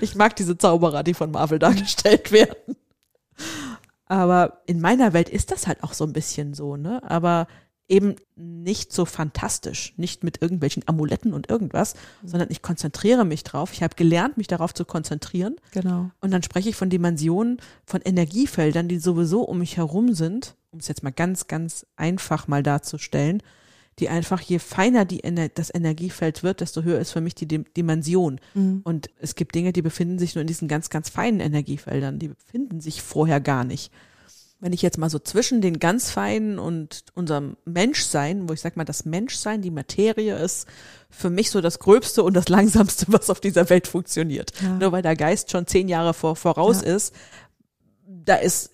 Ich 0.00 0.14
mag 0.14 0.36
diese 0.36 0.58
Zauberer, 0.58 1.02
die 1.02 1.14
von 1.14 1.30
Marvel 1.30 1.58
dargestellt 1.58 2.30
werden. 2.30 2.76
Aber 4.06 4.62
in 4.66 4.80
meiner 4.80 5.12
Welt 5.12 5.28
ist 5.28 5.50
das 5.50 5.66
halt 5.66 5.82
auch 5.82 5.92
so 5.92 6.04
ein 6.04 6.12
bisschen 6.12 6.54
so, 6.54 6.76
ne? 6.76 7.02
Aber 7.08 7.46
eben 7.88 8.16
nicht 8.36 8.92
so 8.92 9.04
fantastisch, 9.04 9.94
nicht 9.96 10.22
mit 10.22 10.42
irgendwelchen 10.42 10.82
Amuletten 10.86 11.32
und 11.32 11.48
irgendwas, 11.48 11.94
mhm. 12.22 12.28
sondern 12.28 12.50
ich 12.50 12.60
konzentriere 12.60 13.24
mich 13.24 13.44
drauf. 13.44 13.72
Ich 13.72 13.82
habe 13.82 13.96
gelernt, 13.96 14.36
mich 14.36 14.46
darauf 14.46 14.74
zu 14.74 14.84
konzentrieren. 14.84 15.56
Genau. 15.72 16.10
Und 16.20 16.30
dann 16.30 16.42
spreche 16.42 16.68
ich 16.68 16.76
von 16.76 16.90
Dimensionen, 16.90 17.58
von 17.86 18.02
Energiefeldern, 18.02 18.88
die 18.88 18.98
sowieso 18.98 19.42
um 19.42 19.58
mich 19.58 19.78
herum 19.78 20.12
sind, 20.14 20.54
um 20.70 20.80
es 20.80 20.88
jetzt 20.88 21.02
mal 21.02 21.12
ganz, 21.12 21.46
ganz 21.46 21.86
einfach 21.96 22.46
mal 22.46 22.62
darzustellen, 22.62 23.42
die 23.98 24.08
einfach, 24.08 24.40
je 24.40 24.58
feiner 24.58 25.04
die, 25.04 25.22
das 25.54 25.74
Energiefeld 25.74 26.42
wird, 26.42 26.60
desto 26.60 26.82
höher 26.82 27.00
ist 27.00 27.10
für 27.10 27.20
mich 27.20 27.34
die 27.34 27.48
Dimension. 27.48 28.38
Mhm. 28.54 28.82
Und 28.84 29.10
es 29.18 29.34
gibt 29.34 29.54
Dinge, 29.54 29.72
die 29.72 29.82
befinden 29.82 30.18
sich 30.18 30.34
nur 30.34 30.42
in 30.42 30.46
diesen 30.46 30.68
ganz, 30.68 30.90
ganz 30.90 31.08
feinen 31.08 31.40
Energiefeldern, 31.40 32.18
die 32.18 32.28
befinden 32.28 32.80
sich 32.80 33.02
vorher 33.02 33.40
gar 33.40 33.64
nicht. 33.64 33.90
Wenn 34.60 34.72
ich 34.72 34.82
jetzt 34.82 34.98
mal 34.98 35.08
so 35.08 35.20
zwischen 35.20 35.60
den 35.60 35.78
ganz 35.78 36.10
feinen 36.10 36.58
und 36.58 37.04
unserem 37.14 37.56
Menschsein, 37.64 38.48
wo 38.48 38.52
ich 38.52 38.60
sag 38.60 38.76
mal, 38.76 38.84
das 38.84 39.04
Menschsein, 39.04 39.62
die 39.62 39.70
Materie 39.70 40.36
ist 40.36 40.66
für 41.10 41.30
mich 41.30 41.50
so 41.50 41.60
das 41.60 41.78
Gröbste 41.78 42.24
und 42.24 42.34
das 42.34 42.48
Langsamste, 42.48 43.06
was 43.12 43.30
auf 43.30 43.40
dieser 43.40 43.70
Welt 43.70 43.86
funktioniert. 43.86 44.52
Ja. 44.60 44.74
Nur 44.74 44.92
weil 44.92 45.02
der 45.02 45.16
Geist 45.16 45.50
schon 45.52 45.66
zehn 45.66 45.88
Jahre 45.88 46.12
vor, 46.12 46.34
voraus 46.34 46.82
ja. 46.82 46.94
ist, 46.94 47.14
da 48.06 48.34
ist 48.36 48.70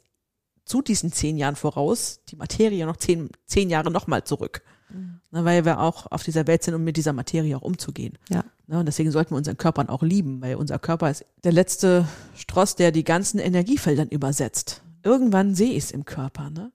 zu 0.65 0.81
diesen 0.81 1.13
zehn 1.13 1.37
Jahren 1.37 1.57
voraus 1.57 2.21
die 2.31 2.37
Materie 2.37 2.87
noch 2.87 2.97
zehn, 2.97 3.29
zehn 3.47 3.69
Jahre 3.69 3.91
nochmal 3.91 4.25
zurück. 4.25 4.63
Mhm. 4.89 5.21
Na, 5.31 5.45
weil 5.45 5.65
wir 5.65 5.81
auch 5.81 6.11
auf 6.11 6.23
dieser 6.23 6.47
Welt 6.47 6.63
sind, 6.63 6.75
um 6.75 6.85
mit 6.85 6.97
dieser 6.97 7.13
Materie 7.13 7.57
auch 7.57 7.63
umzugehen. 7.63 8.19
Ja. 8.31 8.45
Na, 8.67 8.81
und 8.81 8.87
deswegen 8.87 9.11
sollten 9.11 9.33
wir 9.33 9.37
unseren 9.37 9.59
Körpern 9.59 9.89
auch 9.89 10.03
lieben, 10.03 10.41
weil 10.41 10.57
unser 10.57 10.79
Körper 10.79 11.11
ist 11.11 11.27
der 11.43 11.53
letzte 11.53 12.09
Stross, 12.35 12.77
der 12.77 12.93
die 12.93 13.05
ganzen 13.05 13.39
Energiefeldern 13.39 14.09
übersetzt. 14.09 14.83
Irgendwann 15.05 15.55
sehe 15.55 15.73
ich 15.73 15.85
es 15.85 15.91
im 15.91 16.05
Körper. 16.05 16.51
Ne? 16.51 16.73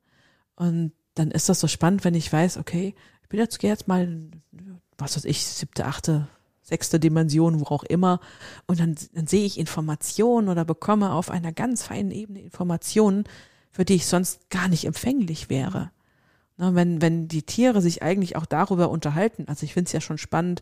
Und 0.56 0.94
dann 1.16 1.32
ist 1.32 1.50
das 1.50 1.60
so 1.60 1.68
spannend, 1.68 2.06
wenn 2.06 2.14
ich 2.14 2.32
weiß, 2.32 2.58
okay, 2.58 2.96
ich 3.24 3.30
bin 3.30 3.40
jetzt, 3.40 3.60
gehe 3.60 3.70
jetzt 3.70 3.88
mal, 3.88 4.30
was 4.98 5.16
weiß 5.16 5.26
ich, 5.26 5.44
siebte, 5.46 5.86
achte, 5.86 6.28
sechste 6.62 7.00
Dimension, 7.00 7.60
wo 7.60 7.66
auch 7.66 7.84
immer. 7.84 8.20
Und 8.68 8.80
dann, 8.80 8.96
dann 9.14 9.28
sehe 9.28 9.46
ich 9.46 9.60
Informationen 9.60 10.48
oder 10.48 10.64
bekomme 10.64 11.12
auf 11.12 11.30
einer 11.30 11.52
ganz 11.52 11.84
feinen 11.84 12.12
Ebene 12.12 12.42
Informationen, 12.42 13.26
für 13.72 13.84
die 13.84 13.96
ich 13.96 14.06
sonst 14.06 14.50
gar 14.50 14.68
nicht 14.68 14.86
empfänglich 14.86 15.50
wäre. 15.50 15.92
Na, 16.58 16.76
wenn, 16.76 17.02
wenn 17.02 17.28
die 17.28 17.44
Tiere 17.44 17.82
sich 17.82 18.04
eigentlich 18.04 18.36
auch 18.36 18.46
darüber 18.46 18.90
unterhalten, 18.90 19.46
also 19.48 19.64
ich 19.64 19.74
finde 19.74 19.88
es 19.88 19.94
ja 19.94 20.02
schon 20.02 20.18
spannend, 20.18 20.62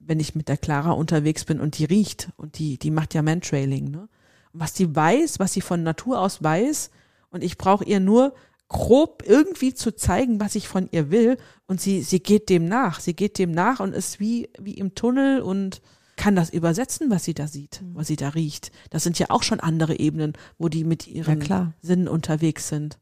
wenn 0.00 0.20
ich 0.20 0.34
mit 0.34 0.48
der 0.48 0.56
Clara 0.56 0.92
unterwegs 0.92 1.44
bin 1.44 1.60
und 1.60 1.78
die 1.78 1.84
riecht 1.84 2.30
und 2.36 2.58
die, 2.58 2.78
die 2.78 2.90
macht 2.90 3.14
ja 3.14 3.22
Mantrailing, 3.22 3.90
ne? 3.90 4.08
Was 4.56 4.72
die 4.72 4.94
weiß, 4.94 5.40
was 5.40 5.52
sie 5.52 5.60
von 5.60 5.82
Natur 5.82 6.20
aus 6.20 6.42
weiß, 6.42 6.90
und 7.34 7.42
ich 7.42 7.58
brauche 7.58 7.84
ihr 7.84 7.98
nur 7.98 8.32
grob 8.68 9.24
irgendwie 9.26 9.74
zu 9.74 9.94
zeigen, 9.94 10.40
was 10.40 10.54
ich 10.54 10.68
von 10.68 10.88
ihr 10.92 11.10
will, 11.10 11.36
und 11.66 11.80
sie, 11.80 12.02
sie 12.02 12.20
geht 12.20 12.48
dem 12.48 12.64
nach. 12.64 13.00
Sie 13.00 13.14
geht 13.14 13.38
dem 13.38 13.50
nach 13.50 13.80
und 13.80 13.92
ist 13.92 14.20
wie, 14.20 14.48
wie 14.58 14.74
im 14.74 14.94
Tunnel 14.94 15.42
und 15.42 15.82
kann 16.16 16.36
das 16.36 16.50
übersetzen, 16.50 17.10
was 17.10 17.24
sie 17.24 17.34
da 17.34 17.48
sieht, 17.48 17.82
mhm. 17.82 17.96
was 17.96 18.06
sie 18.06 18.16
da 18.16 18.30
riecht. 18.30 18.70
Das 18.90 19.02
sind 19.02 19.18
ja 19.18 19.26
auch 19.30 19.42
schon 19.42 19.58
andere 19.58 19.98
Ebenen, 19.98 20.34
wo 20.58 20.68
die 20.68 20.84
mit 20.84 21.08
ihren 21.08 21.40
ja, 21.42 21.72
Sinnen 21.82 22.06
unterwegs 22.06 22.68
sind. 22.68 22.98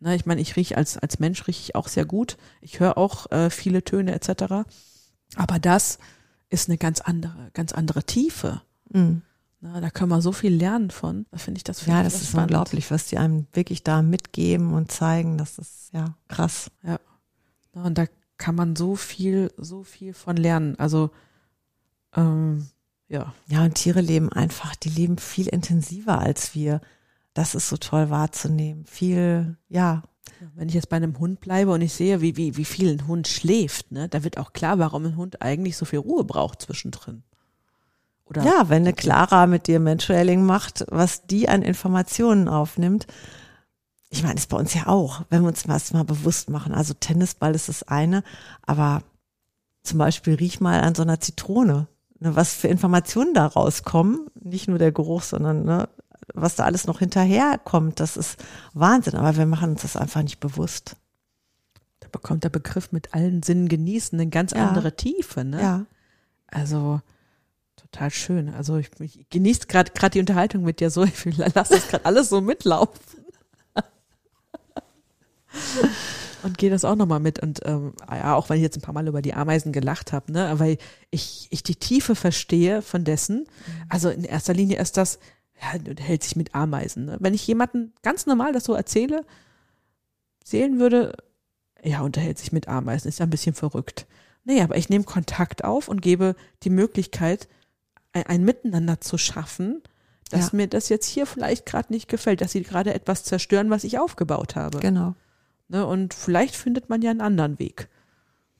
Ne, 0.00 0.16
ich 0.16 0.26
meine, 0.26 0.40
ich 0.40 0.56
rieche 0.56 0.76
als, 0.76 0.98
als 0.98 1.20
Mensch 1.20 1.46
rieche 1.46 1.62
ich 1.62 1.74
auch 1.76 1.86
sehr 1.86 2.04
gut. 2.04 2.36
Ich 2.60 2.80
höre 2.80 2.98
auch 2.98 3.30
äh, 3.30 3.48
viele 3.50 3.84
Töne 3.84 4.12
etc. 4.12 4.68
Aber 5.36 5.58
das 5.60 5.98
ist 6.50 6.68
eine 6.68 6.78
ganz 6.78 7.00
andere, 7.00 7.50
ganz 7.54 7.72
andere 7.72 8.02
Tiefe. 8.02 8.62
Mhm. 8.90 9.22
Na, 9.60 9.80
da 9.80 9.90
können 9.90 10.10
wir 10.10 10.22
so 10.22 10.32
viel 10.32 10.54
lernen 10.54 10.90
von. 10.90 11.26
Da 11.30 11.38
finde 11.38 11.58
ich 11.58 11.64
das 11.64 11.84
Ja, 11.86 12.02
das 12.02 12.14
ist 12.14 12.28
spannend. 12.30 12.50
unglaublich, 12.52 12.90
was 12.90 13.06
die 13.06 13.18
einem 13.18 13.46
wirklich 13.52 13.82
da 13.82 14.02
mitgeben 14.02 14.72
und 14.72 14.92
zeigen. 14.92 15.36
Das 15.36 15.58
ist 15.58 15.90
ja 15.92 16.16
krass. 16.28 16.70
Ja. 16.82 17.00
Na, 17.72 17.84
und 17.84 17.98
da 17.98 18.06
kann 18.36 18.54
man 18.54 18.76
so 18.76 18.94
viel, 18.94 19.52
so 19.56 19.82
viel 19.82 20.14
von 20.14 20.36
lernen. 20.36 20.78
Also 20.78 21.10
ähm, 22.14 22.68
ja. 23.08 23.34
Ja, 23.48 23.64
und 23.64 23.74
Tiere 23.74 24.00
leben 24.00 24.30
einfach, 24.32 24.76
die 24.76 24.90
leben 24.90 25.18
viel 25.18 25.48
intensiver 25.48 26.18
als 26.18 26.54
wir 26.54 26.80
das 27.38 27.54
ist 27.54 27.68
so 27.68 27.76
toll 27.76 28.10
wahrzunehmen. 28.10 28.84
Viel, 28.84 29.56
ja. 29.68 30.02
Wenn 30.54 30.68
ich 30.68 30.74
jetzt 30.74 30.88
bei 30.88 30.96
einem 30.96 31.18
Hund 31.20 31.40
bleibe 31.40 31.70
und 31.72 31.80
ich 31.82 31.92
sehe, 31.92 32.20
wie, 32.20 32.36
wie, 32.36 32.56
wie 32.56 32.64
viel 32.64 32.90
ein 32.90 33.06
Hund 33.06 33.28
schläft, 33.28 33.92
ne, 33.92 34.08
da 34.08 34.24
wird 34.24 34.38
auch 34.38 34.52
klar, 34.52 34.78
warum 34.78 35.06
ein 35.06 35.16
Hund 35.16 35.40
eigentlich 35.40 35.76
so 35.76 35.84
viel 35.84 36.00
Ruhe 36.00 36.24
braucht 36.24 36.62
zwischendrin. 36.62 37.22
Oder 38.28 38.44
ja, 38.44 38.68
wenn 38.68 38.82
eine 38.82 38.92
Clara 38.92 39.46
mit 39.46 39.66
dir 39.66 39.80
Mentrailing 39.80 40.44
macht, 40.44 40.84
was 40.90 41.26
die 41.26 41.48
an 41.48 41.62
Informationen 41.62 42.48
aufnimmt. 42.48 43.06
Ich 44.10 44.22
meine, 44.22 44.36
ist 44.36 44.48
bei 44.48 44.56
uns 44.56 44.74
ja 44.74 44.86
auch, 44.86 45.22
wenn 45.30 45.42
wir 45.42 45.48
uns 45.48 45.64
das 45.64 45.92
mal 45.92 46.04
bewusst 46.04 46.50
machen. 46.50 46.72
Also 46.72 46.94
Tennisball 46.94 47.54
ist 47.54 47.68
das 47.68 47.82
eine, 47.82 48.22
aber 48.62 49.02
zum 49.82 49.98
Beispiel 49.98 50.34
riech 50.34 50.60
mal 50.60 50.80
an 50.80 50.94
so 50.94 51.02
einer 51.02 51.20
Zitrone. 51.20 51.88
Ne, 52.20 52.34
was 52.34 52.54
für 52.54 52.68
Informationen 52.68 53.32
da 53.34 53.46
rauskommen. 53.46 54.26
Nicht 54.34 54.68
nur 54.68 54.78
der 54.78 54.92
Geruch, 54.92 55.22
sondern 55.22 55.64
ne, 55.64 55.88
was 56.34 56.56
da 56.56 56.64
alles 56.64 56.86
noch 56.86 56.98
hinterherkommt, 56.98 58.00
das 58.00 58.16
ist 58.16 58.42
Wahnsinn. 58.74 59.14
Aber 59.14 59.36
wir 59.36 59.46
machen 59.46 59.70
uns 59.70 59.82
das 59.82 59.96
einfach 59.96 60.22
nicht 60.22 60.40
bewusst. 60.40 60.96
Da 62.00 62.08
bekommt 62.10 62.44
der 62.44 62.50
Begriff 62.50 62.92
mit 62.92 63.14
allen 63.14 63.42
Sinnen 63.42 63.68
genießen 63.68 64.18
eine 64.18 64.30
ganz 64.30 64.52
ja. 64.52 64.68
andere 64.68 64.96
Tiefe, 64.96 65.44
ne? 65.44 65.60
Ja. 65.60 65.86
Also, 66.48 67.00
Total 67.90 68.10
schön. 68.10 68.54
Also 68.54 68.76
ich, 68.76 68.90
ich 69.00 69.28
genieße 69.30 69.66
gerade 69.66 69.92
gerade 69.92 70.12
die 70.12 70.20
Unterhaltung 70.20 70.62
mit 70.62 70.80
dir 70.80 70.90
so. 70.90 71.04
Ich 71.04 71.36
lasse 71.36 71.74
das 71.74 71.88
gerade 71.88 72.04
alles 72.04 72.28
so 72.28 72.40
mitlaufen. 72.40 73.00
und 76.42 76.58
gehe 76.58 76.70
das 76.70 76.84
auch 76.84 76.96
nochmal 76.96 77.20
mit. 77.20 77.40
Und 77.40 77.60
ähm, 77.64 77.94
ja, 78.10 78.34
auch 78.34 78.50
weil 78.50 78.58
ich 78.58 78.62
jetzt 78.62 78.76
ein 78.76 78.82
paar 78.82 78.94
Mal 78.94 79.08
über 79.08 79.22
die 79.22 79.34
Ameisen 79.34 79.72
gelacht 79.72 80.12
habe, 80.12 80.32
ne, 80.32 80.58
weil 80.58 80.78
ich, 81.10 81.48
ich 81.50 81.62
die 81.62 81.76
Tiefe 81.76 82.14
verstehe 82.14 82.82
von 82.82 83.04
dessen. 83.04 83.46
Also 83.88 84.10
in 84.10 84.24
erster 84.24 84.54
Linie 84.54 84.78
ist 84.78 84.96
das, 84.96 85.18
ja, 85.60 85.78
hält 85.98 86.22
sich 86.22 86.36
mit 86.36 86.54
Ameisen. 86.54 87.06
Ne? 87.06 87.16
Wenn 87.20 87.34
ich 87.34 87.46
jemanden 87.46 87.92
ganz 88.02 88.26
normal 88.26 88.52
das 88.52 88.64
so 88.64 88.74
erzähle, 88.74 89.24
sehen 90.44 90.78
würde, 90.78 91.16
ja, 91.82 92.02
unterhält 92.02 92.38
sich 92.38 92.52
mit 92.52 92.68
Ameisen, 92.68 93.08
ist 93.08 93.18
ja 93.18 93.26
ein 93.26 93.30
bisschen 93.30 93.54
verrückt. 93.54 94.06
Nee, 94.44 94.62
aber 94.62 94.76
ich 94.76 94.88
nehme 94.88 95.04
Kontakt 95.04 95.64
auf 95.64 95.88
und 95.88 96.00
gebe 96.00 96.34
die 96.62 96.70
Möglichkeit, 96.70 97.48
ein, 98.12 98.26
ein 98.26 98.44
Miteinander 98.44 99.00
zu 99.00 99.18
schaffen, 99.18 99.82
dass 100.30 100.52
Ja. 100.52 100.56
mir 100.56 100.66
das 100.66 100.88
jetzt 100.88 101.06
hier 101.06 101.26
vielleicht 101.26 101.66
gerade 101.66 101.92
nicht 101.92 102.08
gefällt, 102.08 102.40
dass 102.40 102.52
sie 102.52 102.62
gerade 102.62 102.92
etwas 102.94 103.24
zerstören, 103.24 103.70
was 103.70 103.84
ich 103.84 103.98
aufgebaut 103.98 104.56
habe. 104.56 104.78
Genau. 104.80 105.14
Ne, 105.68 105.86
und 105.86 106.14
vielleicht 106.14 106.56
findet 106.56 106.88
man 106.88 107.02
ja 107.02 107.10
einen 107.10 107.20
anderen 107.20 107.58
Weg. 107.58 107.88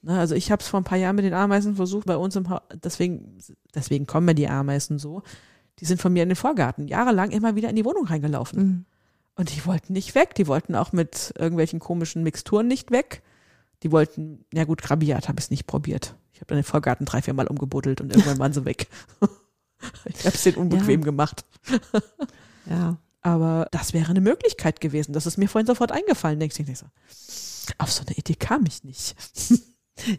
Ne, 0.03 0.18
also 0.18 0.34
ich 0.34 0.51
habe 0.51 0.62
es 0.62 0.68
vor 0.68 0.80
ein 0.80 0.84
paar 0.84 0.99
Jahren 0.99 1.16
mit 1.16 1.24
den 1.24 1.34
Ameisen 1.34 1.76
versucht 1.76 2.07
bei 2.07 2.16
uns 2.16 2.36
im 2.36 2.49
Haus. 2.51 2.61
Deswegen, 2.82 3.38
deswegen 3.74 4.07
kommen 4.07 4.26
mir 4.26 4.34
die 4.34 4.49
Ameisen 4.49 4.99
so. 4.99 5.22
Die 5.80 5.84
sind 5.84 6.01
von 6.01 6.12
mir 6.12 6.22
in 6.22 6.28
den 6.28 6.36
Vorgarten 6.36 6.88
jahrelang 6.88 7.30
immer 7.30 7.55
wieder 7.55 7.70
in 7.70 7.76
die 7.76 7.84
Wohnung 7.84 8.07
reingelaufen. 8.07 8.59
Mhm. 8.62 8.84
Und 9.36 9.55
die 9.55 9.64
wollten 9.66 9.92
nicht 9.92 10.14
weg. 10.14 10.34
Die 10.34 10.46
wollten 10.49 10.74
auch 10.74 10.92
mit 10.92 11.32
irgendwelchen 11.38 11.78
komischen 11.78 12.22
Mixturen 12.24 12.66
nicht 12.66 12.90
weg. 12.90 13.22
Die 13.83 13.93
wollten, 13.93 14.45
ja 14.53 14.64
gut, 14.64 14.83
Grabiat 14.83 15.29
habe 15.29 15.39
ich 15.39 15.47
es 15.47 15.51
nicht 15.51 15.66
probiert. 15.66 16.14
Ich 16.33 16.41
habe 16.41 16.47
dann 16.47 16.59
den 16.59 16.64
Vorgarten 16.64 17.07
drei, 17.07 17.22
vier 17.22 17.35
Mal 17.35 17.47
umgebuddelt 17.47 18.01
und 18.01 18.11
irgendwann 18.11 18.39
waren 18.39 18.53
sie 18.53 18.64
weg. 18.64 18.89
ich 20.05 20.26
habe 20.26 20.35
es 20.35 20.43
denen 20.43 20.57
unbequem 20.57 21.01
Ja. 21.01 21.05
gemacht. 21.05 21.45
Ja. 22.66 22.97
Aber 23.20 23.66
das 23.72 23.93
wäre 23.93 24.11
eine 24.11 24.20
Möglichkeit 24.20 24.81
gewesen. 24.81 25.12
Das 25.12 25.26
ist 25.26 25.39
mir 25.39 25.49
vorhin 25.49 25.66
sofort 25.66 25.93
eingefallen. 25.93 26.39
Denkst 26.41 26.57
du 26.57 26.62
nicht 26.62 26.79
so, 26.79 26.87
auf 27.79 27.93
so 27.93 28.03
eine 28.07 28.16
Idee 28.16 28.35
kam 28.35 28.64
ich 28.66 28.85
nicht. 28.85 29.14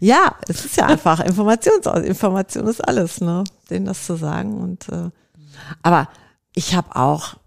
Ja, 0.01 0.35
es 0.49 0.65
ist 0.65 0.75
ja 0.75 0.87
einfach 0.87 1.21
Informations 1.21 1.85
Information 2.05 2.67
ist 2.67 2.81
alles, 2.85 3.21
ne? 3.21 3.45
Denen 3.69 3.85
das 3.85 4.05
zu 4.05 4.17
sagen 4.17 4.59
und 4.59 4.89
äh, 4.89 5.09
aber 5.81 6.09
ich 6.53 6.75
habe 6.75 6.97
auch 6.97 7.37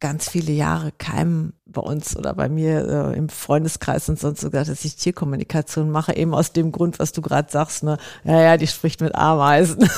ganz 0.00 0.28
viele 0.30 0.52
Jahre 0.52 0.92
keinem 0.92 1.52
bei 1.66 1.80
uns 1.80 2.16
oder 2.16 2.34
bei 2.34 2.48
mir 2.48 3.12
äh, 3.12 3.16
im 3.16 3.28
Freundeskreis 3.28 4.08
und 4.08 4.18
sonst 4.18 4.40
so 4.40 4.50
gesagt, 4.50 4.70
dass 4.70 4.84
ich 4.84 4.96
Tierkommunikation 4.96 5.90
mache, 5.90 6.16
eben 6.16 6.34
aus 6.34 6.52
dem 6.52 6.72
Grund, 6.72 6.98
was 6.98 7.12
du 7.12 7.22
gerade 7.22 7.50
sagst, 7.50 7.82
ne? 7.82 7.98
Ja, 8.24 8.40
ja, 8.40 8.56
die 8.56 8.66
spricht 8.66 9.00
mit 9.00 9.14
Ameisen. 9.14 9.78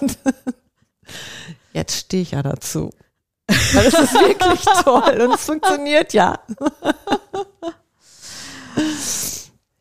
und 0.00 0.18
jetzt 1.72 1.96
stehe 1.96 2.22
ich 2.22 2.32
ja 2.32 2.42
dazu. 2.42 2.90
Weil 3.72 3.86
es 3.86 3.94
ist 3.94 4.14
wirklich 4.14 4.64
toll 4.84 5.20
und 5.22 5.34
es 5.34 5.44
funktioniert 5.44 6.12
ja. 6.12 6.38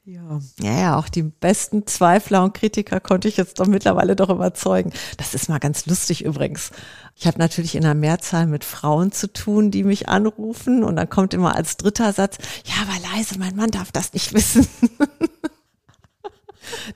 Ja. 0.09 0.39
Ja, 0.59 0.97
auch 0.97 1.07
die 1.07 1.21
besten 1.21 1.85
Zweifler 1.85 2.43
und 2.43 2.55
Kritiker 2.55 2.99
konnte 2.99 3.27
ich 3.27 3.37
jetzt 3.37 3.59
doch 3.59 3.67
mittlerweile 3.67 4.15
doch 4.15 4.31
überzeugen. 4.31 4.91
Das 5.17 5.35
ist 5.35 5.49
mal 5.49 5.59
ganz 5.59 5.85
lustig 5.85 6.25
übrigens. 6.25 6.71
Ich 7.15 7.27
habe 7.27 7.37
natürlich 7.37 7.75
in 7.75 7.83
der 7.83 7.93
Mehrzahl 7.93 8.47
mit 8.47 8.63
Frauen 8.63 9.11
zu 9.11 9.31
tun, 9.31 9.69
die 9.69 9.83
mich 9.83 10.09
anrufen 10.09 10.83
und 10.83 10.95
dann 10.95 11.09
kommt 11.09 11.35
immer 11.35 11.55
als 11.55 11.77
dritter 11.77 12.11
Satz, 12.11 12.39
ja, 12.65 12.73
aber 12.81 13.13
leise, 13.13 13.37
mein 13.37 13.55
Mann 13.55 13.69
darf 13.69 13.91
das 13.91 14.13
nicht 14.13 14.33
wissen. 14.33 14.67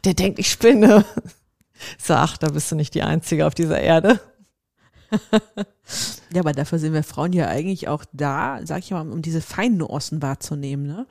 Der 0.05 0.15
denkt, 0.15 0.39
ich 0.39 0.49
spinne. 0.49 1.05
Ich 1.99 2.05
So, 2.05 2.15
ach, 2.15 2.37
da 2.37 2.49
bist 2.49 2.71
du 2.71 2.75
nicht 2.75 2.95
die 2.95 3.03
Einzige 3.03 3.45
auf 3.45 3.53
dieser 3.53 3.79
Erde. 3.79 4.19
Ja, 6.33 6.41
aber 6.41 6.53
dafür 6.53 6.79
sind 6.79 6.93
wir 6.93 7.03
Frauen 7.03 7.33
ja 7.33 7.47
eigentlich 7.47 7.87
auch 7.87 8.05
da, 8.13 8.61
sag 8.63 8.79
ich 8.79 8.91
mal, 8.91 9.07
um 9.07 9.21
diese 9.21 9.41
feinen 9.41 9.77
Nuancen 9.77 10.21
wahrzunehmen. 10.21 10.87
Ne? 10.87 11.05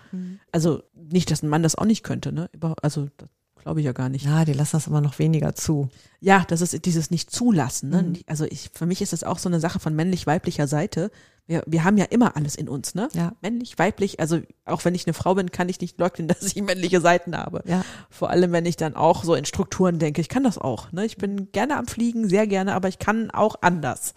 Also 0.50 0.82
nicht, 0.94 1.30
dass 1.30 1.42
ein 1.42 1.48
Mann 1.48 1.62
das 1.62 1.76
auch 1.76 1.84
nicht 1.84 2.03
könnte. 2.03 2.32
Ne? 2.32 2.50
Also 2.82 3.09
das 3.18 3.28
glaube 3.62 3.80
ich 3.80 3.86
ja 3.86 3.92
gar 3.92 4.09
nicht. 4.09 4.24
Ja, 4.24 4.44
die 4.44 4.53
lassen 4.53 4.76
das 4.76 4.88
immer 4.88 5.00
noch 5.00 5.18
weniger 5.18 5.55
zu. 5.55 5.88
Ja, 6.20 6.44
das 6.48 6.61
ist 6.61 6.84
dieses 6.84 7.11
Nicht-Zulassen. 7.11 7.90
Ne? 7.90 8.03
Mhm. 8.03 8.18
Also 8.26 8.44
ich, 8.46 8.70
für 8.74 8.86
mich 8.86 9.00
ist 9.00 9.12
das 9.12 9.22
auch 9.22 9.38
so 9.38 9.48
eine 9.48 9.61
Sache 9.61 9.78
von 9.78 9.94
männlich-weiblicher 9.94 10.66
Seite. 10.66 11.11
Wir, 11.53 11.62
wir 11.66 11.84
haben 11.84 11.98
ja 11.98 12.07
immer 12.07 12.34
alles 12.34 12.57
in 12.57 12.66
uns, 12.66 12.94
ne? 12.94 13.09
Ja. 13.12 13.32
Männlich, 13.42 13.78
weiblich, 13.78 14.20
also 14.20 14.40
auch 14.64 14.86
wenn 14.86 14.94
ich 14.94 15.07
eine 15.07 15.12
Frau 15.12 15.34
bin, 15.34 15.50
kann 15.50 15.68
ich 15.68 15.78
nicht 15.82 15.98
leugnen, 16.00 16.26
dass 16.28 16.42
ich 16.42 16.57
männliche 16.62 17.03
Seiten 17.03 17.36
habe. 17.36 17.62
Ja. 17.66 17.84
Vor 18.09 18.30
allem, 18.30 18.53
wenn 18.53 18.64
ich 18.64 18.76
dann 18.76 18.96
auch 18.96 19.22
so 19.22 19.34
in 19.34 19.44
Strukturen 19.44 19.98
denke. 19.98 20.22
Ich 20.22 20.30
kann 20.30 20.44
das 20.44 20.57
auch. 20.57 20.90
Ne? 20.92 21.05
Ich 21.05 21.18
bin 21.18 21.53
gerne 21.53 21.76
am 21.76 21.86
Fliegen, 21.86 22.26
sehr 22.26 22.46
gerne, 22.46 22.72
aber 22.74 22.88
ich 22.88 22.98
kann 22.98 23.30
auch 23.30 23.57
anders. 23.61 24.14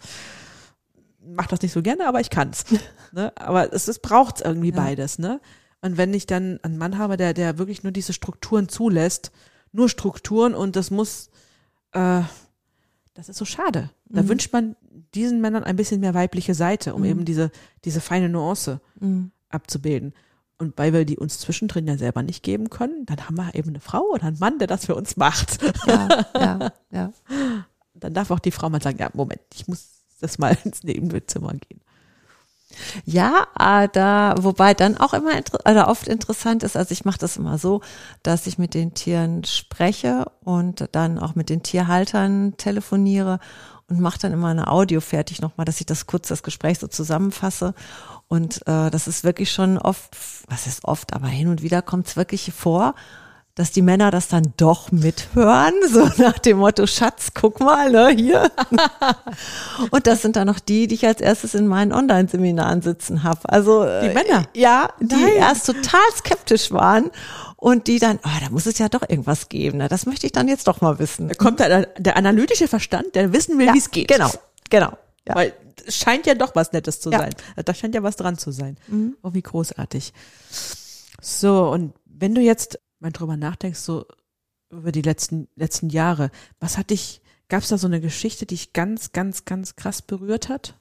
Mach 1.28 1.46
das 1.46 1.60
nicht 1.60 1.72
so 1.72 1.82
gerne, 1.82 2.08
aber 2.08 2.20
ich 2.20 2.30
kann's. 2.30 2.64
ne? 3.12 3.32
Aber 3.36 3.70
es, 3.70 3.86
es 3.86 3.98
braucht 3.98 4.40
irgendwie 4.40 4.70
Ja. 4.70 4.76
beides. 4.76 5.18
Ne? 5.18 5.38
Und 5.82 5.98
wenn 5.98 6.14
ich 6.14 6.24
dann 6.24 6.58
einen 6.62 6.78
Mann 6.78 6.96
habe, 6.96 7.18
der, 7.18 7.34
der 7.34 7.58
wirklich 7.58 7.82
nur 7.82 7.92
diese 7.92 8.14
Strukturen 8.14 8.70
zulässt, 8.70 9.30
nur 9.72 9.90
Strukturen 9.90 10.54
und 10.54 10.74
das 10.74 10.90
muss, 10.90 11.28
äh, 11.92 12.22
das 13.16 13.28
ist 13.28 13.38
so 13.38 13.44
schade. 13.44 13.90
Da 14.08 14.22
Mhm. 14.22 14.28
wünscht 14.28 14.52
man 14.52 14.76
diesen 15.14 15.40
Männern 15.40 15.64
ein 15.64 15.76
bisschen 15.76 16.00
mehr 16.00 16.14
weibliche 16.14 16.54
Seite, 16.54 16.94
um 16.94 17.00
Mhm. 17.00 17.06
eben 17.08 17.24
diese, 17.24 17.50
diese 17.84 18.00
feine 18.00 18.28
Nuance 18.28 18.80
Mhm. 19.00 19.30
abzubilden. 19.48 20.12
Und 20.58 20.76
weil 20.78 20.92
wir 20.92 21.04
die 21.04 21.18
uns 21.18 21.38
zwischendrin 21.38 21.86
ja 21.86 21.98
selber 21.98 22.22
nicht 22.22 22.42
geben 22.42 22.70
können, 22.70 23.04
dann 23.06 23.26
haben 23.26 23.36
wir 23.36 23.54
eben 23.54 23.70
eine 23.70 23.80
Frau 23.80 24.02
oder 24.12 24.24
einen 24.24 24.38
Mann, 24.38 24.58
der 24.58 24.66
das 24.66 24.86
für 24.86 24.94
uns 24.94 25.16
macht. 25.16 25.58
Ja, 25.86 26.24
ja, 26.34 26.72
ja. 26.90 27.12
Dann 27.94 28.14
darf 28.14 28.30
auch 28.30 28.38
die 28.38 28.50
Frau 28.52 28.68
mal 28.70 28.82
sagen, 28.82 28.98
ja, 28.98 29.10
Moment, 29.14 29.40
ich 29.54 29.66
muss 29.68 29.88
das 30.20 30.38
mal 30.38 30.56
ins 30.64 30.82
Nebenzimmer 30.82 31.52
gehen. 31.54 31.80
Ja, 33.04 33.46
äh, 33.58 33.88
da, 33.92 34.34
wobei 34.38 34.74
dann 34.74 34.96
auch 34.96 35.14
immer 35.14 35.30
oder 35.68 35.88
oft 35.88 36.08
interessant 36.08 36.62
ist, 36.62 36.76
also 36.76 36.92
ich 36.92 37.04
mache 37.04 37.18
das 37.18 37.36
immer 37.36 37.58
so, 37.58 37.80
dass 38.22 38.46
ich 38.46 38.58
mit 38.58 38.74
den 38.74 38.94
Tieren 38.94 39.44
spreche 39.44 40.26
und 40.44 40.88
dann 40.92 41.18
auch 41.18 41.34
mit 41.34 41.48
den 41.48 41.62
Tierhaltern 41.62 42.56
telefoniere 42.56 43.38
und 43.88 44.00
mache 44.00 44.18
dann 44.18 44.32
immer 44.32 44.48
eine 44.48 44.68
Audio 44.68 45.00
fertig 45.00 45.40
nochmal, 45.40 45.64
dass 45.64 45.80
ich 45.80 45.86
das 45.86 46.06
kurz 46.06 46.28
das 46.28 46.42
Gespräch 46.42 46.78
so 46.78 46.88
zusammenfasse. 46.88 47.74
Und 48.28 48.66
äh, 48.66 48.90
das 48.90 49.06
ist 49.06 49.22
wirklich 49.22 49.52
schon 49.52 49.78
oft, 49.78 50.16
was 50.48 50.66
ist 50.66 50.84
oft, 50.84 51.12
aber 51.14 51.28
hin 51.28 51.48
und 51.48 51.62
wieder 51.62 51.82
kommt 51.82 52.08
es 52.08 52.16
wirklich 52.16 52.52
vor, 52.52 52.94
dass 53.56 53.72
die 53.72 53.82
Männer 53.82 54.10
das 54.10 54.28
dann 54.28 54.52
doch 54.58 54.92
mithören, 54.92 55.72
so 55.90 56.08
nach 56.18 56.38
dem 56.38 56.58
Motto, 56.58 56.86
Schatz, 56.86 57.28
guck 57.34 57.58
mal, 57.58 57.90
ne, 57.90 58.10
hier. 58.10 58.52
Und 59.90 60.06
das 60.06 60.22
sind 60.22 60.36
dann 60.36 60.46
noch 60.46 60.60
die, 60.60 60.86
die 60.86 60.94
ich 60.94 61.06
als 61.06 61.20
erstes 61.20 61.54
in 61.54 61.66
meinen 61.66 61.92
Online-Seminaren 61.92 62.82
sitzen 62.82 63.22
habe. 63.22 63.40
Also 63.48 63.82
Die 63.84 63.88
äh, 64.08 64.14
Männer? 64.14 64.44
Ja, 64.54 64.90
die 65.00 65.14
Nein. 65.16 65.32
erst 65.38 65.66
total 65.66 66.00
skeptisch 66.14 66.70
waren 66.70 67.10
und 67.56 67.86
die 67.86 67.98
dann, 67.98 68.18
ah, 68.22 68.40
da 68.44 68.50
muss 68.50 68.66
es 68.66 68.78
ja 68.78 68.88
doch 68.90 69.02
irgendwas 69.08 69.48
geben. 69.48 69.78
Ne? 69.78 69.88
Das 69.88 70.04
möchte 70.04 70.26
ich 70.26 70.32
dann 70.32 70.48
jetzt 70.48 70.68
doch 70.68 70.82
mal 70.82 70.98
wissen. 70.98 71.28
Da 71.28 71.34
kommt 71.34 71.58
der, 71.58 71.86
der 71.98 72.16
analytische 72.18 72.68
Verstand, 72.68 73.14
der 73.14 73.32
wissen 73.32 73.58
will, 73.58 73.66
ja, 73.66 73.74
wie 73.74 73.78
es 73.78 73.90
geht. 73.90 74.08
Genau, 74.08 74.30
genau. 74.68 74.92
Ja. 75.26 75.34
Weil 75.34 75.54
es 75.86 75.96
scheint 75.96 76.26
ja 76.26 76.34
doch 76.34 76.54
was 76.54 76.72
Nettes 76.72 77.00
zu 77.00 77.10
Ja. 77.10 77.20
sein. 77.20 77.34
Da 77.64 77.72
scheint 77.72 77.94
ja 77.94 78.02
was 78.02 78.16
dran 78.16 78.36
zu 78.36 78.50
sein. 78.50 78.76
Oh, 79.22 79.30
wie 79.32 79.42
großartig. 79.42 80.12
So, 81.22 81.68
und 81.70 81.94
wenn 82.04 82.34
du 82.34 82.40
jetzt 82.42 82.78
mal 83.00 83.12
drüber 83.12 83.36
nachdenkst, 83.36 83.78
so 83.78 84.06
über 84.70 84.92
die 84.92 85.02
letzten, 85.02 85.48
letzten 85.54 85.90
Jahre, 85.90 86.30
was 86.60 86.76
hat 86.78 86.90
dich, 86.90 87.20
gab 87.48 87.62
es 87.62 87.68
da 87.68 87.78
so 87.78 87.86
eine 87.86 88.00
Geschichte, 88.00 88.46
die 88.46 88.54
dich 88.54 88.72
ganz, 88.72 89.12
ganz, 89.12 89.44
ganz 89.44 89.76
krass 89.76 90.02
berührt 90.02 90.48
hat? 90.48 90.74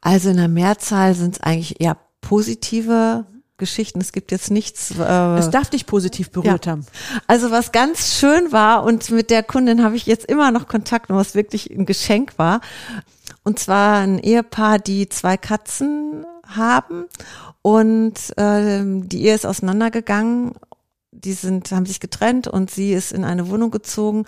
Also 0.00 0.30
in 0.30 0.36
der 0.36 0.48
Mehrzahl 0.48 1.14
sind 1.14 1.36
es 1.36 1.40
eigentlich 1.40 1.80
eher 1.80 1.96
positive 2.20 3.26
Geschichten. 3.56 4.00
Es 4.00 4.12
gibt 4.12 4.32
jetzt 4.32 4.50
nichts. 4.50 4.90
Äh, 4.98 5.02
Es 5.38 5.50
darf 5.50 5.70
dich 5.70 5.86
positiv 5.86 6.30
berührt 6.30 6.66
haben. 6.66 6.84
Also 7.26 7.50
was 7.50 7.72
ganz 7.72 8.18
schön 8.18 8.52
war 8.52 8.84
und 8.84 9.10
mit 9.10 9.30
der 9.30 9.42
Kundin 9.42 9.84
habe 9.84 9.96
ich 9.96 10.06
jetzt 10.06 10.24
immer 10.26 10.50
noch 10.50 10.66
Kontakt 10.68 11.10
und 11.10 11.16
was 11.16 11.34
wirklich 11.34 11.70
ein 11.70 11.86
Geschenk 11.86 12.38
war. 12.38 12.60
Und 13.44 13.58
zwar 13.58 13.98
ein 14.00 14.18
Ehepaar, 14.18 14.78
die 14.78 15.08
zwei 15.08 15.36
Katzen 15.36 16.26
haben 16.46 17.04
und 17.62 18.14
ähm, 18.36 19.08
die 19.08 19.22
Ehe 19.24 19.34
ist 19.34 19.46
auseinandergegangen. 19.46 20.52
Die 21.12 21.32
sind, 21.32 21.70
haben 21.72 21.86
sich 21.86 22.00
getrennt 22.00 22.46
und 22.46 22.70
sie 22.70 22.92
ist 22.92 23.12
in 23.12 23.24
eine 23.24 23.48
Wohnung 23.48 23.70
gezogen. 23.70 24.26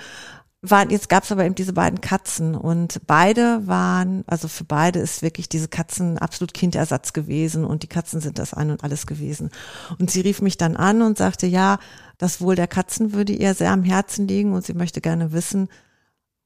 War, 0.64 0.89
jetzt 0.91 1.09
gab 1.09 1.24
es 1.24 1.33
aber 1.33 1.45
eben 1.45 1.57
diese 1.57 1.72
beiden 1.72 2.01
Katzen 2.01 2.55
und 2.55 3.01
beide 3.09 3.66
waren, 3.66 4.22
also 4.28 4.47
für 4.47 4.62
beide 4.62 5.01
ist 5.01 5.20
wirklich 5.20 5.49
diese 5.49 5.66
Katzen 5.66 6.18
absolut 6.18 6.55
Kindersatz 6.55 7.12
gewesen 7.12 7.64
und 7.64 7.83
die 7.83 7.89
Katzen 7.89 8.20
sind 8.20 8.39
das 8.39 8.55
ein 8.55 8.70
und 8.70 8.85
alles 8.85 9.09
gewesen. 9.09 9.51
Und 9.99 10.11
sie 10.12 10.20
rief 10.20 10.41
mich 10.41 10.57
dann 10.57 10.76
an 10.76 11.03
und 11.03 11.18
sagte, 11.18 11.49
ja, 11.49 11.78
das 12.18 12.41
Wohl 12.41 12.55
der 12.55 12.68
Katzen 12.68 13.12
würde 13.12 13.33
ihr 13.33 13.55
sehr 13.55 13.72
am 13.72 13.83
Herzen 13.83 14.28
liegen 14.28 14.53
und 14.53 14.64
sie 14.64 14.74
möchte 14.74 15.01
gerne 15.01 15.33
wissen, 15.33 15.68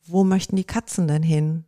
wo 0.07 0.25
möchten 0.25 0.57
die 0.57 0.65
Katzen 0.65 1.09
denn 1.09 1.23
hin? 1.23 1.65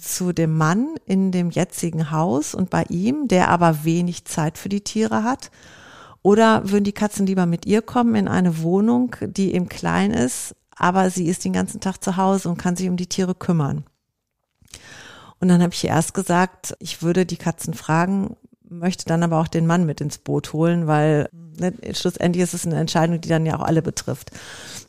Zu 0.00 0.32
dem 0.32 0.56
Mann 0.56 0.94
in 1.04 1.30
dem 1.30 1.50
jetzigen 1.50 2.10
Haus 2.10 2.54
und 2.54 2.70
bei 2.70 2.84
ihm, 2.84 3.28
der 3.28 3.48
aber 3.48 3.84
wenig 3.84 4.24
Zeit 4.24 4.56
für 4.56 4.68
die 4.70 4.82
Tiere 4.82 5.24
hat? 5.24 5.50
Oder 6.22 6.70
würden 6.70 6.84
die 6.84 6.92
Katzen 6.92 7.26
lieber 7.26 7.46
mit 7.46 7.66
ihr 7.66 7.82
kommen 7.82 8.14
in 8.14 8.28
eine 8.28 8.62
Wohnung, 8.62 9.16
die 9.20 9.54
eben 9.54 9.68
klein 9.68 10.12
ist, 10.12 10.54
aber 10.76 11.10
sie 11.10 11.26
ist 11.26 11.44
den 11.44 11.52
ganzen 11.52 11.80
Tag 11.80 12.02
zu 12.02 12.16
Hause 12.16 12.48
und 12.48 12.58
kann 12.58 12.76
sich 12.76 12.88
um 12.88 12.96
die 12.96 13.08
Tiere 13.08 13.34
kümmern. 13.34 13.84
Und 15.40 15.48
dann 15.48 15.60
habe 15.60 15.74
ich 15.74 15.84
erst 15.84 16.14
gesagt, 16.14 16.76
ich 16.78 17.02
würde 17.02 17.26
die 17.26 17.36
Katzen 17.36 17.74
fragen, 17.74 18.36
möchte 18.68 19.04
dann 19.04 19.24
aber 19.24 19.40
auch 19.40 19.48
den 19.48 19.66
Mann 19.66 19.84
mit 19.84 20.00
ins 20.00 20.18
Boot 20.18 20.52
holen, 20.52 20.86
weil 20.86 21.28
ne, 21.32 21.74
schlussendlich 21.92 22.44
ist 22.44 22.54
es 22.54 22.64
eine 22.64 22.76
Entscheidung, 22.76 23.20
die 23.20 23.28
dann 23.28 23.44
ja 23.44 23.58
auch 23.58 23.64
alle 23.64 23.82
betrifft. 23.82 24.30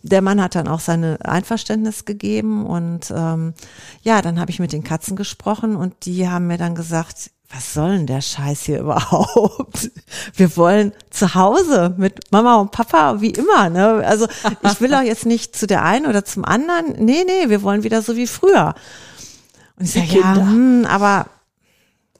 Der 0.04 0.22
Mann 0.22 0.42
hat 0.42 0.56
dann 0.56 0.68
auch 0.68 0.82
seine 0.82 1.18
Einverständnis 1.24 2.06
gegeben 2.06 2.66
und 2.66 3.12
ähm, 3.16 3.54
ja, 4.02 4.22
dann 4.22 4.40
habe 4.40 4.52
ich 4.52 4.60
mit 4.60 4.74
den 4.74 4.84
Katzen 4.84 5.16
gesprochen 5.16 5.76
und 5.76 6.06
die 6.06 6.28
haben 6.28 6.48
mir 6.48 6.58
dann 6.58 6.76
gesagt, 6.76 7.32
was 7.54 7.74
soll 7.74 7.98
denn 7.98 8.08
der 8.08 8.22
Scheiß 8.22 8.64
hier 8.64 8.80
überhaupt? 8.82 9.92
Wir 10.36 10.58
wollen 10.58 10.92
zu 11.10 11.36
Hause 11.36 11.94
mit 11.98 12.32
Mama 12.32 12.56
und 12.56 12.72
Papa, 12.72 13.22
wie 13.22 13.32
immer. 13.32 13.70
Ne? 13.70 14.04
Also 14.06 14.28
ich 14.64 14.82
will 14.82 14.94
auch 14.94 15.02
jetzt 15.02 15.26
nicht 15.26 15.56
zu 15.56 15.68
der 15.68 15.84
einen 15.84 16.06
oder 16.06 16.26
zum 16.26 16.44
anderen. 16.46 16.94
Nee, 17.04 17.24
nee, 17.26 17.50
wir 17.50 17.62
wollen 17.62 17.84
wieder 17.84 18.02
so 18.02 18.16
wie 18.16 18.28
früher. 18.28 18.76
Und 19.78 19.86
ich 19.86 19.94
sage, 19.94 20.20
ja, 20.20 20.36
hm, 20.36 20.86
aber 20.88 21.28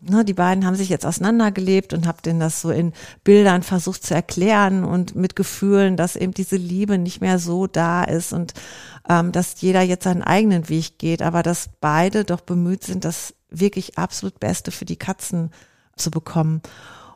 ne, 0.08 0.26
die 0.26 0.34
beiden 0.34 0.66
haben 0.66 0.76
sich 0.76 0.90
jetzt 0.90 1.06
auseinandergelebt 1.06 1.94
und 1.94 2.08
habe 2.08 2.22
denen 2.22 2.40
das 2.40 2.62
so 2.62 2.70
in 2.70 2.94
Bildern 3.24 3.64
versucht 3.64 4.04
zu 4.06 4.14
erklären 4.14 4.84
und 4.84 5.16
mit 5.16 5.36
Gefühlen, 5.36 5.98
dass 5.98 6.16
eben 6.16 6.34
diese 6.34 6.58
Liebe 6.58 6.98
nicht 6.98 7.22
mehr 7.22 7.40
so 7.40 7.68
da 7.68 8.04
ist 8.04 8.34
und 8.34 8.54
ähm, 9.10 9.32
dass 9.32 9.62
jeder 9.62 9.82
jetzt 9.82 10.04
seinen 10.04 10.24
eigenen 10.24 10.70
Weg 10.70 10.98
geht, 11.00 11.22
aber 11.22 11.44
dass 11.44 11.70
beide 11.80 12.24
doch 12.24 12.42
bemüht 12.42 12.84
sind, 12.84 13.06
das 13.06 13.34
wirklich 13.50 13.98
absolut 13.98 14.40
Beste 14.40 14.72
für 14.72 14.86
die 14.86 14.98
Katzen 14.98 15.52
zu 15.96 16.12
bekommen. 16.12 16.62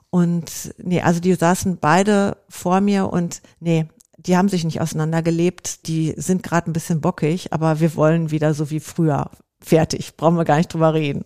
Und 0.10 0.74
nee, 0.78 1.02
also 1.02 1.20
die 1.20 1.34
saßen 1.34 1.78
beide 1.80 2.38
vor 2.50 2.82
mir 2.82 3.12
und 3.12 3.42
nee, 3.60 3.88
die 4.18 4.38
haben 4.38 4.50
sich 4.50 4.64
nicht 4.64 4.82
auseinandergelebt, 4.82 5.88
die 5.88 6.14
sind 6.18 6.44
gerade 6.44 6.70
ein 6.70 6.74
bisschen 6.74 7.02
bockig, 7.02 7.54
aber 7.54 7.80
wir 7.80 7.96
wollen 7.96 8.32
wieder 8.32 8.54
so 8.54 8.70
wie 8.70 8.80
früher. 8.80 9.30
Fertig, 9.60 10.18
brauchen 10.18 10.38
wir 10.38 10.46
gar 10.46 10.58
nicht 10.58 10.74
drüber 10.74 10.94
reden. 10.94 11.26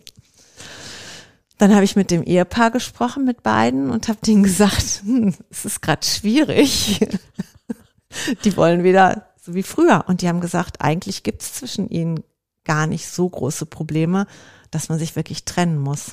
Dann 1.58 1.74
habe 1.74 1.84
ich 1.84 1.96
mit 1.96 2.10
dem 2.10 2.22
Ehepaar 2.22 2.70
gesprochen, 2.70 3.24
mit 3.24 3.42
beiden, 3.42 3.90
und 3.90 4.08
habe 4.08 4.18
denen 4.24 4.42
gesagt, 4.42 5.02
hm, 5.04 5.34
es 5.50 5.64
ist 5.64 5.82
gerade 5.82 6.06
schwierig. 6.06 7.06
die 8.44 8.56
wollen 8.56 8.84
wieder 8.84 9.28
so 9.40 9.54
wie 9.54 9.62
früher. 9.62 10.04
Und 10.06 10.22
die 10.22 10.28
haben 10.28 10.40
gesagt, 10.40 10.80
eigentlich 10.80 11.22
gibt 11.22 11.42
es 11.42 11.54
zwischen 11.54 11.88
ihnen 11.88 12.22
gar 12.64 12.86
nicht 12.86 13.08
so 13.08 13.28
große 13.28 13.66
Probleme, 13.66 14.26
dass 14.70 14.88
man 14.88 14.98
sich 14.98 15.16
wirklich 15.16 15.44
trennen 15.44 15.78
muss. 15.78 16.12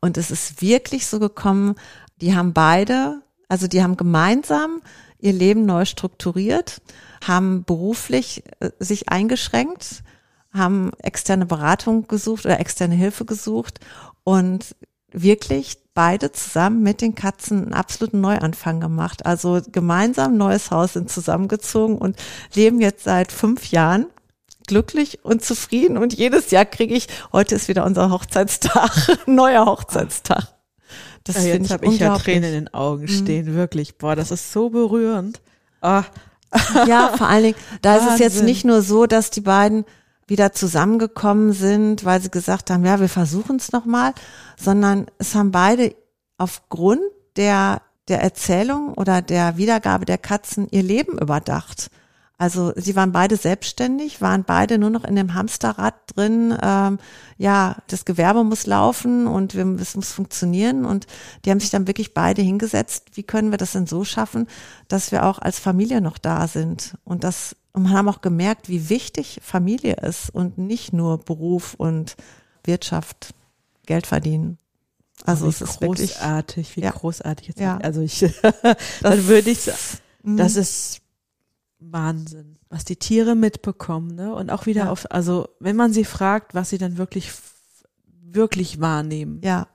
Und 0.00 0.18
es 0.18 0.30
ist 0.30 0.60
wirklich 0.60 1.06
so 1.06 1.18
gekommen, 1.18 1.76
die 2.20 2.34
haben 2.34 2.52
beide, 2.52 3.22
also 3.48 3.66
die 3.68 3.82
haben 3.82 3.96
gemeinsam 3.96 4.82
ihr 5.18 5.32
Leben 5.32 5.66
neu 5.66 5.84
strukturiert, 5.84 6.82
haben 7.26 7.64
beruflich 7.64 8.44
äh, 8.60 8.70
sich 8.78 9.08
eingeschränkt, 9.08 10.02
haben 10.52 10.92
externe 10.98 11.46
Beratung 11.46 12.06
gesucht 12.08 12.44
oder 12.44 12.60
externe 12.60 12.94
Hilfe 12.94 13.24
gesucht 13.24 13.80
und 14.26 14.74
wirklich 15.12 15.78
beide 15.94 16.32
zusammen 16.32 16.82
mit 16.82 17.00
den 17.00 17.14
Katzen 17.14 17.62
einen 17.62 17.72
absoluten 17.74 18.20
Neuanfang 18.20 18.80
gemacht. 18.80 19.24
Also 19.24 19.60
gemeinsam 19.70 20.32
ein 20.32 20.36
neues 20.36 20.72
Haus 20.72 20.94
sind 20.94 21.10
zusammengezogen 21.12 21.96
und 21.96 22.16
leben 22.52 22.80
jetzt 22.80 23.04
seit 23.04 23.30
fünf 23.30 23.70
Jahren 23.70 24.06
glücklich 24.66 25.24
und 25.24 25.44
zufrieden 25.44 25.96
und 25.96 26.12
jedes 26.12 26.50
Jahr 26.50 26.64
kriege 26.64 26.92
ich, 26.92 27.06
heute 27.32 27.54
ist 27.54 27.68
wieder 27.68 27.84
unser 27.84 28.10
Hochzeitstag, 28.10 28.90
neuer 29.26 29.64
Hochzeitstag. 29.64 30.48
Das 31.22 31.36
ja, 31.36 31.54
jetzt 31.54 31.70
habe 31.70 31.86
ich 31.86 32.00
ja 32.00 32.18
Tränen 32.18 32.52
in 32.52 32.64
den 32.64 32.74
Augen 32.74 33.02
mhm. 33.02 33.08
stehen, 33.08 33.52
mhm. 33.52 33.54
wirklich. 33.54 33.96
Boah, 33.96 34.16
das 34.16 34.32
ist 34.32 34.52
so 34.52 34.70
berührend. 34.70 35.40
Ah. 35.80 36.02
Ja, 36.86 37.14
vor 37.16 37.28
allen 37.28 37.44
Dingen, 37.44 37.56
da 37.80 37.92
Wahnsinn. 37.92 38.08
ist 38.08 38.14
es 38.14 38.20
jetzt 38.20 38.42
nicht 38.42 38.64
nur 38.64 38.82
so, 38.82 39.06
dass 39.06 39.30
die 39.30 39.40
beiden 39.40 39.84
wieder 40.26 40.52
zusammengekommen 40.52 41.52
sind, 41.52 42.04
weil 42.04 42.20
sie 42.20 42.30
gesagt 42.30 42.70
haben, 42.70 42.84
ja, 42.84 43.00
wir 43.00 43.08
versuchen 43.08 43.56
es 43.56 43.72
nochmal, 43.72 44.12
sondern 44.56 45.06
es 45.18 45.34
haben 45.34 45.52
beide 45.52 45.94
aufgrund 46.36 47.02
der, 47.36 47.82
der 48.08 48.22
Erzählung 48.22 48.94
oder 48.94 49.22
der 49.22 49.56
Wiedergabe 49.56 50.04
der 50.04 50.18
Katzen 50.18 50.68
ihr 50.70 50.82
Leben 50.82 51.18
überdacht. 51.18 51.90
Also 52.38 52.72
sie 52.76 52.94
waren 52.96 53.12
beide 53.12 53.36
selbstständig, 53.36 54.20
waren 54.20 54.44
beide 54.44 54.76
nur 54.76 54.90
noch 54.90 55.04
in 55.04 55.16
dem 55.16 55.32
Hamsterrad 55.32 55.94
drin. 56.14 56.56
Ähm, 56.60 56.98
ja, 57.38 57.76
das 57.88 58.04
Gewerbe 58.04 58.44
muss 58.44 58.66
laufen 58.66 59.26
und 59.26 59.54
wir, 59.54 59.64
es 59.80 59.96
muss 59.96 60.12
funktionieren. 60.12 60.84
Und 60.84 61.06
die 61.44 61.50
haben 61.50 61.60
sich 61.60 61.70
dann 61.70 61.86
wirklich 61.86 62.12
beide 62.12 62.42
hingesetzt. 62.42 63.12
Wie 63.14 63.22
können 63.22 63.52
wir 63.52 63.58
das 63.58 63.72
denn 63.72 63.86
so 63.86 64.04
schaffen, 64.04 64.48
dass 64.88 65.12
wir 65.12 65.24
auch 65.24 65.38
als 65.38 65.58
Familie 65.58 66.02
noch 66.02 66.18
da 66.18 66.46
sind? 66.46 66.98
Und 67.04 67.24
das 67.24 67.56
und 67.76 67.82
man 67.82 67.92
haben 67.92 68.08
auch 68.08 68.22
gemerkt, 68.22 68.70
wie 68.70 68.88
wichtig 68.88 69.38
Familie 69.42 69.96
ist 69.96 70.30
und 70.30 70.56
nicht 70.56 70.94
nur 70.94 71.18
Beruf 71.18 71.74
und 71.74 72.16
Wirtschaft, 72.64 73.34
Geld 73.84 74.06
verdienen. 74.06 74.56
Also 75.26 75.44
oh, 75.44 75.50
es 75.50 75.60
ist 75.60 75.80
großartig, 75.80 76.56
wirklich, 76.56 76.76
wie 76.76 76.80
ja. 76.80 76.90
großartig 76.90 77.48
jetzt. 77.48 77.60
Ja. 77.60 77.76
Also 77.76 78.00
ich, 78.00 78.20
dann 79.02 79.26
würde 79.26 79.50
ich, 79.50 79.70
mhm. 80.22 80.38
das 80.38 80.56
ist 80.56 81.02
Wahnsinn, 81.78 82.56
was 82.70 82.86
die 82.86 82.96
Tiere 82.96 83.34
mitbekommen, 83.34 84.14
ne? 84.14 84.34
Und 84.34 84.48
auch 84.48 84.64
wieder 84.64 84.84
ja. 84.84 84.90
auf, 84.90 85.10
also 85.10 85.46
wenn 85.60 85.76
man 85.76 85.92
sie 85.92 86.06
fragt, 86.06 86.54
was 86.54 86.70
sie 86.70 86.78
dann 86.78 86.96
wirklich, 86.96 87.30
wirklich 88.22 88.80
wahrnehmen. 88.80 89.42
Ja, 89.44 89.68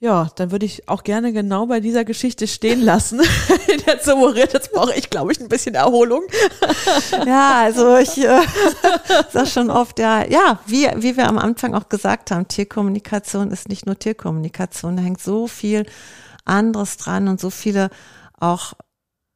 ja. 0.00 0.28
Dann 0.34 0.50
würde 0.50 0.66
ich 0.66 0.88
auch 0.88 1.04
gerne 1.04 1.32
genau 1.32 1.66
bei 1.66 1.80
dieser 1.80 2.04
Geschichte 2.04 2.46
stehen 2.46 2.80
lassen. 2.80 3.20
Jetzt 3.86 4.06
summariert, 4.06 4.52
jetzt 4.52 4.72
brauche 4.72 4.94
ich, 4.94 5.10
glaube 5.10 5.32
ich, 5.32 5.40
ein 5.40 5.48
bisschen 5.48 5.74
Erholung. 5.74 6.22
ja, 7.26 7.62
also 7.62 7.96
ich 7.96 8.18
äh, 8.18 8.40
sag 9.32 9.48
schon 9.48 9.70
oft, 9.70 9.98
ja, 9.98 10.26
ja, 10.26 10.60
wie, 10.66 10.88
wie 10.96 11.16
wir 11.16 11.28
am 11.28 11.38
Anfang 11.38 11.74
auch 11.74 11.88
gesagt 11.88 12.30
haben, 12.30 12.48
Tierkommunikation 12.48 13.50
ist 13.50 13.68
nicht 13.68 13.86
nur 13.86 13.98
Tierkommunikation, 13.98 14.96
da 14.96 15.02
hängt 15.02 15.20
so 15.20 15.46
viel 15.46 15.86
anderes 16.44 16.96
dran 16.96 17.28
und 17.28 17.40
so 17.40 17.50
viele 17.50 17.90
auch 18.38 18.74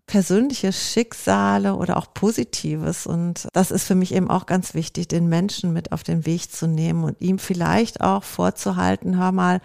persönliche 0.07 0.73
Schicksale 0.73 1.77
oder 1.77 1.97
auch 1.97 2.12
Positives. 2.12 3.07
Und 3.07 3.49
das 3.53 3.71
ist 3.71 3.85
für 3.85 3.95
mich 3.95 4.15
eben 4.15 4.31
auch 4.31 4.47
ganz 4.47 4.75
wichtig, 4.75 5.09
den 5.09 5.29
Menschen 5.29 5.73
mit 5.73 5.93
auf 5.93 6.03
den 6.03 6.27
Weg 6.27 6.53
zu 6.53 6.67
nehmen 6.67 7.05
und 7.05 7.21
ihm 7.21 7.39
vielleicht 7.39 8.01
auch 8.01 8.23
vorzuhalten, 8.23 9.19
hör 9.19 9.33
mal, 9.33 9.61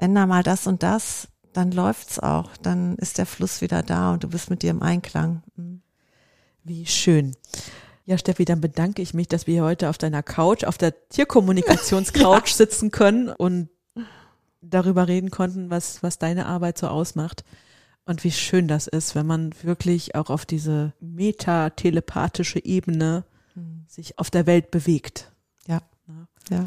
änder 0.00 0.26
mal 0.26 0.42
das 0.42 0.66
und 0.66 0.82
das, 0.82 1.28
dann 1.52 1.72
läuft's 1.72 2.18
auch. 2.18 2.56
Dann 2.56 2.96
ist 2.96 3.18
der 3.18 3.26
Fluss 3.26 3.60
wieder 3.60 3.82
da 3.82 4.12
und 4.12 4.24
du 4.24 4.28
bist 4.28 4.50
mit 4.50 4.62
dir 4.62 4.70
im 4.70 4.82
Einklang. 4.82 5.42
Mhm. 5.56 5.82
Wie 6.64 6.86
schön. 6.86 7.36
Ja, 8.04 8.18
Steffi, 8.18 8.44
dann 8.44 8.60
bedanke 8.60 9.02
ich 9.02 9.14
mich, 9.14 9.28
dass 9.28 9.46
wir 9.46 9.62
heute 9.62 9.88
auf 9.88 9.98
deiner 9.98 10.22
Couch, 10.22 10.64
auf 10.64 10.78
der 10.78 11.08
Tierkommunikationscouch 11.08 12.46
ja. 12.46 12.54
sitzen 12.54 12.90
können 12.90 13.28
und 13.28 13.68
darüber 14.60 15.08
reden 15.08 15.30
konnten, 15.30 15.70
was, 15.70 16.02
was 16.02 16.18
deine 16.18 16.46
Arbeit 16.46 16.78
so 16.78 16.88
ausmacht. 16.88 17.44
Und 18.04 18.24
wie 18.24 18.32
schön 18.32 18.66
das 18.66 18.86
ist, 18.88 19.14
wenn 19.14 19.26
man 19.26 19.54
wirklich 19.62 20.14
auch 20.14 20.30
auf 20.30 20.44
diese 20.44 20.92
meta-telepathische 21.00 22.64
Ebene 22.64 23.24
mhm. 23.54 23.84
sich 23.86 24.18
auf 24.18 24.30
der 24.30 24.46
Welt 24.46 24.70
bewegt. 24.70 25.30
Ja. 25.66 25.82
Ja, 26.50 26.66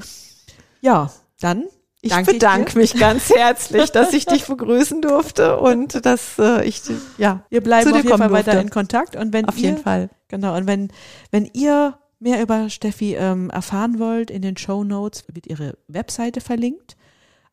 ja 0.82 1.14
dann 1.40 1.66
ich 2.04 2.12
Danke 2.12 2.34
bedanke 2.34 2.78
mich 2.78 2.96
ganz 2.96 3.30
herzlich, 3.36 3.92
dass 3.92 4.14
ich 4.14 4.26
dich 4.26 4.46
begrüßen 4.46 5.02
durfte 5.02 5.58
und 5.58 6.06
dass 6.06 6.38
äh, 6.38 6.66
ich 6.66 6.82
ja 7.18 7.46
wir 7.50 7.62
bleiben 7.62 7.92
auf 7.94 8.04
jeden 8.04 8.18
Fall 8.18 8.32
weiter 8.32 8.60
in 8.60 8.70
Kontakt 8.70 9.16
und 9.16 9.32
wenn 9.32 9.48
auf 9.48 9.58
ihr, 9.58 9.70
jeden 9.70 9.78
Fall 9.78 10.10
genau 10.28 10.56
und 10.58 10.68
wenn 10.68 10.90
wenn 11.32 11.50
ihr 11.54 11.98
mehr 12.20 12.42
über 12.42 12.70
Steffi 12.70 13.16
ähm, 13.16 13.50
erfahren 13.50 14.00
wollt, 14.00 14.32
in 14.32 14.42
den 14.42 14.58
Show 14.58 14.84
Notes 14.84 15.26
wird 15.34 15.48
ihre 15.48 15.78
Webseite 15.88 16.42
verlinkt. 16.42 16.98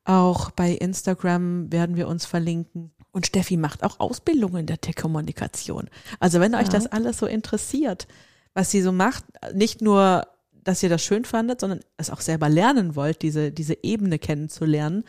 Auch 0.05 0.51
bei 0.51 0.71
Instagram 0.71 1.71
werden 1.73 1.97
wir 1.97 2.09
uns 2.09 2.25
verlinken. 2.25 2.93
Und 3.13 3.27
Steffi 3.27 3.57
macht 3.57 3.83
auch 3.83 3.99
Ausbildungen 3.99 4.67
der 4.67 4.81
Tech-Kommunikation. 4.81 5.91
Also 6.21 6.39
wenn 6.39 6.53
ja. 6.53 6.61
euch 6.61 6.69
das 6.69 6.87
alles 6.87 7.19
so 7.19 7.27
interessiert, 7.27 8.07
was 8.55 8.71
sie 8.71 8.81
so 8.81 8.93
macht, 8.93 9.25
nicht 9.53 9.83
nur 9.83 10.27
dass 10.65 10.83
ihr 10.83 10.89
das 10.89 11.03
schön 11.03 11.25
fandet, 11.25 11.61
sondern 11.61 11.81
es 11.97 12.11
auch 12.11 12.21
selber 12.21 12.49
lernen 12.49 12.97
wollt, 12.97 13.23
diese, 13.23 13.51
diese 13.53 13.77
Ebene 13.83 14.19
kennenzulernen, 14.19 15.05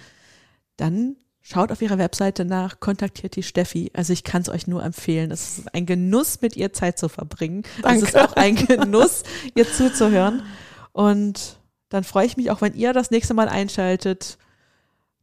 dann 0.77 1.15
schaut 1.41 1.71
auf 1.71 1.81
ihrer 1.81 1.97
Webseite 1.97 2.45
nach, 2.45 2.79
kontaktiert 2.79 3.35
die 3.35 3.43
Steffi. 3.43 3.91
Also 3.93 4.13
ich 4.13 4.23
kann 4.23 4.41
es 4.41 4.49
euch 4.49 4.67
nur 4.67 4.83
empfehlen. 4.83 5.31
Es 5.31 5.59
ist 5.59 5.73
ein 5.73 5.85
Genuss, 5.85 6.41
mit 6.41 6.55
ihr 6.55 6.71
Zeit 6.73 6.97
zu 6.97 7.09
verbringen. 7.09 7.63
Danke. 7.81 8.03
Es 8.03 8.09
ist 8.09 8.17
auch 8.17 8.33
ein 8.33 8.55
Genuss, 8.55 9.23
ihr 9.55 9.71
zuzuhören. 9.71 10.43
Und 10.91 11.57
dann 11.89 12.03
freue 12.03 12.25
ich 12.25 12.37
mich 12.37 12.51
auch, 12.51 12.61
wenn 12.61 12.73
ihr 12.73 12.93
das 12.93 13.11
nächste 13.11 13.33
Mal 13.33 13.49
einschaltet 13.49 14.37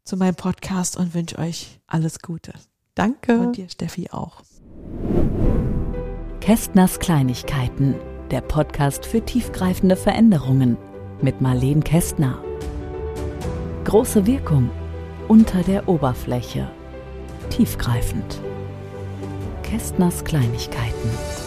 zu 0.05 0.17
meinem 0.17 0.35
Podcast 0.35 0.97
und 0.97 1.15
wünsche 1.15 1.39
euch 1.39 1.81
alles 1.87 2.21
Gute. 2.21 2.53
Danke. 2.95 3.39
Und 3.39 3.57
dir, 3.57 3.69
Steffi, 3.69 4.11
auch. 4.11 4.43
Kästners 6.41 6.99
Kleinigkeiten 6.99 7.95
der 8.31 8.41
Podcast 8.41 9.07
für 9.07 9.21
tiefgreifende 9.21 9.97
Veränderungen 9.97 10.77
mit 11.23 11.41
Marleen 11.41 11.83
Kästner. 11.83 12.39
Große 13.85 14.27
Wirkung 14.27 14.71
unter 15.29 15.63
der 15.63 15.89
Oberfläche. 15.89 16.71
Tiefgreifend. 17.51 18.41
Kästners 19.63 20.25
Kleinigkeiten. 20.25 21.38